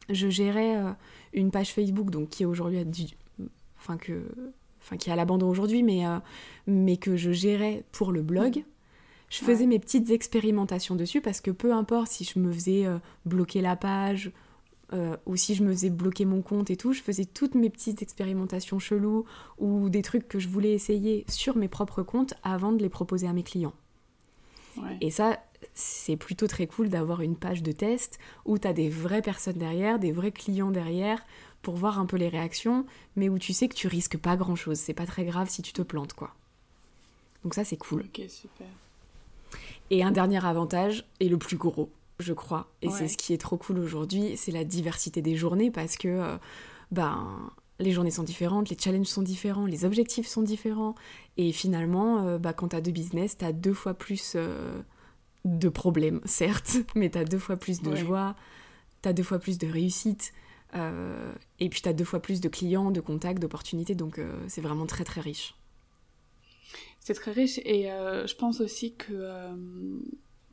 Je 0.09 0.29
gérais 0.29 0.77
euh, 0.77 0.91
une 1.33 1.51
page 1.51 1.73
Facebook 1.73 2.09
donc 2.09 2.29
qui 2.29 2.43
est 2.43 2.45
aujourd'hui 2.45 3.15
enfin 3.77 3.97
que 3.97 4.23
enfin 4.81 4.97
qui 4.97 5.09
est 5.09 5.13
à 5.13 5.15
l'abandon 5.15 5.49
aujourd'hui 5.49 5.83
mais 5.83 6.05
euh, 6.05 6.17
mais 6.67 6.97
que 6.97 7.15
je 7.15 7.31
gérais 7.31 7.83
pour 7.91 8.11
le 8.11 8.21
blog. 8.21 8.63
Je 9.29 9.39
faisais 9.39 9.67
mes 9.67 9.77
petites 9.77 10.09
expérimentations 10.09 10.95
dessus 10.95 11.21
parce 11.21 11.39
que 11.39 11.51
peu 11.51 11.71
importe 11.71 12.11
si 12.11 12.23
je 12.23 12.39
me 12.39 12.51
faisais 12.51 12.87
euh, 12.87 12.97
bloquer 13.25 13.61
la 13.61 13.75
page 13.75 14.31
euh, 14.91 15.15
ou 15.27 15.35
si 15.35 15.53
je 15.53 15.63
me 15.63 15.71
faisais 15.71 15.91
bloquer 15.91 16.25
mon 16.25 16.41
compte 16.41 16.71
et 16.71 16.77
tout, 16.77 16.93
je 16.93 17.01
faisais 17.01 17.25
toutes 17.25 17.53
mes 17.53 17.69
petites 17.69 18.01
expérimentations 18.01 18.79
cheloues 18.79 19.25
ou 19.59 19.89
des 19.89 20.01
trucs 20.01 20.27
que 20.27 20.39
je 20.39 20.47
voulais 20.47 20.71
essayer 20.71 21.25
sur 21.27 21.57
mes 21.57 21.67
propres 21.67 22.01
comptes 22.01 22.33
avant 22.41 22.71
de 22.71 22.81
les 22.81 22.89
proposer 22.89 23.27
à 23.27 23.33
mes 23.33 23.43
clients. 23.43 23.73
Et 25.01 25.11
ça, 25.11 25.39
c'est 25.73 26.17
plutôt 26.17 26.47
très 26.47 26.67
cool 26.67 26.89
d'avoir 26.89 27.21
une 27.21 27.35
page 27.35 27.63
de 27.63 27.71
test 27.71 28.19
où 28.45 28.57
tu 28.57 28.67
as 28.67 28.73
des 28.73 28.89
vraies 28.89 29.21
personnes 29.21 29.57
derrière, 29.57 29.99
des 29.99 30.11
vrais 30.11 30.31
clients 30.31 30.71
derrière 30.71 31.23
pour 31.61 31.75
voir 31.75 31.99
un 31.99 32.05
peu 32.05 32.17
les 32.17 32.29
réactions, 32.29 32.85
mais 33.15 33.29
où 33.29 33.37
tu 33.37 33.53
sais 33.53 33.67
que 33.67 33.75
tu 33.75 33.87
risques 33.87 34.17
pas 34.17 34.37
grand 34.37 34.55
chose. 34.55 34.77
C'est 34.77 34.93
pas 34.93 35.05
très 35.05 35.25
grave 35.25 35.49
si 35.49 35.61
tu 35.61 35.73
te 35.73 35.81
plantes, 35.81 36.13
quoi. 36.13 36.33
Donc 37.43 37.53
ça, 37.53 37.63
c'est 37.63 37.77
cool. 37.77 38.01
Ok, 38.01 38.21
super. 38.29 38.67
Et 39.89 40.03
un 40.03 40.11
dernier 40.11 40.45
avantage, 40.45 41.05
et 41.19 41.29
le 41.29 41.37
plus 41.37 41.57
gros, 41.57 41.89
je 42.19 42.33
crois, 42.33 42.67
et 42.81 42.89
c'est 42.89 43.07
ce 43.07 43.17
qui 43.17 43.33
est 43.33 43.37
trop 43.37 43.57
cool 43.57 43.79
aujourd'hui, 43.79 44.35
c'est 44.37 44.51
la 44.51 44.63
diversité 44.63 45.21
des 45.21 45.35
journées 45.35 45.71
parce 45.71 45.95
que 45.95 46.07
euh, 46.07 46.37
ben, 46.91 47.49
les 47.79 47.91
journées 47.91 48.11
sont 48.11 48.23
différentes, 48.23 48.69
les 48.69 48.77
challenges 48.77 49.07
sont 49.07 49.21
différents, 49.21 49.65
les 49.65 49.85
objectifs 49.85 50.27
sont 50.27 50.41
différents. 50.43 50.95
Et 51.37 51.51
finalement, 51.51 52.27
euh, 52.27 52.37
bah, 52.37 52.53
quand 52.53 52.69
tu 52.69 52.75
as 52.75 52.81
deux 52.81 52.91
business, 52.91 53.37
tu 53.37 53.45
as 53.45 53.53
deux 53.53 53.73
fois 53.73 53.93
plus 53.93 54.33
euh, 54.35 54.81
de 55.45 55.69
problèmes, 55.69 56.21
certes, 56.25 56.77
mais 56.95 57.09
tu 57.09 57.17
as 57.17 57.25
deux 57.25 57.39
fois 57.39 57.57
plus 57.57 57.81
de 57.81 57.95
joie, 57.95 58.35
tu 59.01 59.09
as 59.09 59.13
deux 59.13 59.23
fois 59.23 59.39
plus 59.39 59.57
de 59.57 59.67
réussite. 59.67 60.33
et 60.73 61.69
puis 61.69 61.81
tu 61.81 61.89
as 61.89 61.93
deux 61.93 62.05
fois 62.05 62.21
plus 62.21 62.41
de 62.41 62.49
clients, 62.49 62.91
de 62.91 63.01
contacts, 63.01 63.39
d'opportunités, 63.39 63.95
donc 63.95 64.19
c'est 64.47 64.61
vraiment 64.61 64.85
très 64.85 65.03
très 65.03 65.21
riche. 65.21 65.55
C'est 66.99 67.13
très 67.13 67.31
riche 67.31 67.59
et 67.65 67.91
euh, 67.91 68.27
je 68.27 68.35
pense 68.35 68.61
aussi 68.61 68.93
que, 68.93 69.13
euh, 69.13 69.55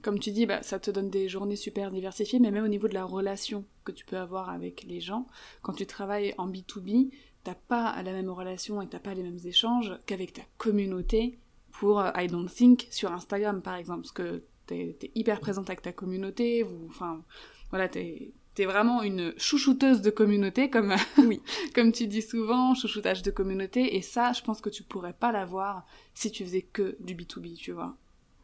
comme 0.03 0.19
tu 0.19 0.31
dis, 0.31 0.47
bah, 0.47 0.63
ça 0.63 0.79
te 0.79 0.91
donne 0.91 1.11
des 1.11 1.29
journées 1.29 1.57
super 1.57 1.91
diversifiées, 1.91 2.39
mais 2.39 2.51
même 2.51 2.65
au 2.65 2.69
niveau 2.69 2.89
de 2.89 2.95
la 2.95 3.05
relation 3.05 3.65
que 3.85 3.93
tu 3.93 4.05
peux 4.05 4.17
avoir 4.17 4.49
avec 4.51 4.85
les 4.85 5.01
gens, 5.01 5.27
quand 5.63 5.73
tu 5.73 5.87
travailles 5.87 6.35
en 6.39 6.49
B2B, 6.49 7.11
t'as 7.45 7.55
pas 7.55 8.01
la 8.03 8.13
même 8.13 8.31
relation 8.31 8.81
et 8.81 8.89
t'as 8.89 9.01
pas 9.01 9.15
les 9.15 9.23
mêmes 9.23 9.41
échanges 9.45 9.93
qu'avec 10.07 10.33
ta 10.33 10.43
communauté 10.57 11.39
pour 11.73 12.01
euh, 12.01 12.11
I 12.17 12.29
Don't 12.29 12.49
Think 12.49 12.87
sur 12.91 13.13
Instagram 13.13 13.61
par 13.61 13.75
exemple, 13.75 14.03
parce 14.03 14.13
que 14.13 14.43
t'es 14.67 14.97
es 15.03 15.11
hyper 15.15 15.41
présente 15.41 15.69
avec 15.69 15.83
ta 15.83 15.93
communauté, 15.93 16.63
vous, 16.63 16.87
enfin, 16.89 17.23
voilà, 17.71 17.89
t'es 17.89 18.33
t'es 18.57 18.65
vraiment 18.65 19.03
une 19.03 19.35
chouchouteuse 19.37 20.01
de 20.01 20.11
communauté, 20.11 20.71
comme, 20.71 20.95
oui. 21.19 21.43
comme 21.75 21.93
tu 21.93 22.07
dis 22.07 22.23
souvent, 22.23 22.75
chouchoutage 22.75 23.23
de 23.23 23.31
communauté, 23.31 23.97
et 23.97 24.03
ça, 24.03 24.33
je 24.33 24.41
pense 24.41 24.63
que 24.63 24.71
tu 24.71 24.83
pourrais 24.83 25.13
pas 25.13 25.31
l'avoir 25.31 25.85
si 26.15 26.31
tu 26.31 26.43
faisais 26.43 26.63
que 26.63 26.97
du 27.01 27.15
B2B, 27.15 27.55
tu 27.57 27.73
vois. 27.73 27.95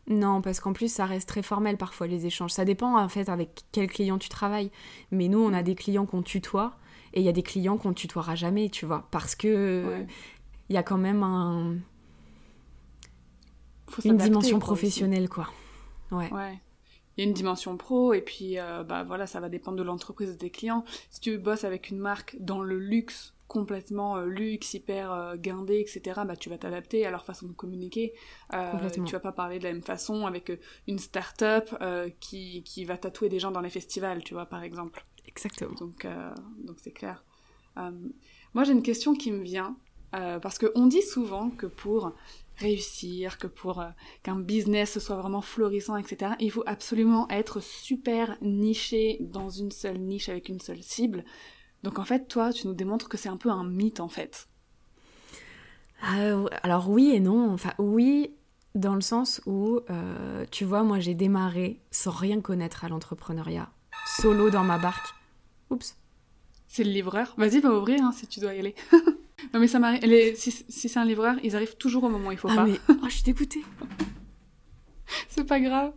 Non, 0.06 0.42
parce 0.42 0.60
qu'en 0.60 0.74
plus, 0.74 0.92
ça 0.92 1.06
reste 1.06 1.28
très 1.28 1.42
formel 1.42 1.78
parfois 1.78 2.06
les 2.06 2.26
échanges. 2.26 2.50
Ça 2.50 2.64
dépend 2.64 2.98
en 2.98 3.08
fait 3.08 3.28
avec 3.28 3.62
quel 3.72 3.86
client 3.86 4.18
tu 4.18 4.28
travailles. 4.28 4.70
Mais 5.12 5.28
nous, 5.28 5.38
on 5.38 5.52
a 5.52 5.62
des 5.62 5.76
clients 5.76 6.06
qu'on 6.06 6.22
tutoie 6.22 6.76
et 7.14 7.20
il 7.20 7.24
y 7.24 7.28
a 7.28 7.32
des 7.32 7.44
clients 7.44 7.78
qu'on 7.78 7.92
tutoiera 7.92 8.34
jamais, 8.34 8.68
tu 8.68 8.84
vois. 8.84 9.06
Parce 9.12 9.36
que 9.36 10.04
il 10.68 10.74
y 10.74 10.76
a 10.76 10.82
quand 10.82 10.98
même 10.98 11.22
un... 11.22 11.76
une 14.04 14.16
dimension 14.16 14.58
professionnelle, 14.58 15.28
quoi. 15.28 15.48
Ouais. 16.12 16.32
ouais. 16.32 16.60
Il 17.16 17.24
y 17.24 17.26
a 17.26 17.28
une 17.28 17.34
dimension 17.34 17.76
pro 17.76 18.14
et 18.14 18.22
puis 18.22 18.58
euh, 18.58 18.84
bah 18.84 19.04
voilà 19.04 19.26
ça 19.26 19.38
va 19.40 19.48
dépendre 19.48 19.76
de 19.76 19.82
l'entreprise 19.82 20.30
de 20.30 20.36
tes 20.36 20.50
clients. 20.50 20.84
Si 21.10 21.20
tu 21.20 21.36
bosses 21.38 21.64
avec 21.64 21.90
une 21.90 21.98
marque 21.98 22.36
dans 22.40 22.62
le 22.62 22.78
luxe 22.78 23.34
complètement 23.48 24.16
euh, 24.16 24.24
luxe 24.24 24.72
hyper 24.72 25.12
euh, 25.12 25.36
guindé 25.36 25.80
etc 25.80 26.22
bah 26.24 26.36
tu 26.36 26.48
vas 26.48 26.56
t'adapter 26.56 27.04
à 27.04 27.10
leur 27.10 27.24
façon 27.26 27.48
de 27.48 27.52
communiquer. 27.52 28.14
Tu 28.50 29.12
vas 29.12 29.20
pas 29.20 29.32
parler 29.32 29.58
de 29.58 29.64
la 29.64 29.72
même 29.72 29.82
façon 29.82 30.24
avec 30.26 30.50
une 30.88 30.98
start-up 30.98 31.70
qui, 32.20 32.62
qui 32.62 32.84
va 32.86 32.96
tatouer 32.96 33.28
des 33.28 33.38
gens 33.38 33.50
dans 33.50 33.60
les 33.60 33.70
festivals 33.70 34.24
tu 34.24 34.32
vois 34.32 34.46
par 34.46 34.62
exemple. 34.62 35.04
Exactement. 35.26 35.74
Donc 35.74 36.06
donc 36.64 36.76
c'est 36.78 36.92
clair. 36.92 37.24
Moi 37.76 38.64
j'ai 38.64 38.72
une 38.72 38.82
question 38.82 39.12
qui 39.12 39.30
me 39.32 39.42
vient 39.42 39.76
parce 40.12 40.56
que 40.56 40.72
on 40.74 40.86
dit 40.86 41.02
souvent 41.02 41.50
que 41.50 41.66
pour 41.66 42.12
réussir, 42.62 43.38
que 43.38 43.46
pour 43.46 43.80
euh, 43.80 43.88
qu'un 44.22 44.36
business 44.36 44.98
soit 44.98 45.16
vraiment 45.16 45.42
florissant, 45.42 45.96
etc., 45.96 46.32
il 46.40 46.50
faut 46.50 46.62
absolument 46.66 47.28
être 47.28 47.60
super 47.60 48.36
niché 48.40 49.18
dans 49.20 49.50
une 49.50 49.70
seule 49.70 49.98
niche 49.98 50.28
avec 50.28 50.48
une 50.48 50.60
seule 50.60 50.82
cible. 50.82 51.24
Donc 51.82 51.98
en 51.98 52.04
fait, 52.04 52.28
toi, 52.28 52.52
tu 52.52 52.66
nous 52.66 52.74
démontres 52.74 53.08
que 53.08 53.16
c'est 53.16 53.28
un 53.28 53.36
peu 53.36 53.50
un 53.50 53.64
mythe 53.64 54.00
en 54.00 54.08
fait. 54.08 54.48
Euh, 56.14 56.48
alors 56.62 56.88
oui 56.88 57.10
et 57.10 57.20
non. 57.20 57.52
Enfin 57.52 57.74
oui, 57.78 58.34
dans 58.74 58.94
le 58.94 59.00
sens 59.00 59.40
où, 59.46 59.80
euh, 59.90 60.44
tu 60.50 60.64
vois, 60.64 60.82
moi 60.82 61.00
j'ai 61.00 61.14
démarré 61.14 61.80
sans 61.90 62.10
rien 62.10 62.40
connaître 62.40 62.84
à 62.84 62.88
l'entrepreneuriat, 62.88 63.70
solo 64.06 64.50
dans 64.50 64.64
ma 64.64 64.78
barque. 64.78 65.14
Oups. 65.70 65.96
C'est 66.68 66.84
le 66.84 66.90
livreur. 66.90 67.34
Vas-y, 67.36 67.60
va 67.60 67.70
ouvrir 67.70 68.02
hein, 68.02 68.12
si 68.12 68.26
tu 68.26 68.40
dois 68.40 68.54
y 68.54 68.58
aller. 68.58 68.74
Non, 69.52 69.60
mais 69.60 69.68
ça 69.68 69.78
m'arrive. 69.78 70.36
Si, 70.36 70.50
si 70.68 70.88
c'est 70.88 70.98
un 70.98 71.04
livreur, 71.04 71.36
ils 71.42 71.56
arrivent 71.56 71.76
toujours 71.76 72.04
au 72.04 72.08
moment 72.08 72.28
où 72.28 72.32
il 72.32 72.38
faut 72.38 72.48
ah, 72.50 72.56
pas. 72.56 72.64
Mais... 72.66 72.78
Oh, 72.88 73.04
je 73.04 73.14
suis 73.14 73.22
dégoûtée. 73.22 73.62
c'est 75.28 75.44
pas 75.44 75.60
grave. 75.60 75.92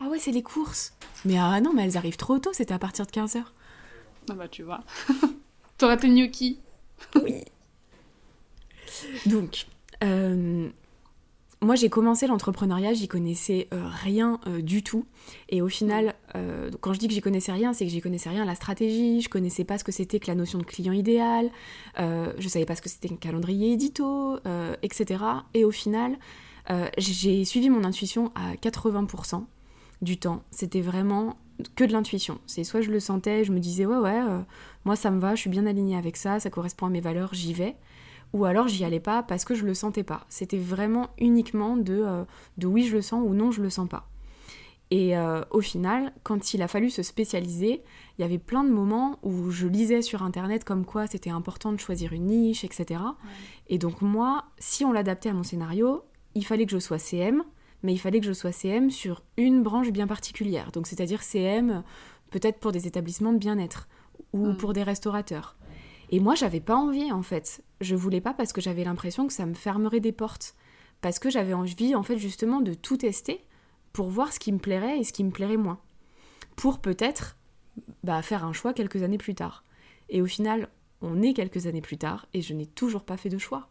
Ah 0.00 0.08
ouais, 0.08 0.18
c'est 0.18 0.32
les 0.32 0.42
courses. 0.42 0.94
Mais 1.24 1.38
ah 1.38 1.60
non, 1.60 1.72
mais 1.72 1.84
elles 1.84 1.96
arrivent 1.96 2.16
trop 2.16 2.38
tôt, 2.38 2.52
c'était 2.52 2.74
à 2.74 2.78
partir 2.78 3.06
de 3.06 3.10
15h. 3.10 3.42
Ah 4.30 4.34
bah 4.34 4.48
tu 4.48 4.62
vois. 4.62 4.82
T'auras 5.78 5.96
tes 5.96 6.08
gnocchis. 6.08 6.58
oui. 7.22 7.42
Donc, 9.26 9.66
euh, 10.04 10.68
moi, 11.66 11.74
j'ai 11.74 11.88
commencé 11.88 12.28
l'entrepreneuriat, 12.28 12.94
j'y 12.94 13.08
connaissais 13.08 13.66
euh, 13.74 13.88
rien 14.02 14.40
euh, 14.46 14.62
du 14.62 14.84
tout. 14.84 15.04
Et 15.48 15.60
au 15.60 15.68
final, 15.68 16.14
euh, 16.36 16.70
quand 16.80 16.92
je 16.92 17.00
dis 17.00 17.08
que 17.08 17.14
j'y 17.14 17.20
connaissais 17.20 17.50
rien, 17.50 17.72
c'est 17.72 17.84
que 17.84 17.90
j'y 17.90 18.00
connaissais 18.00 18.30
rien 18.30 18.42
à 18.42 18.46
la 18.46 18.54
stratégie, 18.54 19.20
je 19.20 19.28
connaissais 19.28 19.64
pas 19.64 19.76
ce 19.76 19.82
que 19.82 19.90
c'était 19.90 20.20
que 20.20 20.28
la 20.28 20.36
notion 20.36 20.60
de 20.60 20.64
client 20.64 20.92
idéal, 20.92 21.50
je 21.98 22.48
savais 22.48 22.64
pas 22.64 22.76
ce 22.76 22.82
que 22.82 22.88
c'était 22.88 23.12
un 23.12 23.16
calendrier 23.16 23.72
édito, 23.72 24.38
etc. 24.82 25.24
Et 25.54 25.64
au 25.64 25.72
final, 25.72 26.18
j'ai 26.98 27.44
suivi 27.44 27.68
mon 27.68 27.84
intuition 27.84 28.30
à 28.34 28.54
80% 28.54 29.44
du 30.02 30.18
temps. 30.18 30.42
C'était 30.50 30.80
vraiment 30.80 31.36
que 31.74 31.84
de 31.84 31.92
l'intuition. 31.92 32.38
C'est 32.46 32.64
soit 32.64 32.80
je 32.80 32.90
le 32.90 33.00
sentais, 33.00 33.44
je 33.44 33.52
me 33.52 33.58
disais 33.58 33.86
ouais 33.86 33.96
ouais, 33.96 34.20
moi 34.84 34.94
ça 34.94 35.10
me 35.10 35.18
va, 35.18 35.34
je 35.34 35.40
suis 35.40 35.50
bien 35.50 35.66
alignée 35.66 35.96
avec 35.96 36.16
ça, 36.16 36.38
ça 36.38 36.50
correspond 36.50 36.86
à 36.86 36.90
mes 36.90 37.00
valeurs, 37.00 37.34
j'y 37.34 37.54
vais 37.54 37.76
ou 38.32 38.44
alors 38.44 38.68
j'y 38.68 38.84
allais 38.84 39.00
pas 39.00 39.22
parce 39.22 39.44
que 39.44 39.54
je 39.54 39.64
le 39.64 39.74
sentais 39.74 40.02
pas. 40.02 40.24
C'était 40.28 40.58
vraiment 40.58 41.08
uniquement 41.18 41.76
de, 41.76 42.02
euh, 42.04 42.24
de 42.58 42.66
oui 42.66 42.84
je 42.84 42.96
le 42.96 43.02
sens 43.02 43.22
ou 43.24 43.34
non 43.34 43.50
je 43.50 43.62
le 43.62 43.70
sens 43.70 43.88
pas. 43.88 44.08
Et 44.90 45.16
euh, 45.16 45.42
au 45.50 45.60
final, 45.60 46.12
quand 46.22 46.54
il 46.54 46.62
a 46.62 46.68
fallu 46.68 46.90
se 46.90 47.02
spécialiser, 47.02 47.82
il 48.18 48.22
y 48.22 48.24
avait 48.24 48.38
plein 48.38 48.62
de 48.62 48.70
moments 48.70 49.18
où 49.22 49.50
je 49.50 49.66
lisais 49.66 50.00
sur 50.00 50.22
internet 50.22 50.64
comme 50.64 50.84
quoi 50.84 51.08
c'était 51.08 51.30
important 51.30 51.72
de 51.72 51.78
choisir 51.78 52.12
une 52.12 52.26
niche, 52.26 52.62
etc. 52.62 53.00
Et 53.68 53.78
donc 53.78 54.00
moi, 54.00 54.44
si 54.58 54.84
on 54.84 54.92
l'adaptait 54.92 55.30
à 55.30 55.32
mon 55.32 55.42
scénario, 55.42 56.04
il 56.34 56.44
fallait 56.44 56.66
que 56.66 56.72
je 56.72 56.78
sois 56.78 56.98
CM, 56.98 57.42
mais 57.82 57.92
il 57.92 57.98
fallait 57.98 58.20
que 58.20 58.26
je 58.26 58.32
sois 58.32 58.52
CM 58.52 58.90
sur 58.90 59.22
une 59.36 59.62
branche 59.62 59.90
bien 59.90 60.06
particulière. 60.06 60.70
Donc 60.70 60.86
c'est-à-dire 60.86 61.22
CM 61.22 61.82
peut-être 62.30 62.58
pour 62.60 62.70
des 62.70 62.86
établissements 62.86 63.32
de 63.32 63.38
bien-être 63.38 63.88
ou 64.32 64.52
pour 64.54 64.72
des 64.72 64.82
restaurateurs. 64.82 65.56
Et 66.10 66.20
moi, 66.20 66.34
j'avais 66.34 66.60
pas 66.60 66.76
envie 66.76 67.10
en 67.12 67.22
fait. 67.22 67.62
Je 67.80 67.96
voulais 67.96 68.20
pas 68.20 68.34
parce 68.34 68.52
que 68.52 68.60
j'avais 68.60 68.84
l'impression 68.84 69.26
que 69.26 69.32
ça 69.32 69.46
me 69.46 69.54
fermerait 69.54 70.00
des 70.00 70.12
portes. 70.12 70.54
Parce 71.00 71.18
que 71.18 71.30
j'avais 71.30 71.52
envie 71.52 71.94
en 71.94 72.02
fait 72.02 72.18
justement 72.18 72.60
de 72.60 72.74
tout 72.74 72.96
tester 72.96 73.44
pour 73.92 74.08
voir 74.08 74.32
ce 74.32 74.38
qui 74.38 74.52
me 74.52 74.58
plairait 74.58 74.98
et 74.98 75.04
ce 75.04 75.12
qui 75.12 75.24
me 75.24 75.30
plairait 75.30 75.56
moins. 75.56 75.80
Pour 76.54 76.80
peut-être 76.80 77.36
bah, 78.02 78.22
faire 78.22 78.44
un 78.44 78.52
choix 78.52 78.72
quelques 78.72 79.02
années 79.02 79.18
plus 79.18 79.34
tard. 79.34 79.64
Et 80.08 80.22
au 80.22 80.26
final, 80.26 80.68
on 81.02 81.22
est 81.22 81.34
quelques 81.34 81.66
années 81.66 81.80
plus 81.80 81.98
tard 81.98 82.26
et 82.32 82.40
je 82.40 82.54
n'ai 82.54 82.66
toujours 82.66 83.04
pas 83.04 83.16
fait 83.16 83.28
de 83.28 83.38
choix. 83.38 83.68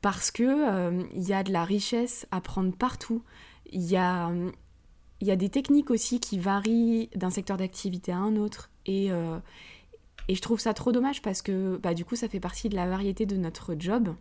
Parce 0.00 0.30
que 0.30 0.42
euh, 0.42 1.04
y 1.14 1.32
a 1.32 1.42
de 1.42 1.52
la 1.52 1.64
richesse 1.64 2.26
à 2.30 2.40
prendre 2.40 2.74
partout. 2.74 3.22
Il 3.70 3.82
y 3.82 3.96
a, 3.96 4.32
y 5.20 5.30
a 5.30 5.36
des 5.36 5.48
techniques 5.48 5.90
aussi 5.90 6.20
qui 6.20 6.38
varient 6.38 7.10
d'un 7.14 7.30
secteur 7.30 7.56
d'activité 7.56 8.12
à 8.12 8.18
un 8.18 8.36
autre. 8.36 8.70
Et, 8.86 9.10
euh, 9.10 9.38
et 10.28 10.34
je 10.34 10.42
trouve 10.42 10.60
ça 10.60 10.74
trop 10.74 10.92
dommage 10.92 11.22
parce 11.22 11.42
que 11.42 11.78
bah, 11.78 11.94
du 11.94 12.04
coup, 12.04 12.14
ça 12.16 12.28
fait 12.28 12.40
partie 12.40 12.68
de 12.68 12.76
la 12.76 12.86
variété 12.86 13.26
de 13.26 13.36
notre 13.36 13.74
job. 13.78 14.14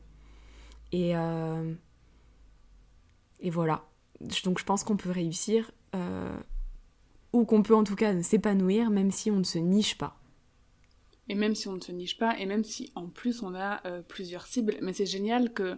Et, 0.93 1.15
euh, 1.17 1.73
et 3.41 3.49
voilà. 3.49 3.85
donc 4.45 4.57
je 4.57 4.63
pense 4.63 4.83
qu'on 4.83 4.97
peut 4.97 5.11
réussir 5.11 5.71
ou 7.33 7.43
qu'on 7.43 7.61
peut 7.63 7.75
en 7.75 7.83
tout 7.83 7.95
cas 7.95 8.21
s'épanouir 8.21 8.89
même 8.89 9.11
si 9.11 9.31
on 9.31 9.37
ne 9.37 9.43
se 9.43 9.57
niche 9.57 9.97
pas. 9.97 10.17
Et 11.27 11.35
même 11.35 11.55
si 11.55 11.67
on 11.67 11.73
ne 11.73 11.81
se 11.81 11.91
niche 11.91 12.17
pas, 12.17 12.39
et 12.39 12.45
même 12.45 12.63
si 12.63 12.89
en 12.95 13.07
plus 13.07 13.43
on 13.43 13.53
a 13.53 13.81
plusieurs 14.03 14.47
cibles. 14.47 14.77
Mais 14.81 14.93
c'est 14.93 15.05
génial 15.05 15.53
que 15.53 15.77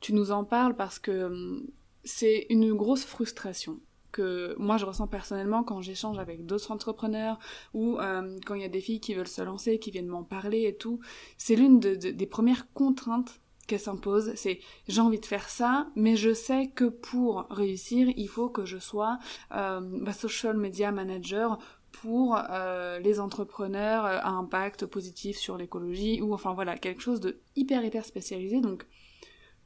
tu 0.00 0.12
nous 0.12 0.30
en 0.30 0.44
parles 0.44 0.76
parce 0.76 0.98
que 0.98 1.24
hum, 1.24 1.66
c'est 2.04 2.46
une 2.50 2.74
grosse 2.74 3.04
frustration 3.04 3.80
que 4.10 4.54
moi 4.58 4.76
je 4.76 4.84
ressens 4.84 5.06
personnellement 5.06 5.62
quand 5.62 5.80
j'échange 5.80 6.18
avec 6.18 6.46
d'autres 6.46 6.70
entrepreneurs 6.70 7.38
ou 7.74 7.98
euh, 7.98 8.38
quand 8.46 8.54
il 8.54 8.62
y 8.62 8.64
a 8.64 8.68
des 8.68 8.80
filles 8.80 9.00
qui 9.00 9.14
veulent 9.14 9.28
se 9.28 9.42
lancer, 9.42 9.78
qui 9.78 9.90
viennent 9.90 10.08
m'en 10.08 10.24
parler 10.24 10.64
et 10.64 10.76
tout. 10.76 11.00
C'est 11.38 11.56
l'une 11.56 11.80
des 11.80 12.26
premières 12.26 12.72
contraintes 12.72 13.40
qu'elles 13.66 13.80
s'imposent, 13.80 14.32
c'est 14.34 14.58
j'ai 14.88 15.00
envie 15.00 15.20
de 15.20 15.26
faire 15.26 15.48
ça, 15.48 15.88
mais 15.94 16.16
je 16.16 16.34
sais 16.34 16.68
que 16.68 16.86
pour 16.86 17.46
réussir, 17.50 18.08
il 18.16 18.28
faut 18.28 18.48
que 18.48 18.64
je 18.64 18.78
sois 18.78 19.18
euh, 19.54 19.80
bah, 20.02 20.12
social 20.12 20.56
media 20.56 20.90
manager 20.90 21.58
pour 21.92 22.36
euh, 22.50 22.98
les 22.98 23.20
entrepreneurs 23.20 24.04
à 24.04 24.28
impact 24.28 24.86
positif 24.86 25.36
sur 25.36 25.56
l'écologie 25.56 26.20
ou 26.22 26.34
enfin 26.34 26.54
voilà 26.54 26.76
quelque 26.76 27.02
chose 27.02 27.20
de 27.20 27.40
hyper 27.56 27.84
hyper 27.84 28.04
spécialisé. 28.04 28.60
Donc 28.60 28.86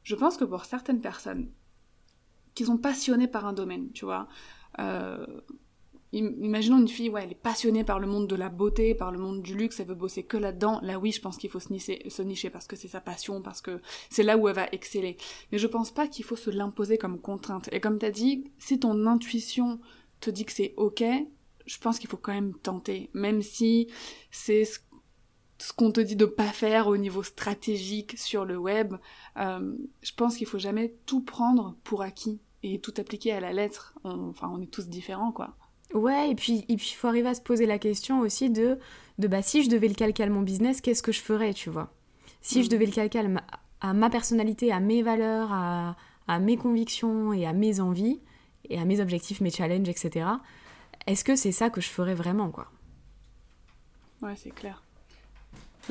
je 0.03 0.15
pense 0.15 0.37
que 0.37 0.45
pour 0.45 0.65
certaines 0.65 1.01
personnes 1.01 1.51
qui 2.55 2.65
sont 2.65 2.79
passionnés 2.79 3.29
par 3.29 3.47
un 3.47 3.53
domaine, 3.53 3.91
tu 3.93 4.05
vois. 4.05 4.29
Euh, 4.79 5.27
imaginons 6.13 6.79
une 6.79 6.89
fille, 6.89 7.09
ouais, 7.09 7.25
elle 7.25 7.33
est 7.33 7.35
passionnée 7.35 7.85
par 7.85 7.99
le 7.99 8.07
monde 8.07 8.29
de 8.29 8.37
la 8.37 8.49
beauté, 8.49 8.95
par 8.95 9.11
le 9.11 9.19
monde 9.19 9.43
du 9.43 9.55
luxe, 9.55 9.81
elle 9.81 9.89
veut 9.89 9.95
bosser 9.95 10.23
que 10.23 10.37
là-dedans. 10.37 10.79
Là, 10.83 10.99
oui, 10.99 11.13
je 11.13 11.21
pense 11.21 11.37
qu'il 11.37 11.51
faut 11.51 11.61
se 11.61 11.73
nicher, 11.73 12.09
se 12.09 12.23
nicher 12.23 12.51
parce 12.51 12.67
que 12.67 12.77
c'est 12.77 12.89
sa 12.89 13.01
passion, 13.01 13.43
parce 13.43 13.61
que 13.61 13.81
c'est 14.11 14.23
là 14.23 14.37
où 14.37 14.49
elle 14.49 14.55
va 14.55 14.69
exceller. 14.73 15.17
Mais 15.51 15.59
je 15.59 15.67
pense 15.67 15.91
pas 15.91 16.07
qu'il 16.07 16.25
faut 16.25 16.37
se 16.37 16.51
l'imposer 16.51 16.99
comme 16.99 17.21
contrainte. 17.21 17.69
Et 17.73 17.81
comme 17.81 17.99
tu 17.99 18.07
as 18.07 18.11
dit, 18.11 18.45
si 18.59 18.79
ton 18.79 19.07
intuition 19.07 19.81
te 20.21 20.31
dit 20.31 20.45
que 20.45 20.53
c'est 20.53 20.75
ok, 20.77 21.03
je 21.67 21.79
pense 21.79 21.99
qu'il 21.99 22.09
faut 22.09 22.17
quand 22.17 22.35
même 22.35 22.55
tenter, 22.55 23.11
même 23.15 23.43
si 23.43 23.89
c'est 24.31 24.65
ce 24.65 24.79
ce 25.65 25.73
qu'on 25.73 25.91
te 25.91 26.01
dit 26.01 26.15
de 26.15 26.27
pas 26.27 26.53
faire 26.53 26.89
au 26.89 26.99
niveau 26.99 27.23
stratégique 27.23 28.19
sur 28.19 28.45
le 28.45 28.59
web, 28.59 28.97
euh, 29.39 29.73
je 30.03 30.13
pense 30.15 30.37
qu'il 30.37 30.47
faut 30.47 30.59
jamais 30.59 30.93
tout 31.07 31.23
prendre 31.23 31.75
pour 31.85 32.03
acquis 32.03 32.39
et 32.63 32.81
tout 32.81 32.93
appliquer 32.99 33.33
à 33.33 33.41
la 33.41 33.55
lettre. 33.55 33.95
enfin, 34.05 34.51
on 34.53 34.61
est 34.61 34.71
tous 34.71 34.89
différents, 34.89 35.33
quoi. 35.33 35.57
Ouais, 35.95 36.31
et 36.31 36.35
puis 36.35 36.67
il 36.69 36.79
faut 36.79 37.09
arriver 37.09 37.31
à 37.31 37.35
se 37.35 37.41
poser 37.41 37.65
la 37.65 37.79
question 37.79 38.21
aussi 38.21 38.51
de, 38.51 38.79
de 39.19 39.27
bah, 39.27 39.41
si 39.41 39.63
je 39.63 39.71
devais 39.71 39.89
le 39.89 39.95
calquer 39.95 40.25
à 40.25 40.29
mon 40.29 40.43
business, 40.43 40.83
qu'est-ce 40.83 41.03
que 41.03 41.13
je 41.13 41.23
ferais, 41.23 41.55
tu 41.55 41.71
vois? 41.71 41.95
Si 42.43 42.63
je 42.63 42.67
mm. 42.67 42.71
devais 42.71 42.87
le 42.87 42.93
calquer 42.93 43.23
à 43.81 43.95
ma, 43.95 44.11
personnalité, 44.11 44.71
à 44.71 44.81
mes 44.81 45.03
valeurs, 45.03 45.51
à, 45.51 45.97
à 46.29 46.41
mes 46.41 46.59
convictions 46.59 47.33
et 47.33 47.47
à 47.47 47.55
mes 47.55 47.81
envies, 47.81 48.21
et 48.69 48.79
à 48.79 48.85
mes 48.85 49.01
objectifs, 49.01 49.41
mes 49.41 49.51
challenges, 49.51 49.89
etc., 49.89 50.27
est-ce 51.07 51.25
que 51.25 51.37
c'est 51.37 51.53
ça 51.53 51.71
que 51.71 51.81
je 51.81 51.89
ferais 51.89 52.15
vraiment, 52.15 52.51
quoi? 52.51 52.71
Ouais, 54.21 54.37
c'est 54.37 54.51
clair. 54.51 54.84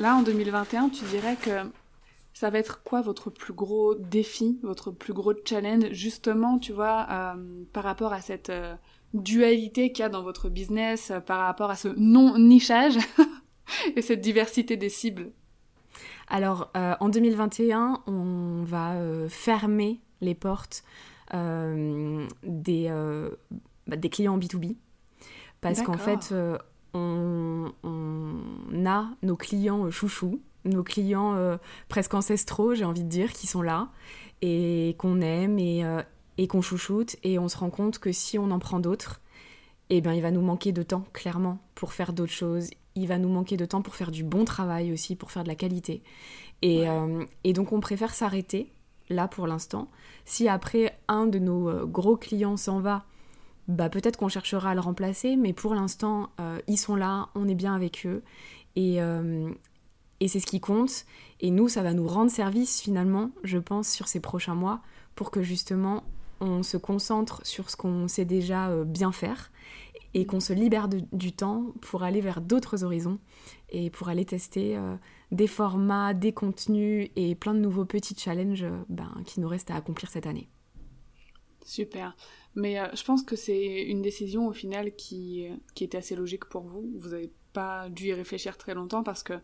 Là, 0.00 0.16
en 0.16 0.22
2021, 0.22 0.88
tu 0.88 1.04
dirais 1.04 1.36
que 1.40 1.50
ça 2.32 2.50
va 2.50 2.58
être 2.58 2.82
quoi 2.82 3.00
votre 3.00 3.30
plus 3.30 3.52
gros 3.52 3.94
défi, 3.94 4.58
votre 4.62 4.90
plus 4.90 5.12
gros 5.12 5.34
challenge, 5.44 5.92
justement, 5.92 6.58
tu 6.58 6.72
vois, 6.72 7.06
euh, 7.10 7.64
par 7.72 7.84
rapport 7.84 8.12
à 8.12 8.20
cette 8.20 8.50
euh, 8.50 8.74
dualité 9.14 9.92
qu'il 9.92 10.02
y 10.02 10.06
a 10.06 10.08
dans 10.08 10.24
votre 10.24 10.48
business, 10.48 11.12
euh, 11.12 11.20
par 11.20 11.46
rapport 11.46 11.70
à 11.70 11.76
ce 11.76 11.88
non-nichage 11.96 12.98
et 13.96 14.02
cette 14.02 14.20
diversité 14.20 14.76
des 14.76 14.88
cibles? 14.88 15.30
Alors, 16.26 16.72
en 16.74 17.10
2021, 17.10 18.02
on 18.06 18.64
va 18.64 18.96
fermer 19.28 20.00
les 20.22 20.34
portes 20.34 20.82
des, 21.30 22.88
bah, 23.86 23.96
des 23.96 24.08
clients 24.08 24.38
B2B. 24.38 24.76
Parce 25.60 25.82
qu'en 25.82 25.98
fait, 25.98 26.34
on, 26.94 27.72
a 28.86 29.08
nos 29.22 29.36
clients 29.36 29.90
chouchous, 29.90 30.40
nos 30.64 30.82
clients 30.82 31.34
euh, 31.34 31.56
presque 31.88 32.14
ancestraux, 32.14 32.74
j'ai 32.74 32.84
envie 32.84 33.04
de 33.04 33.08
dire, 33.08 33.32
qui 33.32 33.46
sont 33.46 33.62
là 33.62 33.88
et 34.42 34.94
qu'on 34.98 35.20
aime 35.20 35.58
et, 35.58 35.84
euh, 35.84 36.02
et 36.38 36.46
qu'on 36.46 36.62
chouchoute. 36.62 37.16
Et 37.22 37.38
on 37.38 37.48
se 37.48 37.56
rend 37.56 37.70
compte 37.70 37.98
que 37.98 38.12
si 38.12 38.38
on 38.38 38.50
en 38.50 38.58
prend 38.58 38.80
d'autres, 38.80 39.20
eh 39.90 40.00
ben, 40.00 40.12
il 40.12 40.22
va 40.22 40.30
nous 40.30 40.42
manquer 40.42 40.72
de 40.72 40.82
temps, 40.82 41.04
clairement, 41.12 41.58
pour 41.74 41.92
faire 41.92 42.12
d'autres 42.12 42.32
choses. 42.32 42.70
Il 42.94 43.08
va 43.08 43.18
nous 43.18 43.28
manquer 43.28 43.56
de 43.56 43.64
temps 43.64 43.82
pour 43.82 43.94
faire 43.96 44.10
du 44.10 44.22
bon 44.22 44.44
travail 44.44 44.92
aussi, 44.92 45.16
pour 45.16 45.30
faire 45.30 45.42
de 45.42 45.48
la 45.48 45.54
qualité. 45.54 46.02
Et, 46.62 46.88
euh, 46.88 47.24
et 47.42 47.52
donc, 47.52 47.72
on 47.72 47.80
préfère 47.80 48.14
s'arrêter, 48.14 48.72
là, 49.10 49.28
pour 49.28 49.46
l'instant. 49.46 49.88
Si 50.24 50.48
après, 50.48 50.98
un 51.08 51.26
de 51.26 51.38
nos 51.38 51.86
gros 51.86 52.16
clients 52.16 52.56
s'en 52.56 52.80
va, 52.80 53.04
bah 53.68 53.88
peut-être 53.88 54.18
qu'on 54.18 54.28
cherchera 54.28 54.70
à 54.70 54.74
le 54.74 54.80
remplacer, 54.80 55.36
mais 55.36 55.52
pour 55.52 55.74
l'instant, 55.74 56.30
euh, 56.40 56.58
ils 56.66 56.76
sont 56.76 56.96
là, 56.96 57.28
on 57.34 57.48
est 57.48 57.54
bien 57.54 57.74
avec 57.74 58.04
eux, 58.06 58.22
et, 58.76 59.00
euh, 59.00 59.50
et 60.20 60.28
c'est 60.28 60.40
ce 60.40 60.46
qui 60.46 60.60
compte. 60.60 61.06
Et 61.40 61.50
nous, 61.50 61.68
ça 61.68 61.82
va 61.82 61.94
nous 61.94 62.06
rendre 62.06 62.30
service 62.30 62.80
finalement, 62.80 63.30
je 63.42 63.58
pense, 63.58 63.88
sur 63.88 64.08
ces 64.08 64.20
prochains 64.20 64.54
mois, 64.54 64.80
pour 65.14 65.30
que 65.30 65.42
justement 65.42 66.04
on 66.40 66.62
se 66.62 66.76
concentre 66.76 67.40
sur 67.46 67.70
ce 67.70 67.76
qu'on 67.76 68.08
sait 68.08 68.24
déjà 68.24 68.68
euh, 68.68 68.84
bien 68.84 69.12
faire 69.12 69.50
et 70.12 70.26
qu'on 70.26 70.40
se 70.40 70.52
libère 70.52 70.88
du 70.88 71.32
temps 71.32 71.66
pour 71.80 72.02
aller 72.02 72.20
vers 72.20 72.40
d'autres 72.40 72.84
horizons 72.84 73.18
et 73.70 73.90
pour 73.90 74.08
aller 74.08 74.24
tester 74.24 74.78
des 75.32 75.48
formats, 75.48 76.14
des 76.14 76.32
contenus 76.32 77.10
et 77.16 77.34
plein 77.34 77.52
de 77.52 77.58
nouveaux 77.58 77.84
petits 77.84 78.14
challenges 78.16 78.66
ben, 78.88 79.10
qui 79.24 79.40
nous 79.40 79.48
restent 79.48 79.72
à 79.72 79.74
accomplir 79.74 80.08
cette 80.10 80.28
année. 80.28 80.48
Super. 81.64 82.16
Mais 82.54 82.78
euh, 82.78 82.86
je 82.94 83.02
pense 83.02 83.22
que 83.22 83.36
c'est 83.36 83.82
une 83.82 84.02
décision 84.02 84.46
au 84.46 84.52
final 84.52 84.94
qui, 84.94 85.48
qui 85.74 85.84
était 85.84 85.98
assez 85.98 86.14
logique 86.14 86.44
pour 86.44 86.62
vous. 86.62 86.92
Vous 86.96 87.10
n'avez 87.10 87.32
pas 87.52 87.88
dû 87.88 88.06
y 88.08 88.12
réfléchir 88.12 88.56
très 88.58 88.74
longtemps 88.74 89.02
parce 89.02 89.22
que 89.22 89.34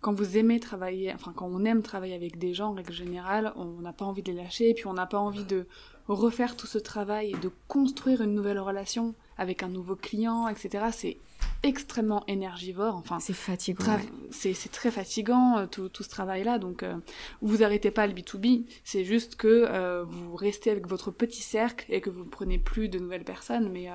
quand 0.00 0.14
vous 0.14 0.36
aimez 0.36 0.60
travailler, 0.60 1.12
enfin 1.12 1.32
quand 1.34 1.48
on 1.50 1.64
aime 1.64 1.82
travailler 1.82 2.14
avec 2.14 2.38
des 2.38 2.54
gens 2.54 2.70
en 2.70 2.74
règle 2.74 2.92
générale, 2.92 3.52
on 3.56 3.80
n'a 3.80 3.92
pas 3.92 4.04
envie 4.04 4.22
de 4.22 4.32
les 4.32 4.38
lâcher 4.38 4.70
et 4.70 4.74
puis 4.74 4.86
on 4.86 4.94
n'a 4.94 5.06
pas 5.06 5.18
envie 5.18 5.44
de 5.44 5.66
refaire 6.14 6.56
tout 6.56 6.66
ce 6.66 6.78
travail 6.78 7.30
et 7.30 7.36
de 7.38 7.50
construire 7.68 8.22
une 8.22 8.34
nouvelle 8.34 8.60
relation 8.60 9.14
avec 9.38 9.62
un 9.62 9.68
nouveau 9.68 9.96
client, 9.96 10.48
etc. 10.48 10.86
C'est 10.92 11.18
extrêmement 11.62 12.24
énergivore. 12.26 12.94
Enfin, 12.96 13.20
c'est 13.20 13.32
fatigant. 13.32 13.98
C'est 14.30 14.70
très 14.70 14.90
fatigant 14.90 15.58
euh, 15.58 15.66
tout, 15.66 15.90
ce 16.00 16.08
travail-là. 16.08 16.58
Donc, 16.58 16.82
euh, 16.82 16.96
vous 17.42 17.62
arrêtez 17.62 17.90
pas 17.90 18.06
le 18.06 18.14
B2B. 18.14 18.64
C'est 18.84 19.04
juste 19.04 19.36
que 19.36 19.66
euh, 19.68 20.04
vous 20.06 20.36
restez 20.36 20.70
avec 20.70 20.86
votre 20.86 21.10
petit 21.10 21.42
cercle 21.42 21.86
et 21.88 22.00
que 22.00 22.10
vous 22.10 22.24
ne 22.24 22.28
prenez 22.28 22.58
plus 22.58 22.88
de 22.88 22.98
nouvelles 22.98 23.24
personnes. 23.24 23.70
Mais 23.70 23.88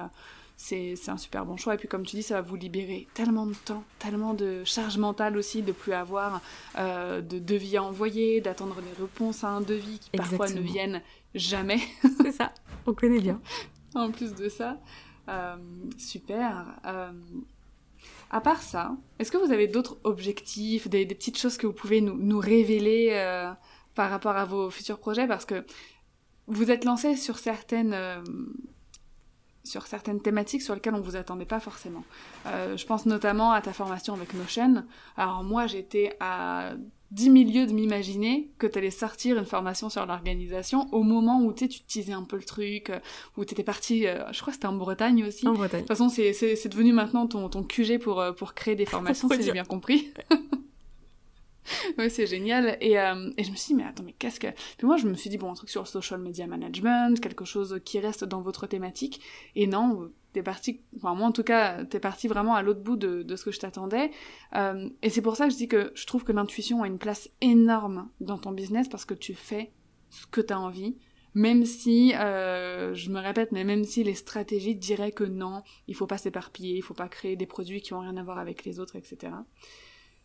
c'est 0.57 0.95
un 1.07 1.17
super 1.17 1.45
bon 1.45 1.57
choix. 1.57 1.75
Et 1.75 1.77
puis, 1.77 1.87
comme 1.87 2.05
tu 2.05 2.15
dis, 2.15 2.23
ça 2.23 2.35
va 2.35 2.41
vous 2.41 2.55
libérer 2.55 3.07
tellement 3.13 3.45
de 3.45 3.55
temps, 3.65 3.83
tellement 3.99 4.33
de 4.33 4.63
charge 4.63 4.97
mentale 4.97 5.37
aussi, 5.37 5.61
de 5.61 5.71
plus 5.71 5.93
avoir 5.93 6.41
de 6.77 7.39
devis 7.39 7.77
à 7.77 7.83
envoyer, 7.83 8.41
d'attendre 8.41 8.75
des 8.81 9.01
réponses 9.01 9.43
à 9.43 9.49
un 9.49 9.61
devis 9.61 9.99
qui 9.99 10.09
parfois 10.11 10.49
ne 10.49 10.61
viennent 10.61 11.01
jamais. 11.35 11.79
c'est 12.21 12.31
ça. 12.31 12.53
On 12.85 12.93
connaît 12.93 13.19
bien. 13.19 13.39
en 13.95 14.11
plus 14.11 14.33
de 14.33 14.49
ça. 14.49 14.79
Euh, 15.29 15.55
super. 15.97 16.79
Euh, 16.85 17.11
à 18.29 18.41
part 18.41 18.61
ça, 18.61 18.95
est-ce 19.19 19.31
que 19.31 19.37
vous 19.37 19.51
avez 19.51 19.67
d'autres 19.67 19.97
objectifs, 20.03 20.87
des, 20.87 21.05
petites 21.05 21.37
choses 21.37 21.57
que 21.57 21.67
vous 21.67 21.73
pouvez 21.73 22.01
nous, 22.01 22.39
révéler 22.39 23.09
euh, 23.11 23.51
par 23.93 24.09
rapport 24.09 24.35
à 24.35 24.45
vos 24.45 24.69
futurs 24.69 24.99
projets? 24.99 25.27
Parce 25.27 25.45
que 25.45 25.65
vous 26.47 26.71
êtes 26.71 26.85
lancé 26.85 27.15
sur 27.15 27.37
certaines, 27.37 27.95
sur 29.63 29.87
certaines 29.87 30.21
thématiques 30.21 30.61
sur 30.61 30.73
lesquelles 30.73 30.95
on 30.95 30.99
ne 30.99 31.03
vous 31.03 31.15
attendait 31.15 31.45
pas 31.45 31.59
forcément. 31.59 32.03
je 32.45 32.85
pense 32.85 33.05
notamment 33.05 33.51
à 33.51 33.61
ta 33.61 33.73
formation 33.73 34.13
avec 34.13 34.33
Notion. 34.33 34.83
Alors 35.17 35.43
moi, 35.43 35.67
j'étais 35.67 36.15
à 36.19 36.73
10 37.11 37.29
milieux 37.29 37.67
de 37.67 37.73
m'imaginer 37.73 38.49
que 38.57 38.67
tu 38.67 38.77
allais 38.77 38.89
sortir 38.89 39.37
une 39.37 39.45
formation 39.45 39.89
sur 39.89 40.05
l'organisation 40.05 40.87
au 40.93 41.03
moment 41.03 41.41
où 41.41 41.51
tu 41.53 41.65
utilisais 41.65 42.13
un 42.13 42.23
peu 42.23 42.37
le 42.37 42.43
truc, 42.43 42.89
euh, 42.89 42.99
où 43.37 43.43
tu 43.43 43.53
étais 43.53 43.63
parti, 43.63 44.07
euh, 44.07 44.31
je 44.31 44.39
crois 44.39 44.51
que 44.51 44.55
c'était 44.55 44.67
en 44.67 44.73
Bretagne 44.73 45.25
aussi. 45.25 45.45
En 45.45 45.53
Bretagne. 45.53 45.81
De 45.81 45.87
toute 45.87 45.97
façon, 45.97 46.09
c'est 46.09 46.67
devenu 46.69 46.93
maintenant 46.93 47.27
ton, 47.27 47.49
ton 47.49 47.63
QG 47.63 47.99
pour, 47.99 48.21
euh, 48.21 48.31
pour 48.31 48.53
créer 48.53 48.75
des 48.75 48.85
formations, 48.87 49.27
si 49.29 49.43
j'ai 49.43 49.51
bien 49.51 49.65
compris. 49.65 50.13
ouais, 51.97 52.09
c'est 52.09 52.27
génial. 52.27 52.77
Et, 52.81 52.93
et, 52.93 53.43
je 53.43 53.51
me 53.51 53.55
suis 53.55 53.67
dit, 53.67 53.75
mais 53.75 53.83
attends, 53.83 54.03
mais 54.03 54.13
qu'est-ce 54.13 54.39
que. 54.39 54.47
Puis 54.77 54.87
moi, 54.87 54.97
je 54.97 55.07
me 55.07 55.13
suis 55.13 55.29
dit, 55.29 55.37
bon, 55.37 55.51
un 55.51 55.55
truc 55.55 55.69
sur 55.69 55.81
le 55.81 55.87
social 55.87 56.19
media 56.19 56.47
management, 56.47 57.19
quelque 57.19 57.45
chose 57.45 57.79
qui 57.85 57.99
reste 57.99 58.23
dans 58.23 58.41
votre 58.41 58.67
thématique. 58.67 59.21
Et 59.55 59.67
non, 59.67 60.11
t'es 60.33 60.43
parti, 60.43 60.81
enfin 60.97 61.13
moi 61.13 61.27
en 61.27 61.31
tout 61.31 61.43
cas, 61.43 61.83
t'es 61.85 61.99
parti 61.99 62.27
vraiment 62.27 62.55
à 62.55 62.61
l'autre 62.61 62.81
bout 62.81 62.95
de, 62.95 63.23
de, 63.23 63.35
ce 63.35 63.45
que 63.45 63.51
je 63.51 63.59
t'attendais. 63.59 64.11
Euh, 64.55 64.89
et 65.01 65.09
c'est 65.09 65.21
pour 65.21 65.35
ça 65.35 65.47
que 65.47 65.53
je 65.53 65.57
dis 65.57 65.67
que 65.67 65.91
je 65.95 66.05
trouve 66.05 66.23
que 66.23 66.31
l'intuition 66.31 66.83
a 66.83 66.87
une 66.87 66.97
place 66.97 67.29
énorme 67.41 68.09
dans 68.19 68.37
ton 68.37 68.51
business 68.51 68.87
parce 68.87 69.05
que 69.05 69.13
tu 69.13 69.33
fais 69.33 69.71
ce 70.09 70.25
que 70.27 70.41
t'as 70.41 70.57
envie. 70.57 70.97
Même 71.33 71.63
si, 71.65 72.13
euh, 72.15 72.93
je 72.93 73.09
me 73.09 73.19
répète, 73.19 73.53
mais 73.53 73.63
même 73.63 73.85
si 73.85 74.03
les 74.03 74.15
stratégies 74.15 74.75
diraient 74.75 75.13
que 75.13 75.23
non, 75.23 75.63
il 75.87 75.95
faut 75.95 76.07
pas 76.07 76.17
s'éparpiller, 76.17 76.75
il 76.75 76.81
faut 76.81 76.93
pas 76.93 77.07
créer 77.07 77.37
des 77.37 77.45
produits 77.45 77.81
qui 77.81 77.93
ont 77.93 77.99
rien 77.99 78.17
à 78.17 78.23
voir 78.23 78.37
avec 78.37 78.65
les 78.65 78.81
autres, 78.81 78.97
etc. 78.97 79.31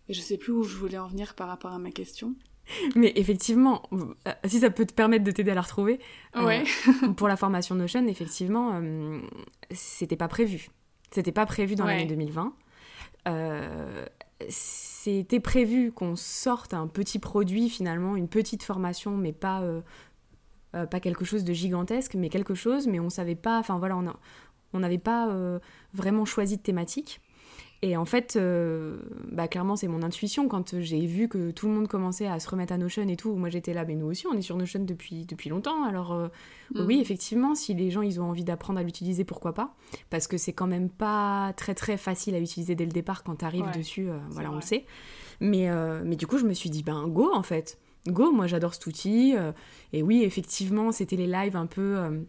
Et 0.09 0.14
je 0.14 0.21
sais 0.21 0.37
plus 0.37 0.53
où 0.53 0.62
je 0.62 0.77
voulais 0.77 0.99
en 0.99 1.09
venir 1.09 1.35
par 1.35 1.49
rapport 1.49 1.73
à 1.73 1.79
ma 1.79 1.90
question. 1.90 2.35
Mais 2.97 3.12
effectivement, 3.16 3.83
euh, 3.92 4.33
si 4.45 4.61
ça 4.61 4.71
peut 4.71 4.87
te 4.87 4.92
permettre 4.92 5.25
de 5.25 5.31
t'aider 5.31 5.53
à 5.53 5.55
la 5.55 5.61
retrouver, 5.61 6.01
ouais. 6.37 6.64
pour 7.16 7.29
la 7.29 7.37
formation 7.37 7.75
Notion, 7.75 8.07
effectivement, 8.09 8.81
c'était 9.71 10.16
pas 10.16 10.29
prévu. 10.29 10.69
C'était 11.11 11.33
pas 11.33 11.47
prévu 11.47 11.77
dans 11.77 11.85
l'année 11.85 12.07
2020. 12.07 12.55
c'était 14.49 15.40
prévu 15.40 15.92
qu'on 15.92 16.16
sorte 16.16 16.75
un 16.75 16.88
petit 16.88 17.21
produit 17.21 17.69
finalement, 17.69 18.16
une 18.16 18.29
petite 18.29 18.64
formation, 18.64 19.16
mais 19.16 19.33
pas 19.33 19.62
pas 20.73 21.01
quelque 21.01 21.25
chose 21.25 21.45
de 21.45 21.53
gigantesque, 21.55 22.16
mais 22.16 22.29
quelque 22.29 22.55
chose, 22.55 22.87
mais 22.87 23.01
on 23.01 23.09
savait 23.09 23.37
pas, 23.37 23.59
enfin 23.59 23.79
voilà, 23.79 23.97
on 24.73 24.79
n'avait 24.79 24.99
pas 24.99 25.33
vraiment 25.95 26.25
choisi 26.25 26.57
de 26.57 26.62
thématique. 26.62 27.21
Et 27.83 27.97
en 27.97 28.05
fait, 28.05 28.37
euh, 28.37 28.99
bah, 29.31 29.49
clairement, 29.49 29.77
c'est 29.77 29.89
mon 29.89 30.03
intuition. 30.03 30.49
Quand 30.49 30.81
j'ai 30.81 31.07
vu 31.07 31.29
que 31.29 31.51
tout 31.51 31.69
le 31.69 31.75
monde 31.75 31.89
commençait 31.89 32.27
à 32.27 32.41
se 32.41 32.49
remettre 32.49 32.73
à 32.73 32.79
Notion 32.79 33.07
et 33.07 33.17
tout, 33.17 33.35
moi 33.35 33.51
j'étais 33.51 33.75
là, 33.75 33.85
mais 33.85 33.95
nous 33.95 34.07
aussi, 34.07 34.27
on 34.27 34.33
est 34.33 34.43
sur 34.43 34.57
Notion 34.57 34.81
depuis, 34.81 35.27
depuis 35.27 35.51
longtemps. 35.51 35.85
Alors 35.85 36.12
euh, 36.12 36.29
oui, 36.75 36.97
mm. 36.97 37.01
effectivement, 37.01 37.55
si 37.55 37.75
les 37.75 37.91
gens 37.91 38.03
ils 38.03 38.21
ont 38.21 38.25
envie 38.25 38.45
d'apprendre 38.45 38.79
à 38.81 38.83
l'utiliser, 38.83 39.25
pourquoi 39.25 39.53
pas? 39.53 39.75
Parce 40.09 40.27
que 40.27 40.39
c'est 40.39 40.55
quand 40.55 40.67
même 40.67 40.89
pas 40.89 41.53
très 41.57 41.75
très 41.75 41.99
facile 41.99 42.35
à 42.35 42.41
utiliser 42.41 42.75
dès 42.75 42.87
le 42.87 42.93
départ 42.93 43.23
quand 43.23 43.37
tu 43.37 43.45
arrives 43.45 43.71
dessus, 43.77 44.09
euh, 44.09 44.19
voilà, 44.31 44.51
on 44.51 44.57
le 44.57 44.62
sait. 44.62 44.87
Mais, 45.41 45.69
mais 46.03 46.17
du 46.17 46.27
coup, 46.27 46.39
je 46.39 46.47
me 46.47 46.55
suis 46.55 46.71
dit, 46.71 46.83
ben 46.83 47.07
go 47.09 47.31
en 47.33 47.43
fait. 47.43 47.79
Go, 48.09 48.31
moi 48.31 48.47
j'adore 48.47 48.73
cet 48.73 48.87
outil. 48.87 49.35
et 49.93 50.03
oui, 50.03 50.23
effectivement, 50.23 50.93
c'était 50.93 51.17
les 51.17 51.27
lives 51.27 51.57
un 51.57 51.67
peu 51.67 52.25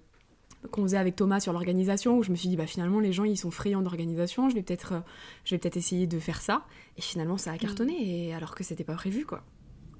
qu'on 0.71 0.83
faisait 0.83 0.97
avec 0.97 1.15
Thomas 1.15 1.39
sur 1.39 1.53
l'organisation, 1.53 2.17
où 2.17 2.23
je 2.23 2.31
me 2.31 2.35
suis 2.35 2.49
dit, 2.49 2.57
bah, 2.57 2.67
finalement, 2.67 2.99
les 2.99 3.13
gens, 3.13 3.23
ils 3.23 3.37
sont 3.37 3.51
friands 3.51 3.81
d'organisation, 3.81 4.49
je 4.49 4.55
vais 4.55 4.63
peut-être 4.63 4.93
euh, 4.93 4.99
je 5.45 5.55
vais 5.55 5.59
peut-être 5.59 5.77
essayer 5.77 6.07
de 6.07 6.19
faire 6.19 6.41
ça. 6.41 6.65
Et 6.97 7.01
finalement, 7.01 7.37
ça 7.37 7.51
a 7.51 7.57
cartonné, 7.57 7.93
mm. 7.93 8.03
et 8.03 8.33
alors 8.33 8.55
que 8.55 8.63
c'était 8.63 8.83
pas 8.83 8.95
prévu, 8.95 9.25
quoi. 9.25 9.43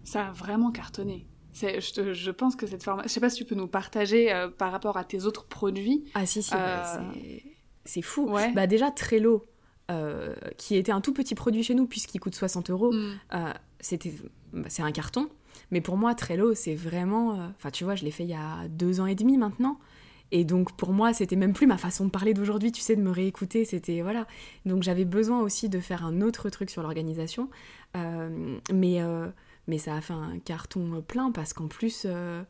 Ça 0.03 0.27
a 0.27 0.31
vraiment 0.31 0.71
cartonné. 0.71 1.27
Je, 1.53 2.13
je, 2.13 2.31
pense 2.31 2.55
que 2.55 2.67
cette 2.67 2.83
formation... 2.83 3.07
Je 3.07 3.13
sais 3.13 3.19
pas 3.19 3.29
si 3.29 3.37
tu 3.37 3.45
peux 3.45 3.55
nous 3.55 3.67
partager 3.67 4.31
euh, 4.31 4.47
par 4.47 4.71
rapport 4.71 4.97
à 4.97 5.03
tes 5.03 5.25
autres 5.25 5.45
produits. 5.45 6.05
Ah 6.13 6.25
si, 6.25 6.43
si, 6.43 6.51
bah, 6.51 6.99
euh, 6.99 7.11
c'est 7.83 8.03
fou. 8.03 8.29
Ouais. 8.29 8.51
Bah 8.53 8.67
déjà, 8.67 8.91
Trello, 8.91 9.45
qui 10.57 10.75
était 10.75 10.91
un 10.91 11.01
tout 11.01 11.13
petit 11.13 11.33
produit 11.33 11.63
chez 11.63 11.73
nous, 11.73 11.87
puisqu'il 11.87 12.19
coûte 12.19 12.35
60 12.35 12.69
euros, 12.69 12.91
mm. 12.93 13.53
c'était 13.79 14.13
bah, 14.53 14.67
c'est 14.69 14.83
un 14.83 14.91
carton. 14.91 15.29
Mais 15.71 15.81
pour 15.81 15.97
moi, 15.97 16.13
Trello, 16.13 16.53
c'est 16.53 16.75
vraiment... 16.75 17.31
Enfin, 17.57 17.71
tu 17.71 17.83
vois, 17.83 17.95
je 17.95 18.05
l'ai 18.05 18.11
fait 18.11 18.23
il 18.23 18.29
y 18.29 18.35
a 18.35 18.67
deux 18.69 18.99
ans 18.99 19.07
et 19.07 19.15
demi 19.15 19.37
maintenant. 19.37 19.79
Et 20.31 20.43
donc 20.43 20.75
pour 20.75 20.91
moi, 20.91 21.13
c'était 21.13 21.35
même 21.35 21.53
plus 21.53 21.67
ma 21.67 21.77
façon 21.77 22.05
de 22.05 22.09
parler 22.09 22.33
d'aujourd'hui, 22.33 22.71
tu 22.71 22.81
sais, 22.81 22.95
de 22.95 23.01
me 23.01 23.11
réécouter, 23.11 23.65
c'était 23.65 24.01
voilà. 24.01 24.27
Donc 24.65 24.83
j'avais 24.83 25.05
besoin 25.05 25.41
aussi 25.41 25.69
de 25.69 25.79
faire 25.79 26.05
un 26.05 26.21
autre 26.21 26.49
truc 26.49 26.69
sur 26.69 26.81
l'organisation, 26.83 27.49
euh, 27.95 28.57
mais 28.73 29.01
euh, 29.01 29.27
mais 29.67 29.77
ça 29.77 29.95
a 29.95 30.01
fait 30.01 30.13
un 30.13 30.39
carton 30.39 31.01
plein 31.07 31.31
parce 31.31 31.53
qu'en 31.53 31.67
plus, 31.67 32.03
euh, 32.05 32.43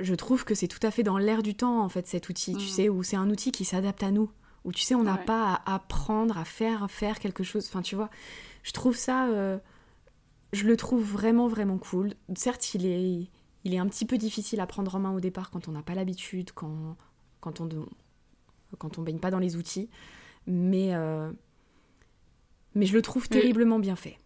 je 0.00 0.14
trouve 0.14 0.44
que 0.44 0.54
c'est 0.54 0.68
tout 0.68 0.84
à 0.84 0.90
fait 0.90 1.04
dans 1.04 1.18
l'air 1.18 1.42
du 1.42 1.54
temps 1.54 1.80
en 1.80 1.88
fait 1.88 2.06
cet 2.08 2.28
outil, 2.28 2.56
tu 2.56 2.66
mm. 2.66 2.68
sais, 2.68 2.88
où 2.88 3.02
c'est 3.02 3.16
un 3.16 3.30
outil 3.30 3.52
qui 3.52 3.64
s'adapte 3.64 4.02
à 4.02 4.10
nous, 4.10 4.30
où 4.64 4.72
tu 4.72 4.82
sais, 4.82 4.96
on 4.96 5.04
n'a 5.04 5.16
pas 5.16 5.60
à 5.64 5.74
apprendre 5.74 6.38
à 6.38 6.44
faire 6.44 6.90
faire 6.90 7.20
quelque 7.20 7.44
chose. 7.44 7.66
Enfin, 7.68 7.82
tu 7.82 7.94
vois, 7.94 8.10
je 8.64 8.72
trouve 8.72 8.96
ça, 8.96 9.28
je 10.52 10.64
le 10.64 10.76
trouve 10.76 11.04
vraiment 11.04 11.46
vraiment 11.46 11.78
cool. 11.78 12.14
Certes, 12.34 12.74
il 12.74 12.86
est 12.86 13.28
il 13.64 13.74
est 13.74 13.78
un 13.78 13.88
petit 13.88 14.04
peu 14.04 14.18
difficile 14.18 14.60
à 14.60 14.66
prendre 14.66 14.94
en 14.94 15.00
main 15.00 15.14
au 15.14 15.20
départ 15.20 15.50
quand 15.50 15.68
on 15.68 15.72
n'a 15.72 15.82
pas 15.82 15.94
l'habitude, 15.94 16.52
quand, 16.52 16.96
quand, 17.40 17.60
on 17.60 17.68
quand 18.78 18.98
on 18.98 19.02
baigne 19.02 19.18
pas 19.18 19.30
dans 19.30 19.38
les 19.38 19.56
outils. 19.56 19.88
Mais, 20.46 20.94
euh, 20.94 21.30
mais 22.74 22.86
je 22.86 22.94
le 22.94 23.02
trouve 23.02 23.28
terriblement 23.28 23.78
bien 23.78 23.96
fait. 23.96 24.18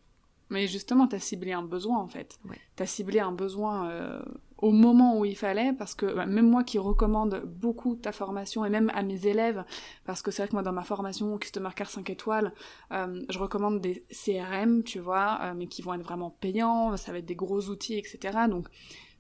Mais 0.51 0.67
justement, 0.67 1.07
tu 1.07 1.15
as 1.15 1.21
ciblé 1.21 1.53
un 1.53 1.63
besoin 1.63 1.99
en 1.99 2.09
fait. 2.09 2.41
Tu 2.77 2.83
as 2.83 2.87
ciblé 2.87 3.21
un 3.21 3.33
besoin 3.33 3.91
euh, 3.91 4.23
au 4.57 4.71
moment 4.73 5.19
où 5.19 5.27
il 5.27 5.37
fallait, 5.37 5.75
parce 5.75 5.95
que 5.95 6.07
bah, 6.07 6.25
même 6.25 6.49
moi 6.49 6.65
qui 6.65 6.79
recommande 6.79 7.43
beaucoup 7.45 7.97
ta 7.97 8.13
formation, 8.13 8.65
et 8.65 8.71
même 8.71 8.91
à 8.95 9.03
mes 9.03 9.27
élèves, 9.27 9.63
parce 10.07 10.23
que 10.23 10.31
c'est 10.31 10.43
vrai 10.43 10.49
que 10.49 10.55
moi 10.55 10.63
dans 10.63 10.73
ma 10.73 10.85
formation 10.85 11.37
Customer 11.37 11.69
Care 11.77 11.91
5 11.91 12.09
étoiles, 12.09 12.55
euh, 12.93 13.23
je 13.29 13.39
recommande 13.39 13.83
des 13.83 14.07
CRM, 14.11 14.83
tu 14.85 15.01
vois, 15.01 15.53
mais 15.55 15.67
qui 15.67 15.83
vont 15.83 15.93
être 15.93 16.03
vraiment 16.03 16.31
payants, 16.31 16.97
ça 16.97 17.13
va 17.13 17.19
être 17.19 17.27
des 17.27 17.37
gros 17.37 17.69
outils, 17.69 17.99
etc. 17.99 18.39
Donc 18.49 18.69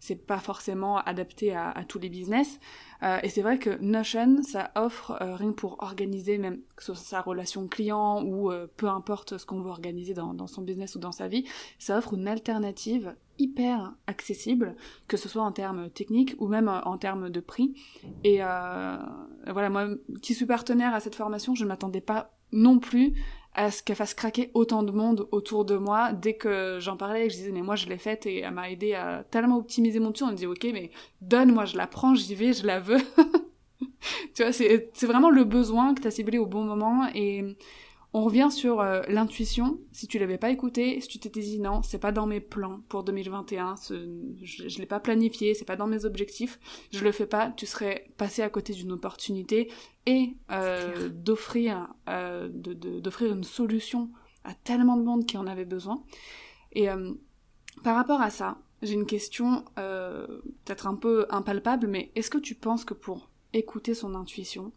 c'est 0.01 0.27
pas 0.27 0.39
forcément 0.39 0.99
adapté 0.99 1.55
à, 1.55 1.85
tous 1.89 1.99
les 1.99 2.09
business. 2.09 2.61
Euh, 3.03 3.19
et 3.23 3.29
c'est 3.29 3.43
vrai 3.43 3.59
que 3.59 3.79
Notion, 3.81 4.43
ça 4.43 4.71
offre, 4.75 5.17
euh, 5.21 5.37
rien 5.37 5.53
pour 5.53 5.83
organiser 5.83 6.39
même 6.39 6.61
que 6.77 6.83
ce 6.83 6.95
soit 6.95 7.05
sa 7.05 7.21
relation 7.21 7.69
client 7.69 8.23
ou 8.23 8.51
euh, 8.51 8.67
peu 8.77 8.89
importe 8.89 9.39
ce 9.39 9.47
qu'on 9.47 9.61
veut 9.61 9.71
organiser 9.71 10.15
dans, 10.15 10.35
dans, 10.35 10.47
son 10.47 10.63
business 10.63 10.97
ou 10.97 10.99
dans 10.99 11.13
sa 11.13 11.29
vie, 11.29 11.45
ça 11.79 11.99
offre 11.99 12.15
une 12.15 12.27
alternative 12.27 13.15
hyper 13.39 13.95
accessible, 14.09 14.75
que 15.07 15.17
ce 15.17 15.29
soit 15.29 15.43
en 15.43 15.53
termes 15.53 15.91
techniques 15.91 16.35
ou 16.39 16.49
même 16.49 16.69
en 16.69 16.99
termes 16.99 17.31
de 17.31 17.39
prix. 17.39 17.73
Et 18.25 18.39
voilà, 18.39 19.71
moi 19.71 19.87
qui 20.23 20.35
suis 20.35 20.47
partenaire 20.47 20.93
à 20.93 20.99
cette 20.99 21.15
formation, 21.15 21.55
je 21.55 21.63
ne 21.63 21.69
m'attendais 21.69 22.01
pas 22.01 22.33
non 22.51 22.81
plus 22.81 23.15
à 23.59 23.73
ce 23.73 23.83
qu'elle 23.83 23.97
fasse 23.97 24.15
craquer 24.15 24.53
autant 24.55 24.85
de 24.85 24.93
monde 24.93 25.27
autour 25.33 25.65
de 25.65 25.77
moi. 25.77 26.13
Dès 26.13 26.35
que 26.35 26.79
j'en 26.81 26.97
parlais, 26.97 27.29
je 27.29 27.35
disais, 27.35 27.51
mais 27.51 27.63
moi 27.63 27.75
je 27.75 27.89
l'ai 27.89 27.99
faite 27.99 28.25
et 28.25 28.39
elle 28.39 28.55
m'a 28.55 28.71
aidé 28.71 28.95
à 28.95 29.25
tellement 29.33 29.57
optimiser 29.57 29.99
mon 29.99 30.13
tour. 30.13 30.29
On 30.29 30.31
me 30.31 30.37
dit, 30.37 30.47
ok, 30.47 30.65
mais 30.73 30.93
donne, 31.21 31.53
moi 31.53 31.65
je 31.65 31.77
la 31.77 31.89
prends, 31.89 32.15
j'y 32.15 32.37
vais, 32.37 32.53
je 32.53 32.65
la 32.65 32.79
veux. 32.79 33.01
tu 34.35 34.45
vois, 34.45 34.53
c'est 34.53 34.89
vraiment 35.03 35.31
le 35.31 35.43
besoin 35.43 35.93
que 35.95 36.03
tu 36.03 36.07
as 36.07 36.13
ciblé 36.13 36.39
au 36.39 36.47
bon 36.47 36.63
moment 36.63 37.09
et 37.17 37.57
on 38.19 38.25
revient 38.25 38.49
sur 38.51 38.81
euh, 38.81 39.03
l'intuition. 39.07 39.79
Si 39.93 40.09
tu 40.09 40.19
l'avais 40.19 40.39
pas 40.39 40.51
écouté, 40.51 41.01
si 41.01 41.07
tu 41.07 41.21
t'étais 41.21 41.39
dit 41.39 41.61
non, 41.61 41.83
c'est 41.85 42.01
pas 42.01 42.11
dans 42.11 42.27
mes 42.27 42.41
plans 42.41 42.81
pour 42.89 43.05
2021, 43.05 43.77
je, 44.43 44.69
je 44.69 44.79
l'ai 44.79 44.87
pas 44.87 44.99
planifié, 44.99 45.55
c'est 45.55 45.65
pas 45.65 45.77
dans 45.77 45.87
mes 45.87 46.05
objectifs, 46.05 46.59
je 46.91 47.05
le 47.05 47.13
fais 47.13 47.27
pas, 47.27 47.53
tu 47.57 47.65
serais 47.65 48.11
passé 48.17 48.43
à 48.43 48.51
côté 48.51 48.73
d'une 48.73 48.91
opportunité 48.91 49.71
et 50.07 50.37
euh, 50.51 51.09
d'offrir 51.11 51.95
euh, 52.09 52.49
d'offrir 52.51 53.33
une 53.33 53.45
solution 53.45 54.11
à 54.43 54.53
tellement 54.53 54.97
de 54.97 55.05
monde 55.05 55.25
qui 55.25 55.37
en 55.37 55.47
avait 55.47 55.65
besoin. 55.65 56.03
Et 56.73 56.89
par 57.85 57.95
rapport 57.95 58.21
à 58.21 58.31
ça, 58.31 58.59
j'ai 58.83 58.95
une 58.95 59.07
question 59.07 59.65
peut-être 59.75 60.89
un 60.89 60.97
peu 60.97 61.27
impalpable, 61.31 61.87
mais 61.87 62.11
est-ce 62.17 62.31
que 62.31 62.39
tu 62.39 62.55
penses 62.57 62.85
que 62.85 62.95
pour 62.95 63.31
écouter 63.53 63.95
son 63.95 64.15
intuition, 64.15 64.73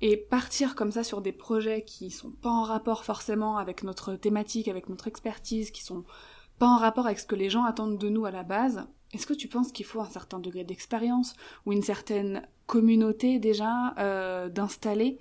et 0.00 0.16
partir 0.16 0.74
comme 0.74 0.92
ça 0.92 1.04
sur 1.04 1.22
des 1.22 1.32
projets 1.32 1.82
qui 1.84 2.10
sont 2.10 2.30
pas 2.30 2.50
en 2.50 2.62
rapport 2.62 3.04
forcément 3.04 3.56
avec 3.56 3.82
notre 3.82 4.14
thématique, 4.14 4.68
avec 4.68 4.88
notre 4.88 5.08
expertise, 5.08 5.70
qui 5.70 5.82
sont 5.82 6.04
pas 6.58 6.66
en 6.66 6.76
rapport 6.76 7.06
avec 7.06 7.18
ce 7.18 7.26
que 7.26 7.34
les 7.34 7.50
gens 7.50 7.64
attendent 7.64 7.98
de 7.98 8.08
nous 8.08 8.26
à 8.26 8.30
la 8.30 8.42
base, 8.42 8.86
est-ce 9.12 9.26
que 9.26 9.34
tu 9.34 9.48
penses 9.48 9.72
qu'il 9.72 9.86
faut 9.86 10.00
un 10.00 10.10
certain 10.10 10.38
degré 10.38 10.64
d'expérience 10.64 11.34
ou 11.64 11.72
une 11.72 11.82
certaine 11.82 12.46
communauté 12.66 13.38
déjà 13.38 13.94
euh, 13.98 14.48
d'installer 14.48 15.18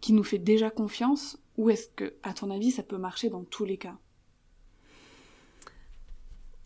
qui 0.00 0.12
nous 0.12 0.24
fait 0.24 0.38
déjà 0.38 0.70
confiance? 0.70 1.38
Ou 1.56 1.70
est-ce 1.70 1.88
que, 1.88 2.14
à 2.22 2.32
ton 2.32 2.50
avis, 2.50 2.70
ça 2.70 2.82
peut 2.82 2.98
marcher 2.98 3.30
dans 3.30 3.44
tous 3.44 3.64
les 3.64 3.78
cas? 3.78 3.96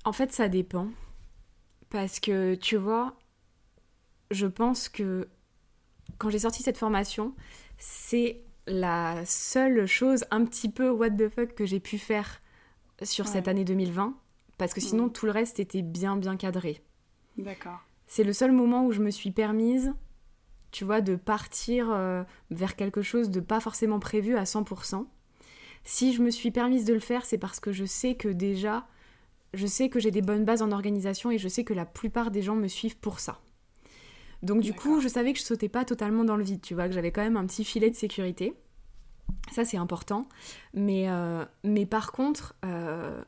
En 0.05 0.13
fait, 0.13 0.33
ça 0.33 0.49
dépend. 0.49 0.89
Parce 1.91 2.21
que, 2.21 2.55
tu 2.55 2.77
vois, 2.77 3.17
je 4.31 4.47
pense 4.47 4.89
que 4.89 5.29
quand 6.21 6.29
j'ai 6.29 6.39
sorti 6.41 6.63
cette 6.63 6.77
formation, 6.77 7.35
c'est 7.79 8.43
la 8.67 9.25
seule 9.25 9.87
chose 9.87 10.25
un 10.31 10.45
petit 10.45 10.69
peu 10.69 10.91
what 10.91 11.11
the 11.11 11.29
fuck 11.29 11.55
que 11.55 11.65
j'ai 11.65 11.81
pu 11.81 11.97
faire 11.99 12.43
sur 13.03 13.27
cette 13.27 13.49
année 13.49 13.65
2020, 13.65 14.15
parce 14.59 14.75
que 14.75 14.83
sinon 14.83 15.09
tout 15.09 15.25
le 15.25 15.33
reste 15.33 15.59
était 15.59 15.81
bien 15.81 16.17
bien 16.17 16.37
cadré. 16.37 16.83
D'accord. 17.39 17.81
C'est 18.07 18.23
le 18.23 18.35
seul 18.35 18.53
moment 18.53 18.85
où 18.85 18.93
je 18.93 19.01
me 19.01 19.11
suis 19.11 19.31
permise, 19.31 19.95
tu 20.73 20.85
vois, 20.85 21.01
de 21.01 21.17
partir 21.17 21.91
euh, 21.91 22.23
vers 22.51 22.77
quelque 22.77 23.01
chose 23.01 23.31
de 23.31 23.41
pas 23.41 23.61
forcément 23.61 23.99
prévu 23.99 24.37
à 24.37 24.45
100%. 24.45 25.07
Si 25.85 26.13
je 26.13 26.21
me 26.21 26.31
suis 26.31 26.51
permise 26.51 26.85
de 26.85 26.93
le 26.93 27.01
faire, 27.01 27.25
c'est 27.25 27.39
parce 27.39 27.61
que 27.61 27.73
je 27.73 27.87
sais 27.87 28.15
que 28.15 28.29
déjà, 28.29 28.87
je 29.55 29.67
sais 29.67 29.89
que 29.89 29.99
j'ai 29.99 30.11
des 30.11 30.21
bonnes 30.21 30.45
bases 30.45 30.61
en 30.61 30.71
organisation 30.71 31.31
et 31.31 31.39
je 31.39 31.49
sais 31.49 31.65
que 31.65 31.73
la 31.73 31.87
plupart 31.87 32.31
des 32.31 32.43
gens 32.43 32.57
me 32.57 32.69
suivent 32.69 32.99
pour 32.99 33.21
ça. 33.21 33.41
Donc 34.43 34.63
du 34.63 34.73
coup, 34.73 35.01
je 35.01 35.09
savais 35.09 35.33
que 35.33 35.39
je 35.39 35.45
sautais 35.45 35.69
pas 35.69 35.85
totalement 35.85 36.25
dans 36.25 36.37
le 36.37 36.45
vide, 36.45 36.63
tu 36.63 36.75
vois, 36.75 36.89
que 36.89 36.95
j'avais 36.95 37.13
quand 37.13 37.23
même 37.23 37.37
un 37.37 37.47
petit 37.47 37.65
filet 37.65 37.91
de 37.91 37.97
sécurité. 37.97 38.55
Ça, 39.53 39.65
c'est 39.65 39.77
important. 39.77 40.27
Mais, 40.75 41.09
euh, 41.09 41.45
mais 41.63 41.87
par 41.87 42.13
contre, 42.13 42.55
euh, 42.65 43.23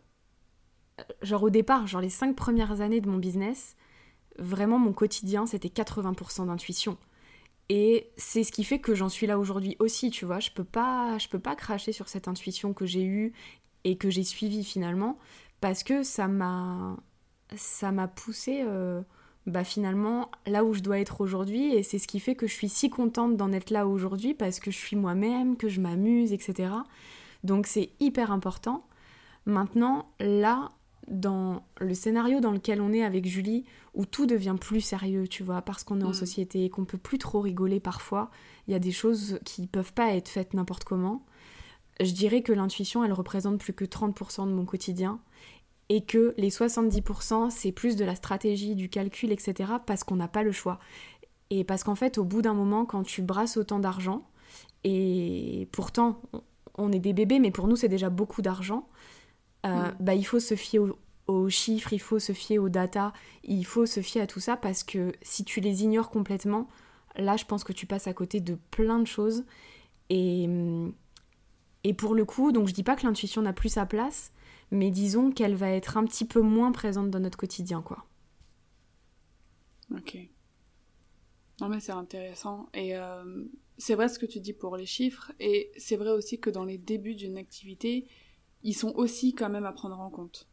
genre 1.23 1.43
au 1.43 1.51
départ, 1.51 1.87
genre 1.87 2.01
les 2.01 2.11
cinq 2.11 2.35
premières 2.35 2.81
années 2.81 3.01
de 3.01 3.09
mon 3.09 3.19
business, 3.19 3.77
vraiment 4.39 4.79
mon 4.79 4.93
quotidien, 4.93 5.47
c'était 5.47 5.69
80% 5.69 6.47
d'intuition. 6.47 6.97
Et 7.69 8.11
c'est 8.17 8.45
ce 8.45 8.53
qui 8.53 8.65
fait 8.65 8.81
que 8.81 8.95
j'en 8.95 9.09
suis 9.09 9.27
là 9.27 9.39
aujourd'hui 9.39 9.77
aussi, 9.79 10.11
tu 10.11 10.25
vois. 10.25 10.41
Je 10.41 10.51
peux 10.51 10.65
pas, 10.65 11.19
je 11.19 11.29
peux 11.29 11.39
pas 11.39 11.57
cracher 11.57 11.93
sur 11.93 12.09
cette 12.09 12.29
intuition 12.29 12.73
que 12.73 12.87
j'ai 12.87 13.05
eue 13.05 13.33
et 13.85 13.97
que 13.97 14.11
j'ai 14.11 14.25
suivie 14.25 14.65
finalement, 14.65 15.19
parce 15.61 15.83
que 15.83 16.03
ça 16.03 16.29
m'a, 16.29 16.97
ça 17.55 17.93
m'a 17.93 18.09
poussé... 18.09 18.63
Euh, 18.67 19.03
bah 19.47 19.65
finalement 19.65 20.31
là 20.47 20.65
où 20.65 20.73
je 20.73 20.81
dois 20.81 21.01
être 21.01 21.21
aujourd'hui 21.21 21.75
et 21.75 21.83
c'est 21.83 21.99
ce 21.99 22.07
qui 22.07 22.21
fait 22.21 22.35
que 22.35 22.47
je 22.47 22.55
suis 22.55 22.69
si 22.69 22.91
contente 22.91 23.37
d'en 23.37 23.53
être 23.53 23.71
là 23.71 23.87
aujourd'hui 23.89 24.35
parce 24.35 24.61
que 24.61 24.71
je 24.71 24.79
suis 24.79 24.97
moi-même, 24.97 25.57
que 25.57 25.69
je 25.69 25.81
m'amuse, 25.81 26.33
etc. 26.33 26.73
Donc 27.43 27.67
c'est 27.67 27.91
hyper 27.99 28.31
important. 28.31 28.87
Maintenant, 29.47 30.07
là, 30.21 30.71
dans 31.09 31.65
le 31.81 31.95
scénario 31.95 32.39
dans 32.41 32.53
lequel 32.53 32.81
on 32.81 32.93
est 32.93 33.03
avec 33.03 33.27
Julie, 33.27 33.65
où 33.95 34.07
tout 34.07 34.27
devient 34.27 34.55
plus 34.59 34.81
sérieux, 34.81 35.27
tu 35.27 35.43
vois, 35.43 35.61
parce 35.63 35.83
qu'on 35.83 36.01
est 36.01 36.05
en 36.05 36.11
Mm. 36.11 36.15
société 36.15 36.65
et 36.65 36.71
qu'on 36.71 36.85
peut 36.85 36.99
plus 36.99 37.19
trop 37.19 37.41
rigoler 37.41 37.81
parfois, 37.81 38.31
il 38.69 38.73
y 38.73 38.75
a 38.77 38.79
des 38.79 38.93
choses 38.93 39.41
qui 39.45 39.67
peuvent 39.67 39.93
pas 39.93 40.15
être 40.15 40.29
faites 40.29 40.55
n'importe 40.55 40.85
comment. 40.85 41.25
Je 42.01 42.13
dirais 42.13 42.43
que 42.43 42.53
l'intuition, 42.53 43.03
elle 43.05 43.13
représente 43.13 43.59
plus 43.59 43.73
que 43.73 43.85
30% 43.85 44.47
de 44.47 44.53
mon 44.53 44.65
quotidien 44.65 45.19
et 45.95 46.01
que 46.07 46.33
les 46.39 46.49
70%, 46.49 47.51
c'est 47.51 47.71
plus 47.71 47.97
de 47.97 48.05
la 48.07 48.15
stratégie, 48.15 48.75
du 48.75 48.89
calcul, 48.89 49.31
etc., 49.31 49.73
parce 49.85 50.05
qu'on 50.05 50.17
n'a 50.17 50.27
pas 50.29 50.43
le 50.43 50.51
choix. 50.53 50.79
Et 51.51 51.65
parce 51.65 51.85
qu'en 51.85 51.95
fait, 51.95 52.17
au 52.17 52.25
bout 52.25 52.41
d'un 52.41 52.55
moment, 52.55 52.87
quand 52.87 53.03
tu 53.03 53.21
brasses 53.21 53.59
autant 53.59 53.79
d'argent, 53.79 54.27
et 54.85 55.69
pourtant, 55.71 56.23
on- 56.79 56.91
est 56.93 56.99
des 56.99 57.13
bébés, 57.13 57.39
mais 57.41 57.51
pour 57.51 57.69
nous, 57.69 57.77
c'est 57.77 57.89
déjà 57.91 58.09
beaucoup 58.09 58.41
d'argent, 58.41 58.89
euh, 59.67 59.89
Mm. 59.91 59.97
bah, 60.01 60.15
il 60.15 60.25
faut 60.25 60.41
se 60.41 60.55
fier 60.57 60.79
au- 60.79 60.99
aux 61.27 61.51
chiffres, 61.51 61.93
il 61.93 62.01
faut 62.01 62.19
se 62.19 62.33
fier 62.33 62.59
aux 62.59 62.71
data, 62.71 63.13
il 63.45 63.65
faut 63.67 63.85
se 63.85 64.01
fier 64.01 64.23
à 64.23 64.27
tout 64.27 64.41
ça, 64.41 64.57
parce 64.57 64.83
que 64.85 65.13
si 65.21 65.45
tu 65.45 65.61
les 65.61 65.83
ignores 65.85 66.09
complètement, 66.11 66.69
là, 67.17 67.37
je 67.37 67.45
pense 67.45 67.65
que 67.65 67.75
tu 67.75 67.85
passes 67.87 68.07
à 68.07 68.15
côté 68.15 68.41
de 68.41 68.57
plein 68.71 68.99
de 68.99 69.07
choses. 69.07 69.45
Et, 70.09 70.49
et 71.85 71.93
pour 71.95 72.15
le 72.15 72.25
coup, 72.25 72.51
donc 72.53 72.67
je 72.69 72.73
dis 72.73 72.83
pas 72.83 72.97
que 72.97 73.05
l'intuition 73.07 73.43
n'a 73.43 73.53
plus 73.53 73.69
sa 73.69 73.85
place, 73.87 74.33
mais 74.73 74.91
disons 74.91 75.31
qu'elle 75.31 75.55
va 75.55 75.71
être 75.71 75.99
un 75.99 76.05
petit 76.05 76.25
peu 76.25 76.41
moins 76.41 76.73
présente 76.73 77.11
dans 77.11 77.21
notre 77.21 77.39
quotidien, 77.39 77.83
quoi. 77.83 78.07
Ok. 79.95 80.17
Non 81.61 81.69
mais 81.69 81.79
c'est 81.79 81.93
intéressant. 81.93 82.69
Et 82.73 82.97
euh, 82.97 83.45
c'est 83.77 83.95
vrai 83.95 84.09
ce 84.09 84.19
que 84.19 84.27
tu 84.27 84.41
dis 84.41 84.55
pour 84.55 84.77
les 84.77 84.87
chiffres. 84.87 85.31
Et 85.39 85.71
c'est 85.77 85.97
vrai 85.97 86.11
aussi 86.11 86.41
que 86.41 86.49
dans 86.51 86.65
les 86.65 86.79
débuts 86.79 87.15
d'une 87.15 87.37
activité, 87.37 88.09
ils 88.63 88.75
sont 88.75 88.95
aussi 88.97 89.35
quand 89.35 89.51
même 89.51 89.67
à 89.67 89.73
prendre 89.73 90.01
en 90.01 90.11
compte. 90.11 90.49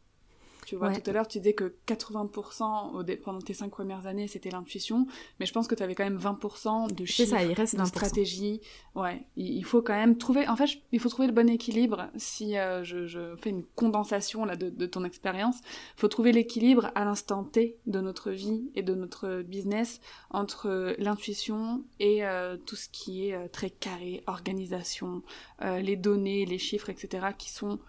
Tu 0.70 0.76
vois, 0.76 0.86
Ouais. 0.90 1.00
tout 1.00 1.10
à 1.10 1.12
l'heure, 1.12 1.26
tu 1.26 1.38
disais 1.38 1.52
que 1.52 1.74
80% 1.86 2.92
au 2.94 3.02
dé- 3.02 3.16
pendant 3.16 3.40
tes 3.40 3.54
cinq 3.54 3.70
premières 3.72 4.06
années, 4.06 4.28
c'était 4.28 4.50
l'intuition, 4.50 5.08
mais 5.40 5.46
je 5.46 5.52
pense 5.52 5.66
que 5.66 5.74
tu 5.74 5.82
avais 5.82 5.96
quand 5.96 6.04
même 6.04 6.16
20% 6.16 6.86
de 6.86 6.94
C'est 6.98 7.06
chiffres, 7.06 7.30
ça, 7.36 7.42
il 7.42 7.52
reste 7.54 7.74
de 7.74 7.80
20%. 7.80 7.86
stratégie. 7.88 8.60
Ouais, 8.94 9.26
il 9.36 9.64
faut 9.64 9.82
quand 9.82 9.94
même 9.96 10.16
trouver. 10.16 10.46
En 10.46 10.54
fait, 10.54 10.68
il 10.92 11.00
faut 11.00 11.08
trouver 11.08 11.26
le 11.26 11.34
bon 11.34 11.48
équilibre. 11.50 12.08
Si 12.14 12.56
euh, 12.56 12.84
je, 12.84 13.06
je 13.06 13.34
fais 13.34 13.50
une 13.50 13.64
condensation 13.74 14.44
là 14.44 14.54
de, 14.54 14.70
de 14.70 14.86
ton 14.86 15.02
expérience, 15.02 15.56
il 15.96 16.00
faut 16.00 16.06
trouver 16.08 16.30
l'équilibre 16.30 16.92
à 16.94 17.04
l'instant 17.04 17.42
T 17.42 17.76
de 17.86 18.00
notre 18.00 18.30
vie 18.30 18.70
et 18.76 18.84
de 18.84 18.94
notre 18.94 19.42
business 19.42 20.00
entre 20.30 20.68
euh, 20.68 20.94
l'intuition 20.98 21.82
et 21.98 22.24
euh, 22.24 22.56
tout 22.56 22.76
ce 22.76 22.88
qui 22.88 23.26
est 23.26 23.34
euh, 23.34 23.48
très 23.48 23.70
carré, 23.70 24.22
organisation, 24.28 25.22
les 25.60 25.96
données, 25.96 26.46
les 26.46 26.58
chiffres, 26.58 26.90
etc., 26.90 27.26
qui 27.36 27.50
sont 27.50 27.80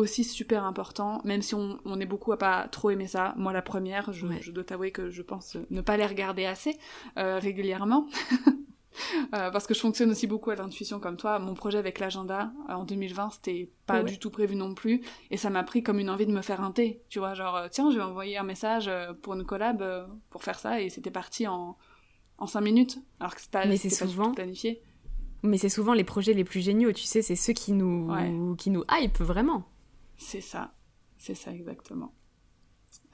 aussi 0.00 0.24
super 0.24 0.64
importants, 0.64 1.20
même 1.24 1.42
si 1.42 1.54
on, 1.54 1.78
on 1.84 2.00
est 2.00 2.06
beaucoup 2.06 2.32
à 2.32 2.38
pas 2.38 2.66
trop 2.68 2.90
aimer 2.90 3.06
ça. 3.06 3.34
Moi, 3.36 3.52
la 3.52 3.62
première, 3.62 4.12
je, 4.12 4.26
Ouais. 4.26 4.38
je 4.40 4.50
dois 4.50 4.64
t'avouer 4.64 4.90
que 4.90 5.10
je 5.10 5.22
pense 5.22 5.56
ne 5.70 5.80
pas 5.80 5.96
les 5.96 6.06
regarder 6.06 6.44
assez 6.46 6.76
euh, 7.18 7.38
régulièrement. 7.38 8.06
Euh, 9.34 9.50
parce 9.52 9.68
que 9.68 9.72
je 9.72 9.78
fonctionne 9.80 10.10
aussi 10.10 10.26
beaucoup 10.26 10.50
à 10.50 10.56
l'intuition 10.56 10.98
comme 10.98 11.16
toi. 11.16 11.38
Mon 11.38 11.54
projet 11.54 11.78
avec 11.78 12.00
l'agenda 12.00 12.52
euh, 12.68 12.72
en 12.74 12.84
2020, 12.84 13.30
c'était 13.30 13.70
pas 13.86 14.02
Ouais. 14.02 14.04
du 14.10 14.18
tout 14.18 14.30
prévu 14.30 14.56
non 14.56 14.74
plus. 14.74 15.00
Et 15.30 15.36
ça 15.36 15.48
m'a 15.48 15.62
pris 15.62 15.82
comme 15.84 16.00
une 16.00 16.10
envie 16.10 16.26
de 16.26 16.32
me 16.32 16.42
faire 16.42 16.60
un 16.60 16.72
thé. 16.72 17.00
Tu 17.08 17.20
vois, 17.20 17.34
genre, 17.34 17.60
tiens, 17.70 17.90
je 17.92 17.96
vais 17.96 18.02
envoyer 18.02 18.36
un 18.36 18.42
message 18.42 18.90
pour 19.22 19.34
une 19.34 19.44
collab 19.44 19.82
pour 20.28 20.42
faire 20.42 20.58
ça. 20.58 20.80
Et 20.80 20.90
c'était 20.90 21.12
parti 21.12 21.46
en, 21.46 21.78
en 22.38 22.46
5 22.46 22.60
minutes. 22.60 22.98
Alors 23.20 23.34
que 23.36 23.40
c'est 23.40 23.50
pas, 23.50 23.64
Mais 23.64 23.76
c'était 23.76 23.94
c'est 23.94 24.06
souvent- 24.08 24.32
planifié. 24.32 24.82
Mais 25.44 25.56
c'est 25.56 25.70
souvent 25.70 25.94
les 25.94 26.04
projets 26.04 26.34
les 26.34 26.44
plus 26.44 26.60
géniaux, 26.60 26.92
tu 26.92 27.04
sais, 27.04 27.22
c'est 27.22 27.36
ceux 27.36 27.52
qui 27.54 27.72
nous, 27.72 28.10
Ouais. 28.12 28.30
qui 28.58 28.70
nous 28.70 28.82
hype 28.90 29.18
vraiment. 29.20 29.64
C'est 30.20 30.42
ça. 30.42 30.74
C'est 31.18 31.34
ça 31.34 31.52
exactement. 31.52 32.12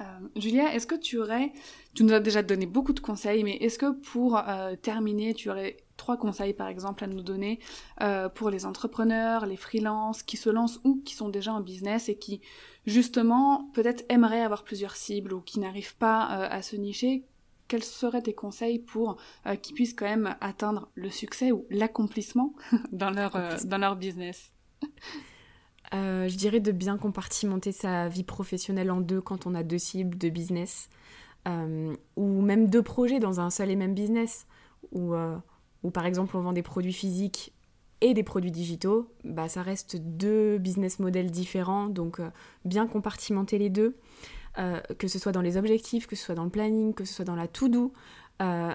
Euh, 0.00 0.04
Julia, 0.34 0.74
est-ce 0.74 0.86
que 0.86 0.94
tu 0.94 1.18
aurais, 1.18 1.52
tu 1.94 2.04
nous 2.04 2.12
as 2.12 2.20
déjà 2.20 2.42
donné 2.42 2.66
beaucoup 2.66 2.92
de 2.92 3.00
conseils, 3.00 3.44
mais 3.44 3.56
est-ce 3.56 3.78
que 3.78 3.92
pour 3.92 4.36
euh, 4.36 4.74
terminer, 4.76 5.32
tu 5.32 5.50
aurais 5.50 5.78
trois 5.96 6.16
conseils 6.16 6.52
par 6.52 6.68
exemple 6.68 7.04
à 7.04 7.06
nous 7.06 7.22
donner 7.22 7.60
euh, 8.02 8.28
pour 8.28 8.50
les 8.50 8.66
entrepreneurs, 8.66 9.46
les 9.46 9.56
freelances 9.56 10.22
qui 10.22 10.36
se 10.36 10.50
lancent 10.50 10.80
ou 10.84 11.00
qui 11.04 11.14
sont 11.14 11.28
déjà 11.28 11.52
en 11.52 11.60
business 11.60 12.08
et 12.08 12.16
qui 12.16 12.40
justement 12.86 13.70
peut-être 13.72 14.04
aimeraient 14.08 14.42
avoir 14.42 14.64
plusieurs 14.64 14.96
cibles 14.96 15.32
ou 15.32 15.40
qui 15.40 15.60
n'arrivent 15.60 15.96
pas 15.96 16.24
à 16.24 16.60
se 16.60 16.76
nicher? 16.76 17.24
Quels 17.68 17.84
seraient 17.84 18.22
tes 18.22 18.34
conseils 18.34 18.78
pour 18.78 19.16
qu'ils 19.62 19.74
puissent 19.74 19.94
quand 19.94 20.06
même 20.06 20.36
atteindre 20.40 20.88
le 20.94 21.10
succès 21.10 21.52
ou 21.52 21.66
l'accomplissement 21.70 22.54
dans 22.92 23.10
leur 23.10 23.32
dans 23.64 23.78
leur 23.78 23.96
business? 23.96 24.52
Euh, 25.94 26.28
je 26.28 26.36
dirais 26.36 26.60
de 26.60 26.72
bien 26.72 26.98
compartimenter 26.98 27.72
sa 27.72 28.08
vie 28.08 28.24
professionnelle 28.24 28.90
en 28.90 29.00
deux 29.00 29.20
quand 29.20 29.46
on 29.46 29.54
a 29.54 29.62
deux 29.62 29.78
cibles 29.78 30.18
de 30.18 30.28
business, 30.28 30.88
euh, 31.46 31.94
ou 32.16 32.40
même 32.42 32.68
deux 32.68 32.82
projets 32.82 33.20
dans 33.20 33.40
un 33.40 33.50
seul 33.50 33.70
et 33.70 33.76
même 33.76 33.94
business, 33.94 34.46
où, 34.92 35.14
euh, 35.14 35.36
par 35.92 36.06
exemple 36.06 36.36
on 36.36 36.40
vend 36.40 36.52
des 36.52 36.62
produits 36.62 36.92
physiques 36.92 37.52
et 38.00 38.12
des 38.14 38.24
produits 38.24 38.50
digitaux, 38.50 39.08
bah, 39.24 39.48
ça 39.48 39.62
reste 39.62 39.96
deux 39.96 40.58
business 40.58 40.98
models 40.98 41.30
différents, 41.30 41.86
donc 41.86 42.20
bien 42.64 42.86
compartimenter 42.86 43.58
les 43.58 43.70
deux, 43.70 43.96
que 44.98 45.08
ce 45.08 45.18
soit 45.18 45.32
dans 45.32 45.40
les 45.40 45.56
objectifs, 45.56 46.06
que 46.06 46.16
ce 46.16 46.24
soit 46.24 46.34
dans 46.34 46.44
le 46.44 46.50
planning, 46.50 46.92
que 46.92 47.04
ce 47.04 47.14
soit 47.14 47.24
dans 47.24 47.36
la 47.36 47.48
to-do. 47.48 47.92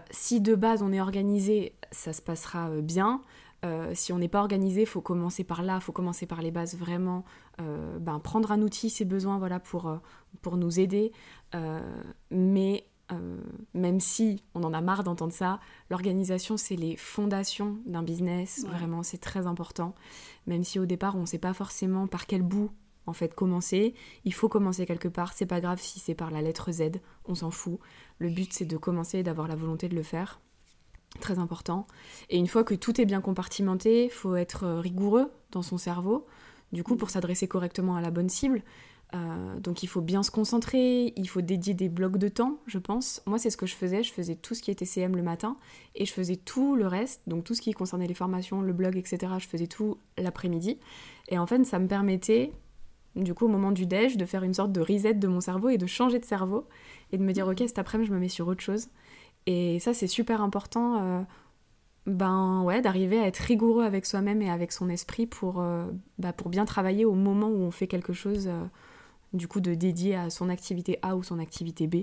Si 0.09 0.41
de 0.41 0.55
base 0.55 0.82
on 0.82 0.91
est 0.91 1.01
organisé, 1.01 1.76
ça 1.91 2.14
se 2.14 2.22
passera 2.22 2.70
bien. 2.82 3.22
Euh, 3.64 3.91
si 3.93 4.12
on 4.12 4.18
n'est 4.18 4.28
pas 4.28 4.39
organisé, 4.39 4.86
faut 4.86 5.01
commencer 5.01 5.43
par 5.43 5.62
là, 5.62 5.80
faut 5.80 5.91
commencer 5.91 6.26
par 6.26 6.41
les 6.41 6.51
bases 6.51 6.76
vraiment. 6.76 7.24
Euh, 7.59 7.99
ben, 7.99 8.20
prendre 8.20 8.51
un 8.51 8.62
outil, 8.62 8.89
ses 8.89 9.05
besoins, 9.05 9.38
voilà, 9.38 9.59
pour, 9.59 9.88
euh, 9.88 9.97
pour 10.41 10.57
nous 10.57 10.80
aider. 10.80 11.12
Mais 12.32 12.88
même 13.74 13.99
si 13.99 14.41
on 14.55 14.64
en 14.64 14.74
a 14.74 14.80
marre 14.80 15.03
d'entendre 15.03 15.34
ça, 15.34 15.59
l'organisation, 15.89 16.55
c'est 16.55 16.78
les 16.78 16.95
fondations 16.95 17.78
d'un 17.86 18.03
business. 18.03 18.64
Ouais. 18.64 18.78
Vraiment, 18.78 19.03
c'est 19.03 19.18
très 19.18 19.47
important. 19.47 19.95
Même 20.47 20.64
si 20.64 20.80
au 20.80 20.86
départ, 20.86 21.18
on 21.18 21.22
ne 21.22 21.26
sait 21.26 21.38
pas 21.38 21.53
forcément 21.53 22.07
par 22.07 22.26
quel 22.26 22.41
bout 22.41 22.72
en 23.07 23.14
fait 23.14 23.34
commencer, 23.34 23.95
il 24.24 24.34
faut 24.34 24.47
commencer 24.47 24.86
quelque 24.86 25.09
part. 25.09 25.34
C'est 25.34 25.45
pas 25.45 25.59
grave 25.59 25.82
si 25.82 25.99
c'est 25.99 26.16
par 26.16 26.32
la 26.32 26.41
lettre 26.41 26.72
Z, 26.72 27.01
on 27.26 27.36
s'en 27.36 27.51
fout. 27.51 27.80
Le 28.20 28.30
but, 28.30 28.53
c'est 28.53 28.66
de 28.66 28.78
commencer 28.78 29.20
et 29.20 29.24
d'avoir 29.24 29.49
la 29.49 29.55
volonté 29.55 29.89
de 29.89 29.95
le 29.95 30.03
faire. 30.03 30.39
Très 31.20 31.39
important. 31.39 31.88
Et 32.30 32.38
une 32.38 32.47
fois 32.47 32.64
que 32.64 32.74
tout 32.74 32.99
est 33.01 33.05
bien 33.05 33.22
compartimenté, 33.22 34.09
faut 34.09 34.36
être 34.36 34.64
euh, 34.64 34.80
rigoureux 34.80 35.32
dans 35.51 35.62
son 35.62 35.78
cerveau. 35.78 36.26
Du 36.72 36.84
coup, 36.84 36.95
pour 36.95 37.09
s'adresser 37.09 37.47
correctement 37.47 37.95
à 37.95 38.01
la 38.01 38.12
bonne 38.12 38.30
cible, 38.30 38.64
euh, 39.14 39.59
donc 39.59 39.84
il 39.84 39.88
faut 39.88 39.99
bien 39.99 40.24
se 40.24 40.32
concentrer, 40.32 41.14
il 41.18 41.28
faut 41.28 41.41
dédier 41.41 41.74
des 41.74 41.89
blocs 41.89 42.18
de 42.18 42.30
temps, 42.30 42.59
je 42.66 42.78
pense. 42.78 43.22
Moi, 43.26 43.38
c'est 43.39 43.49
ce 43.49 43.57
que 43.57 43.66
je 43.66 43.76
faisais. 43.76 44.03
Je 44.03 44.14
faisais 44.14 44.36
tout 44.36 44.55
ce 44.55 44.62
qui 44.62 44.72
était 44.72 44.86
CM 44.86 45.16
le 45.16 45.22
matin 45.22 45.57
et 45.95 46.05
je 46.05 46.14
faisais 46.14 46.38
tout 46.38 46.76
le 46.76 46.88
reste, 46.88 47.22
donc 47.28 47.43
tout 47.43 47.53
ce 47.53 47.62
qui 47.62 47.74
concernait 47.74 48.07
les 48.07 48.14
formations, 48.14 48.62
le 48.62 48.74
blog, 48.74 48.97
etc. 48.97 49.34
Je 49.38 49.47
faisais 49.47 49.68
tout 49.68 49.97
l'après-midi. 50.18 50.80
Et 51.28 51.38
en 51.38 51.45
fait, 51.45 51.64
ça 51.66 51.78
me 51.78 51.88
permettait, 51.88 52.53
du 53.16 53.34
coup, 53.34 53.45
au 53.45 53.49
moment 53.49 53.72
du 53.72 53.86
déj, 53.86 54.16
de 54.16 54.26
faire 54.26 54.43
une 54.43 54.53
sorte 54.53 54.72
de 54.72 54.82
reset 54.82 55.16
de 55.16 55.28
mon 55.28 55.41
cerveau 55.41 55.70
et 55.70 55.78
de 55.78 55.88
changer 55.88 56.20
de 56.20 56.26
cerveau 56.26 56.68
et 57.12 57.18
de 57.18 57.24
me 57.24 57.34
dire, 57.34 57.47
ok, 57.47 57.59
cet 57.59 57.80
après-midi, 57.80 58.07
je 58.07 58.14
me 58.14 58.20
mets 58.20 58.30
sur 58.30 58.47
autre 58.47 58.62
chose. 58.62 58.88
Et 59.48 59.80
ça, 59.80 59.94
c'est 59.94 60.08
super 60.08 60.42
important. 60.42 61.02
euh, 61.02 61.22
ben 62.08 62.64
ouais, 62.64 62.82
d'arriver 62.82 63.20
à 63.20 63.28
être 63.28 63.38
rigoureux 63.38 63.84
avec 63.84 64.06
soi-même 64.06 64.42
et 64.42 64.50
avec 64.50 64.72
son 64.72 64.89
esprit 64.89 65.28
pour, 65.28 65.62
euh, 65.62 65.86
bah, 66.18 66.34
pour 66.34 66.50
bien 66.50 66.66
travailler 66.66 67.06
au 67.06 67.14
moment 67.14 67.48
où 67.48 67.60
on 67.62 67.72
fait 67.72 67.88
quelque 67.88 68.14
chose, 68.14 68.48
euh, 68.48 68.64
du 69.34 69.48
coup, 69.48 69.62
de 69.62 69.76
dédié 69.76 70.16
à 70.16 70.30
son 70.30 70.50
activité 70.50 70.98
A 71.04 71.16
ou 71.16 71.24
son 71.24 71.39
activité 71.39 71.88
B. 71.88 71.96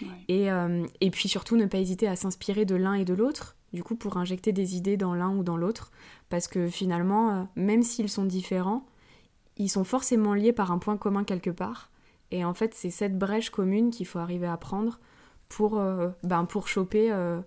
Ouais. 0.00 0.08
Et, 0.28 0.48
et 1.00 1.10
puis 1.10 1.28
surtout, 1.28 1.56
ne 1.56 1.66
pas 1.66 1.78
hésiter 1.78 2.06
à 2.06 2.14
s'inspirer 2.14 2.64
de 2.64 2.76
l'un 2.76 2.94
et 2.94 3.04
de 3.04 3.14
l'autre, 3.14 3.56
du 3.72 3.82
coup, 3.82 3.96
pour 3.96 4.16
injecter 4.16 4.52
des 4.52 4.76
idées 4.76 4.96
dans 4.96 5.14
l'un 5.14 5.34
ou 5.36 5.42
dans 5.42 5.56
l'autre. 5.56 5.90
Parce 6.28 6.46
que 6.46 6.68
finalement, 6.68 7.48
même 7.56 7.82
s'ils 7.82 8.08
sont 8.08 8.24
différents, 8.24 8.86
ils 9.56 9.68
sont 9.68 9.82
forcément 9.82 10.34
liés 10.34 10.52
par 10.52 10.70
un 10.70 10.78
point 10.78 10.96
commun 10.96 11.24
quelque 11.24 11.50
part. 11.50 11.90
Et 12.30 12.44
en 12.44 12.54
fait, 12.54 12.74
c'est 12.74 12.90
cette 12.90 13.18
brèche 13.18 13.50
commune 13.50 13.90
qu'il 13.90 14.06
faut 14.06 14.18
arriver 14.18 14.46
à 14.46 14.56
prendre 14.56 15.00
pour, 15.52 15.78
euh, 15.78 16.08
ben, 16.22 16.44
pour 16.46 16.66
choper 16.66 17.12
euh, 17.12 17.40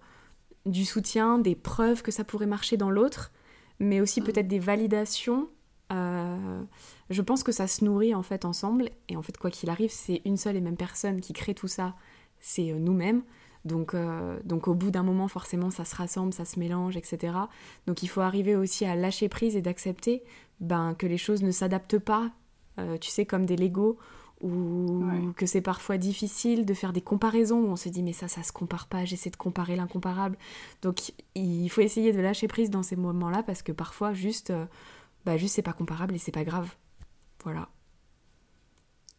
du 0.65 0.85
soutien, 0.85 1.39
des 1.39 1.55
preuves 1.55 2.03
que 2.03 2.11
ça 2.11 2.23
pourrait 2.23 2.45
marcher 2.45 2.77
dans 2.77 2.91
l'autre, 2.91 3.31
mais 3.79 3.99
aussi 3.99 4.21
Mhm. 4.21 4.27
peut-être 4.27 4.47
des 4.47 4.59
validations. 4.59 5.49
Euh, 5.91 6.61
je 7.09 7.21
pense 7.21 7.43
que 7.43 7.51
ça 7.51 7.67
se 7.67 7.83
nourrit 7.83 8.13
en 8.13 8.23
fait 8.23 8.45
ensemble. 8.45 8.89
Et 9.09 9.17
en 9.17 9.21
fait, 9.23 9.37
quoi 9.37 9.49
qu'il 9.49 9.69
arrive, 9.69 9.91
c'est 9.91 10.21
une 10.25 10.37
seule 10.37 10.55
et 10.55 10.61
même 10.61 10.77
personne 10.77 11.19
qui 11.19 11.33
crée 11.33 11.55
tout 11.55 11.67
ça, 11.67 11.95
c'est 12.39 12.73
nous-mêmes. 12.73 13.23
Donc, 13.65 13.95
euh, 13.95 14.39
donc 14.43 14.67
au 14.67 14.75
bout 14.75 14.91
d'un 14.91 15.01
moment, 15.03 15.27
forcément, 15.27 15.71
ça 15.71 15.85
se 15.85 15.95
rassemble, 15.95 16.31
ça 16.33 16.45
se 16.45 16.59
mélange, 16.59 16.97
etc. 16.97 17.33
Donc 17.87 18.03
il 18.03 18.07
faut 18.07 18.21
arriver 18.21 18.55
aussi 18.55 18.85
à 18.85 18.95
lâcher 18.95 19.29
prise 19.29 19.55
et 19.55 19.61
d'accepter 19.63 20.23
ben, 20.59 20.93
que 20.93 21.07
les 21.07 21.17
choses 21.17 21.41
ne 21.41 21.49
s'adaptent 21.51 21.97
pas, 21.97 22.29
euh, 22.79 22.97
tu 22.99 23.09
sais, 23.09 23.25
comme 23.25 23.47
des 23.47 23.55
Legos, 23.55 23.97
ou 24.41 25.03
Ouais. 25.03 25.33
que 25.35 25.45
c'est 25.45 25.61
parfois 25.61 25.97
difficile 25.97 26.65
de 26.65 26.73
faire 26.73 26.93
des 26.93 27.01
comparaisons 27.01 27.59
où 27.59 27.67
on 27.67 27.75
se 27.75 27.89
dit 27.89 28.03
mais 28.03 28.13
ça, 28.13 28.27
ça 28.27 28.43
se 28.43 28.51
compare 28.51 28.87
pas, 28.87 29.05
j'essaie 29.05 29.29
de 29.29 29.35
comparer 29.35 29.75
l'incomparable. 29.75 30.37
Donc 30.81 31.13
il 31.35 31.69
faut 31.69 31.81
essayer 31.81 32.11
de 32.11 32.19
lâcher 32.19 32.47
prise 32.47 32.69
dans 32.69 32.83
ces 32.83 32.95
moments-là 32.95 33.43
parce 33.43 33.61
que 33.61 33.71
parfois 33.71 34.13
juste, 34.13 34.49
euh, 34.51 34.65
bah, 35.25 35.37
juste 35.37 35.55
c'est 35.55 35.61
pas 35.61 35.73
comparable 35.73 36.15
et 36.15 36.17
c'est 36.17 36.31
pas 36.31 36.43
grave. 36.43 36.75
Voilà. 37.43 37.69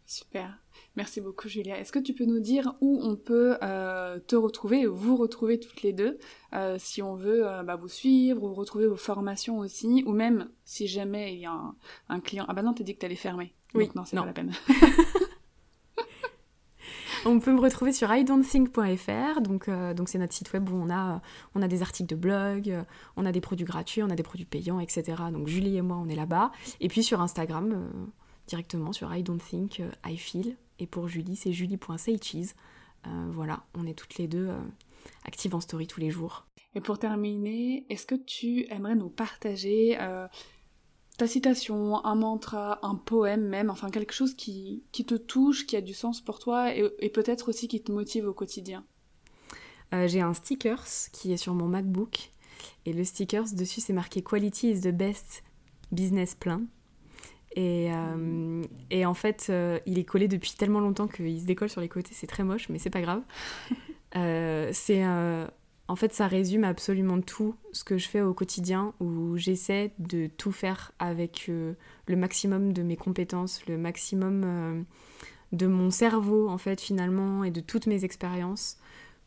Super. 0.07 0.57
Merci 0.95 1.21
beaucoup 1.21 1.49
Julia. 1.49 1.79
Est-ce 1.79 1.91
que 1.91 1.99
tu 1.99 2.15
peux 2.15 2.25
nous 2.25 2.39
dire 2.39 2.75
où 2.81 3.01
on 3.03 3.17
peut 3.17 3.59
euh, 3.63 4.21
te 4.21 4.37
retrouver, 4.37 4.87
vous 4.87 5.17
retrouver 5.17 5.59
toutes 5.59 5.83
les 5.83 5.93
deux, 5.93 6.19
euh, 6.55 6.77
si 6.79 7.03
on 7.03 7.17
veut 7.17 7.47
euh, 7.47 7.65
bah, 7.65 7.75
vous 7.75 7.89
suivre 7.89 8.45
ou 8.45 8.55
retrouver 8.55 8.87
vos 8.87 8.97
formations 8.97 9.59
aussi, 9.59 10.05
ou 10.07 10.13
même 10.13 10.49
si 10.65 10.87
jamais 10.87 11.35
il 11.35 11.41
y 11.41 11.47
a 11.47 11.61
un, 12.09 12.21
client... 12.21 12.45
Ah 12.49 12.55
bah 12.55 12.63
non, 12.63 12.73
t'as 12.73 12.85
dit 12.85 12.95
que 12.95 13.01
t'allais 13.01 13.17
fermer. 13.17 13.53
Oui. 13.75 13.91
non, 13.95 14.05
c'est 14.05 14.17
pas 14.17 14.25
la 14.25 14.33
peine. 14.33 14.53
on 17.27 17.41
peut 17.41 17.53
me 17.53 17.61
retrouver 17.61 17.93
sur 17.93 18.13
idon'tthink.fr, 18.13 19.41
donc 19.41 19.69
donc 19.69 20.09
c'est 20.09 20.19
notre 20.19 20.33
site 20.33 20.53
web 20.53 20.69
où 20.71 20.77
on 20.77 20.91
a 20.91 21.21
on 21.55 21.63
a 21.63 21.69
des 21.69 21.83
articles 21.83 22.09
de 22.09 22.17
blog, 22.17 22.85
on 23.17 23.27
a 23.27 23.33
des 23.33 23.41
produits 23.41 23.67
gratuits, 23.67 24.03
on 24.03 24.11
a 24.11 24.15
des 24.15 24.23
produits 24.23 24.47
payants, 24.47 24.81
etc. 24.81 25.25
Donc 25.33 25.49
Julie 25.49 25.77
et 25.77 25.83
moi 25.83 25.97
on 25.97 26.09
est 26.09 26.15
là-bas. 26.15 26.53
Et 26.81 26.89
puis 26.89 27.03
sur 27.03 27.21
Instagram 27.21 27.91
directement 28.47 28.93
sur 28.93 29.15
I 29.15 29.23
don't 29.23 29.41
think 29.41 29.83
I 30.07 30.17
feel 30.17 30.57
et 30.79 30.87
pour 30.87 31.09
Julie, 31.09 31.37
c'est 31.37 31.53
julie.saycheese. 31.53 32.55
Euh, 33.07 33.29
voilà, 33.31 33.65
on 33.75 33.87
est 33.87 33.95
toutes 33.95 34.19
les 34.19 34.27
deux 34.27 34.49
euh, 34.49 34.59
actives 35.25 35.55
en 35.55 35.61
story 35.61 35.87
tous 35.87 36.01
les 36.01 36.11
jours. 36.11 36.47
Et 36.75 36.81
pour 36.81 36.99
terminer, 36.99 37.87
est-ce 37.89 38.05
que 38.05 38.15
tu 38.15 38.67
aimerais 38.71 38.97
nous 38.97 39.09
partager 39.09 39.97
euh, 40.01 40.27
ta 41.17 41.27
citation, 41.27 42.05
un 42.05 42.15
mantra, 42.15 42.79
un 42.83 42.95
poème 42.95 43.47
même, 43.47 43.71
enfin 43.71 43.91
quelque 43.91 44.13
chose 44.15 44.35
qui, 44.35 44.83
te 44.93 45.15
touche, 45.15 45.67
qui 45.67 45.77
a 45.77 45.81
du 45.81 45.95
sens 45.95 46.21
pour 46.21 46.39
toi 46.39 46.75
et, 46.75 47.09
peut-être 47.11 47.49
aussi 47.49 47.69
qui 47.69 47.83
te 47.83 47.91
motive 47.91 48.27
au 48.27 48.35
quotidien 48.35 48.85
J'ai 49.93 50.21
un 50.21 50.35
stickers 50.35 50.87
qui 51.13 51.33
est 51.33 51.37
sur 51.37 51.55
mon 51.55 51.67
MacBook 51.67 52.31
et 52.85 52.93
le 52.93 53.05
stickers 53.05 53.55
dessus 53.55 53.81
c'est 53.81 53.93
marqué 53.93 54.23
Quality 54.23 54.71
is 54.71 54.81
the 54.81 54.95
best 54.95 55.43
business 55.93 56.35
plan. 56.35 56.63
Euh, 57.59 58.63
et, 58.91 59.07
en 59.07 59.15
fait, 59.15 59.47
euh, 59.49 59.79
il 59.87 59.99
est 59.99 60.05
collé 60.05 60.29
depuis 60.29 60.53
tellement 60.53 60.81
longtemps 60.81 61.09
qu'il 61.09 61.41
se 61.41 61.47
décolle 61.47 61.71
sur 61.71 61.81
les 61.81 61.89
côtés. 61.89 62.11
C'est 62.13 62.27
très 62.27 62.45
moche, 62.45 62.69
mais 62.69 62.79
c'est 62.79 62.91
pas 62.91 63.03
grave. 63.03 63.23
Euh, 64.15 64.71
c'est 64.73 65.03
en 65.89 65.97
fait, 65.97 66.13
ça 66.13 66.27
résume 66.27 66.65
absolument 66.65 67.21
tout 67.21 67.55
ce 67.73 67.85
que 67.85 67.99
je 67.99 68.09
fais 68.09 68.21
au 68.21 68.35
quotidien, 68.35 68.93
où 69.01 69.37
j'essaie 69.37 69.93
de 69.99 70.27
tout 70.27 70.53
faire 70.53 70.93
avec 70.99 71.49
le 71.49 72.17
maximum 72.17 72.73
de 72.73 72.83
mes 72.83 72.97
compétences, 72.97 73.65
le 73.67 73.79
maximum 73.79 74.85
de 75.53 75.67
mon 75.67 75.91
cerveau, 75.91 76.49
en 76.49 76.59
fait, 76.59 76.81
finalement, 76.81 77.45
et 77.45 77.51
de 77.51 77.61
toutes 77.61 77.87
mes 77.87 78.05
expériences 78.05 78.79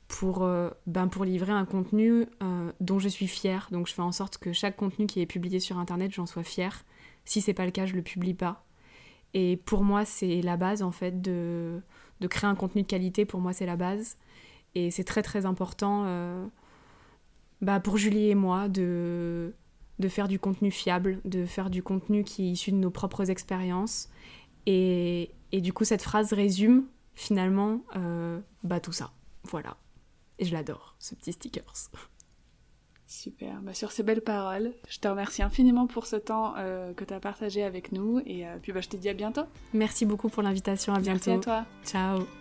pour, 0.10 0.50
ben, 0.86 1.08
pour 1.08 1.24
livrer 1.24 1.54
un 1.54 1.66
contenu 1.66 2.26
dont 2.82 3.00
je 3.00 3.08
suis 3.08 3.28
fière. 3.28 3.70
Donc, 3.72 3.88
je 3.88 3.94
fais 3.94 4.02
en 4.02 4.12
sorte 4.12 4.38
que 4.38 4.52
chaque 4.52 4.76
contenu 4.76 5.08
qui 5.08 5.22
est 5.22 5.26
publié 5.26 5.62
sur 5.62 5.78
Internet, 5.78 6.12
j'en 6.14 6.26
sois 6.26 6.44
fière 6.44 6.84
si 7.30 7.42
c'est 7.42 7.54
pas 7.54 7.66
le 7.66 7.72
cas, 7.72 7.86
je 7.86 7.94
le 7.94 8.02
publie 8.02 8.34
pas. 8.34 8.66
Et 9.36 9.58
pour 9.58 9.84
moi, 9.84 10.06
c'est 10.06 10.42
la 10.42 10.58
base 10.58 10.82
en 10.82 10.92
fait 10.92 11.22
de, 11.22 11.80
de, 12.22 12.28
créer 12.28 12.50
un 12.50 12.56
contenu 12.56 12.82
de 12.82 12.88
qualité. 12.88 13.24
Pour 13.26 13.40
moi, 13.40 13.54
c'est 13.54 13.68
la 13.68 13.76
base. 13.76 14.18
Et 14.76 14.92
c'est 14.92 15.04
très 15.04 15.24
très 15.24 15.46
important 15.46 16.04
euh, 16.06 16.46
bah, 17.62 17.80
pour 17.80 17.98
Julie 17.98 18.30
et 18.30 18.36
moi 18.36 18.70
de, 18.70 19.54
de 20.00 20.08
faire 20.08 20.28
du 20.28 20.40
contenu 20.40 20.72
fiable, 20.72 21.20
de 21.26 21.46
faire 21.46 21.70
du 21.70 21.84
contenu 21.84 22.24
qui 22.24 22.48
est 22.48 22.52
issu 22.52 22.72
de 22.72 22.78
nos 22.78 22.92
propres 22.92 23.30
expériences. 23.30 24.10
Et, 24.66 25.32
et 25.52 25.62
du 25.62 25.74
coup, 25.74 25.86
cette 25.86 26.04
phrase 26.04 26.34
résume 26.34 26.86
finalement 27.14 27.82
euh, 27.96 28.40
bah, 28.64 28.80
tout 28.80 28.94
ça. 28.94 29.12
Voilà. 29.44 29.78
Et 30.38 30.46
je 30.46 30.54
l'adore, 30.54 30.96
ce 31.00 31.16
petit 31.16 31.34
stickers. 31.34 31.74
Super. 33.08 33.60
Bah, 33.62 33.74
sur 33.74 33.92
ces 33.92 34.04
belles 34.04 34.22
paroles, 34.22 34.72
je 34.88 35.00
te 35.00 35.08
remercie 35.08 35.42
infiniment 35.42 35.88
pour 35.88 36.06
ce 36.06 36.16
temps 36.16 36.54
euh, 36.58 36.94
que 36.94 37.04
tu 37.04 37.14
as 37.14 37.20
partagé 37.20 37.64
avec 37.64 37.92
nous 37.92 38.22
et 38.26 38.48
euh, 38.48 38.58
puis 38.62 38.72
bah, 38.72 38.82
je 38.82 38.90
te 38.90 38.98
dis 38.98 39.10
à 39.10 39.14
bientôt. 39.14 39.44
Merci 39.74 40.06
beaucoup 40.06 40.30
pour 40.30 40.44
l'invitation. 40.44 40.94
À 40.94 41.00
bientôt. 41.00 41.32
Merci 41.32 41.32
à 41.32 41.40
toi. 41.40 41.66
Ciao. 41.84 42.39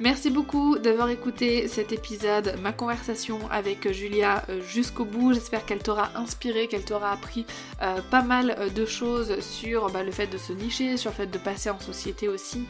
Merci 0.00 0.30
beaucoup 0.30 0.78
d'avoir 0.78 1.10
écouté 1.10 1.66
cet 1.66 1.90
épisode, 1.90 2.54
ma 2.62 2.72
conversation 2.72 3.40
avec 3.50 3.90
Julia 3.90 4.44
euh, 4.48 4.60
jusqu'au 4.62 5.04
bout. 5.04 5.32
J'espère 5.32 5.66
qu'elle 5.66 5.82
t'aura 5.82 6.10
inspiré, 6.14 6.68
qu'elle 6.68 6.84
t'aura 6.84 7.10
appris 7.10 7.46
euh, 7.82 8.00
pas 8.08 8.22
mal 8.22 8.54
euh, 8.60 8.70
de 8.70 8.86
choses 8.86 9.40
sur 9.40 9.90
bah, 9.90 10.04
le 10.04 10.12
fait 10.12 10.28
de 10.28 10.38
se 10.38 10.52
nicher, 10.52 10.96
sur 10.98 11.10
le 11.10 11.16
fait 11.16 11.26
de 11.26 11.38
passer 11.38 11.70
en 11.70 11.80
société 11.80 12.28
aussi. 12.28 12.66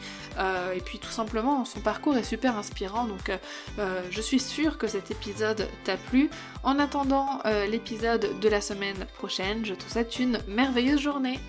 et 0.75 0.81
puis 0.81 0.97
tout 0.97 1.11
simplement, 1.11 1.65
son 1.65 1.81
parcours 1.81 2.17
est 2.17 2.23
super 2.23 2.57
inspirant. 2.57 3.05
Donc 3.05 3.31
je 4.09 4.21
suis 4.21 4.39
sûre 4.39 4.77
que 4.77 4.87
cet 4.87 5.11
épisode 5.11 5.67
t'a 5.83 5.97
plu. 5.97 6.29
En 6.63 6.79
attendant 6.79 7.41
l'épisode 7.69 8.39
de 8.39 8.49
la 8.49 8.61
semaine 8.61 9.05
prochaine, 9.17 9.65
je 9.65 9.73
te 9.73 9.83
souhaite 9.91 10.19
une 10.19 10.39
merveilleuse 10.47 11.01
journée. 11.01 11.39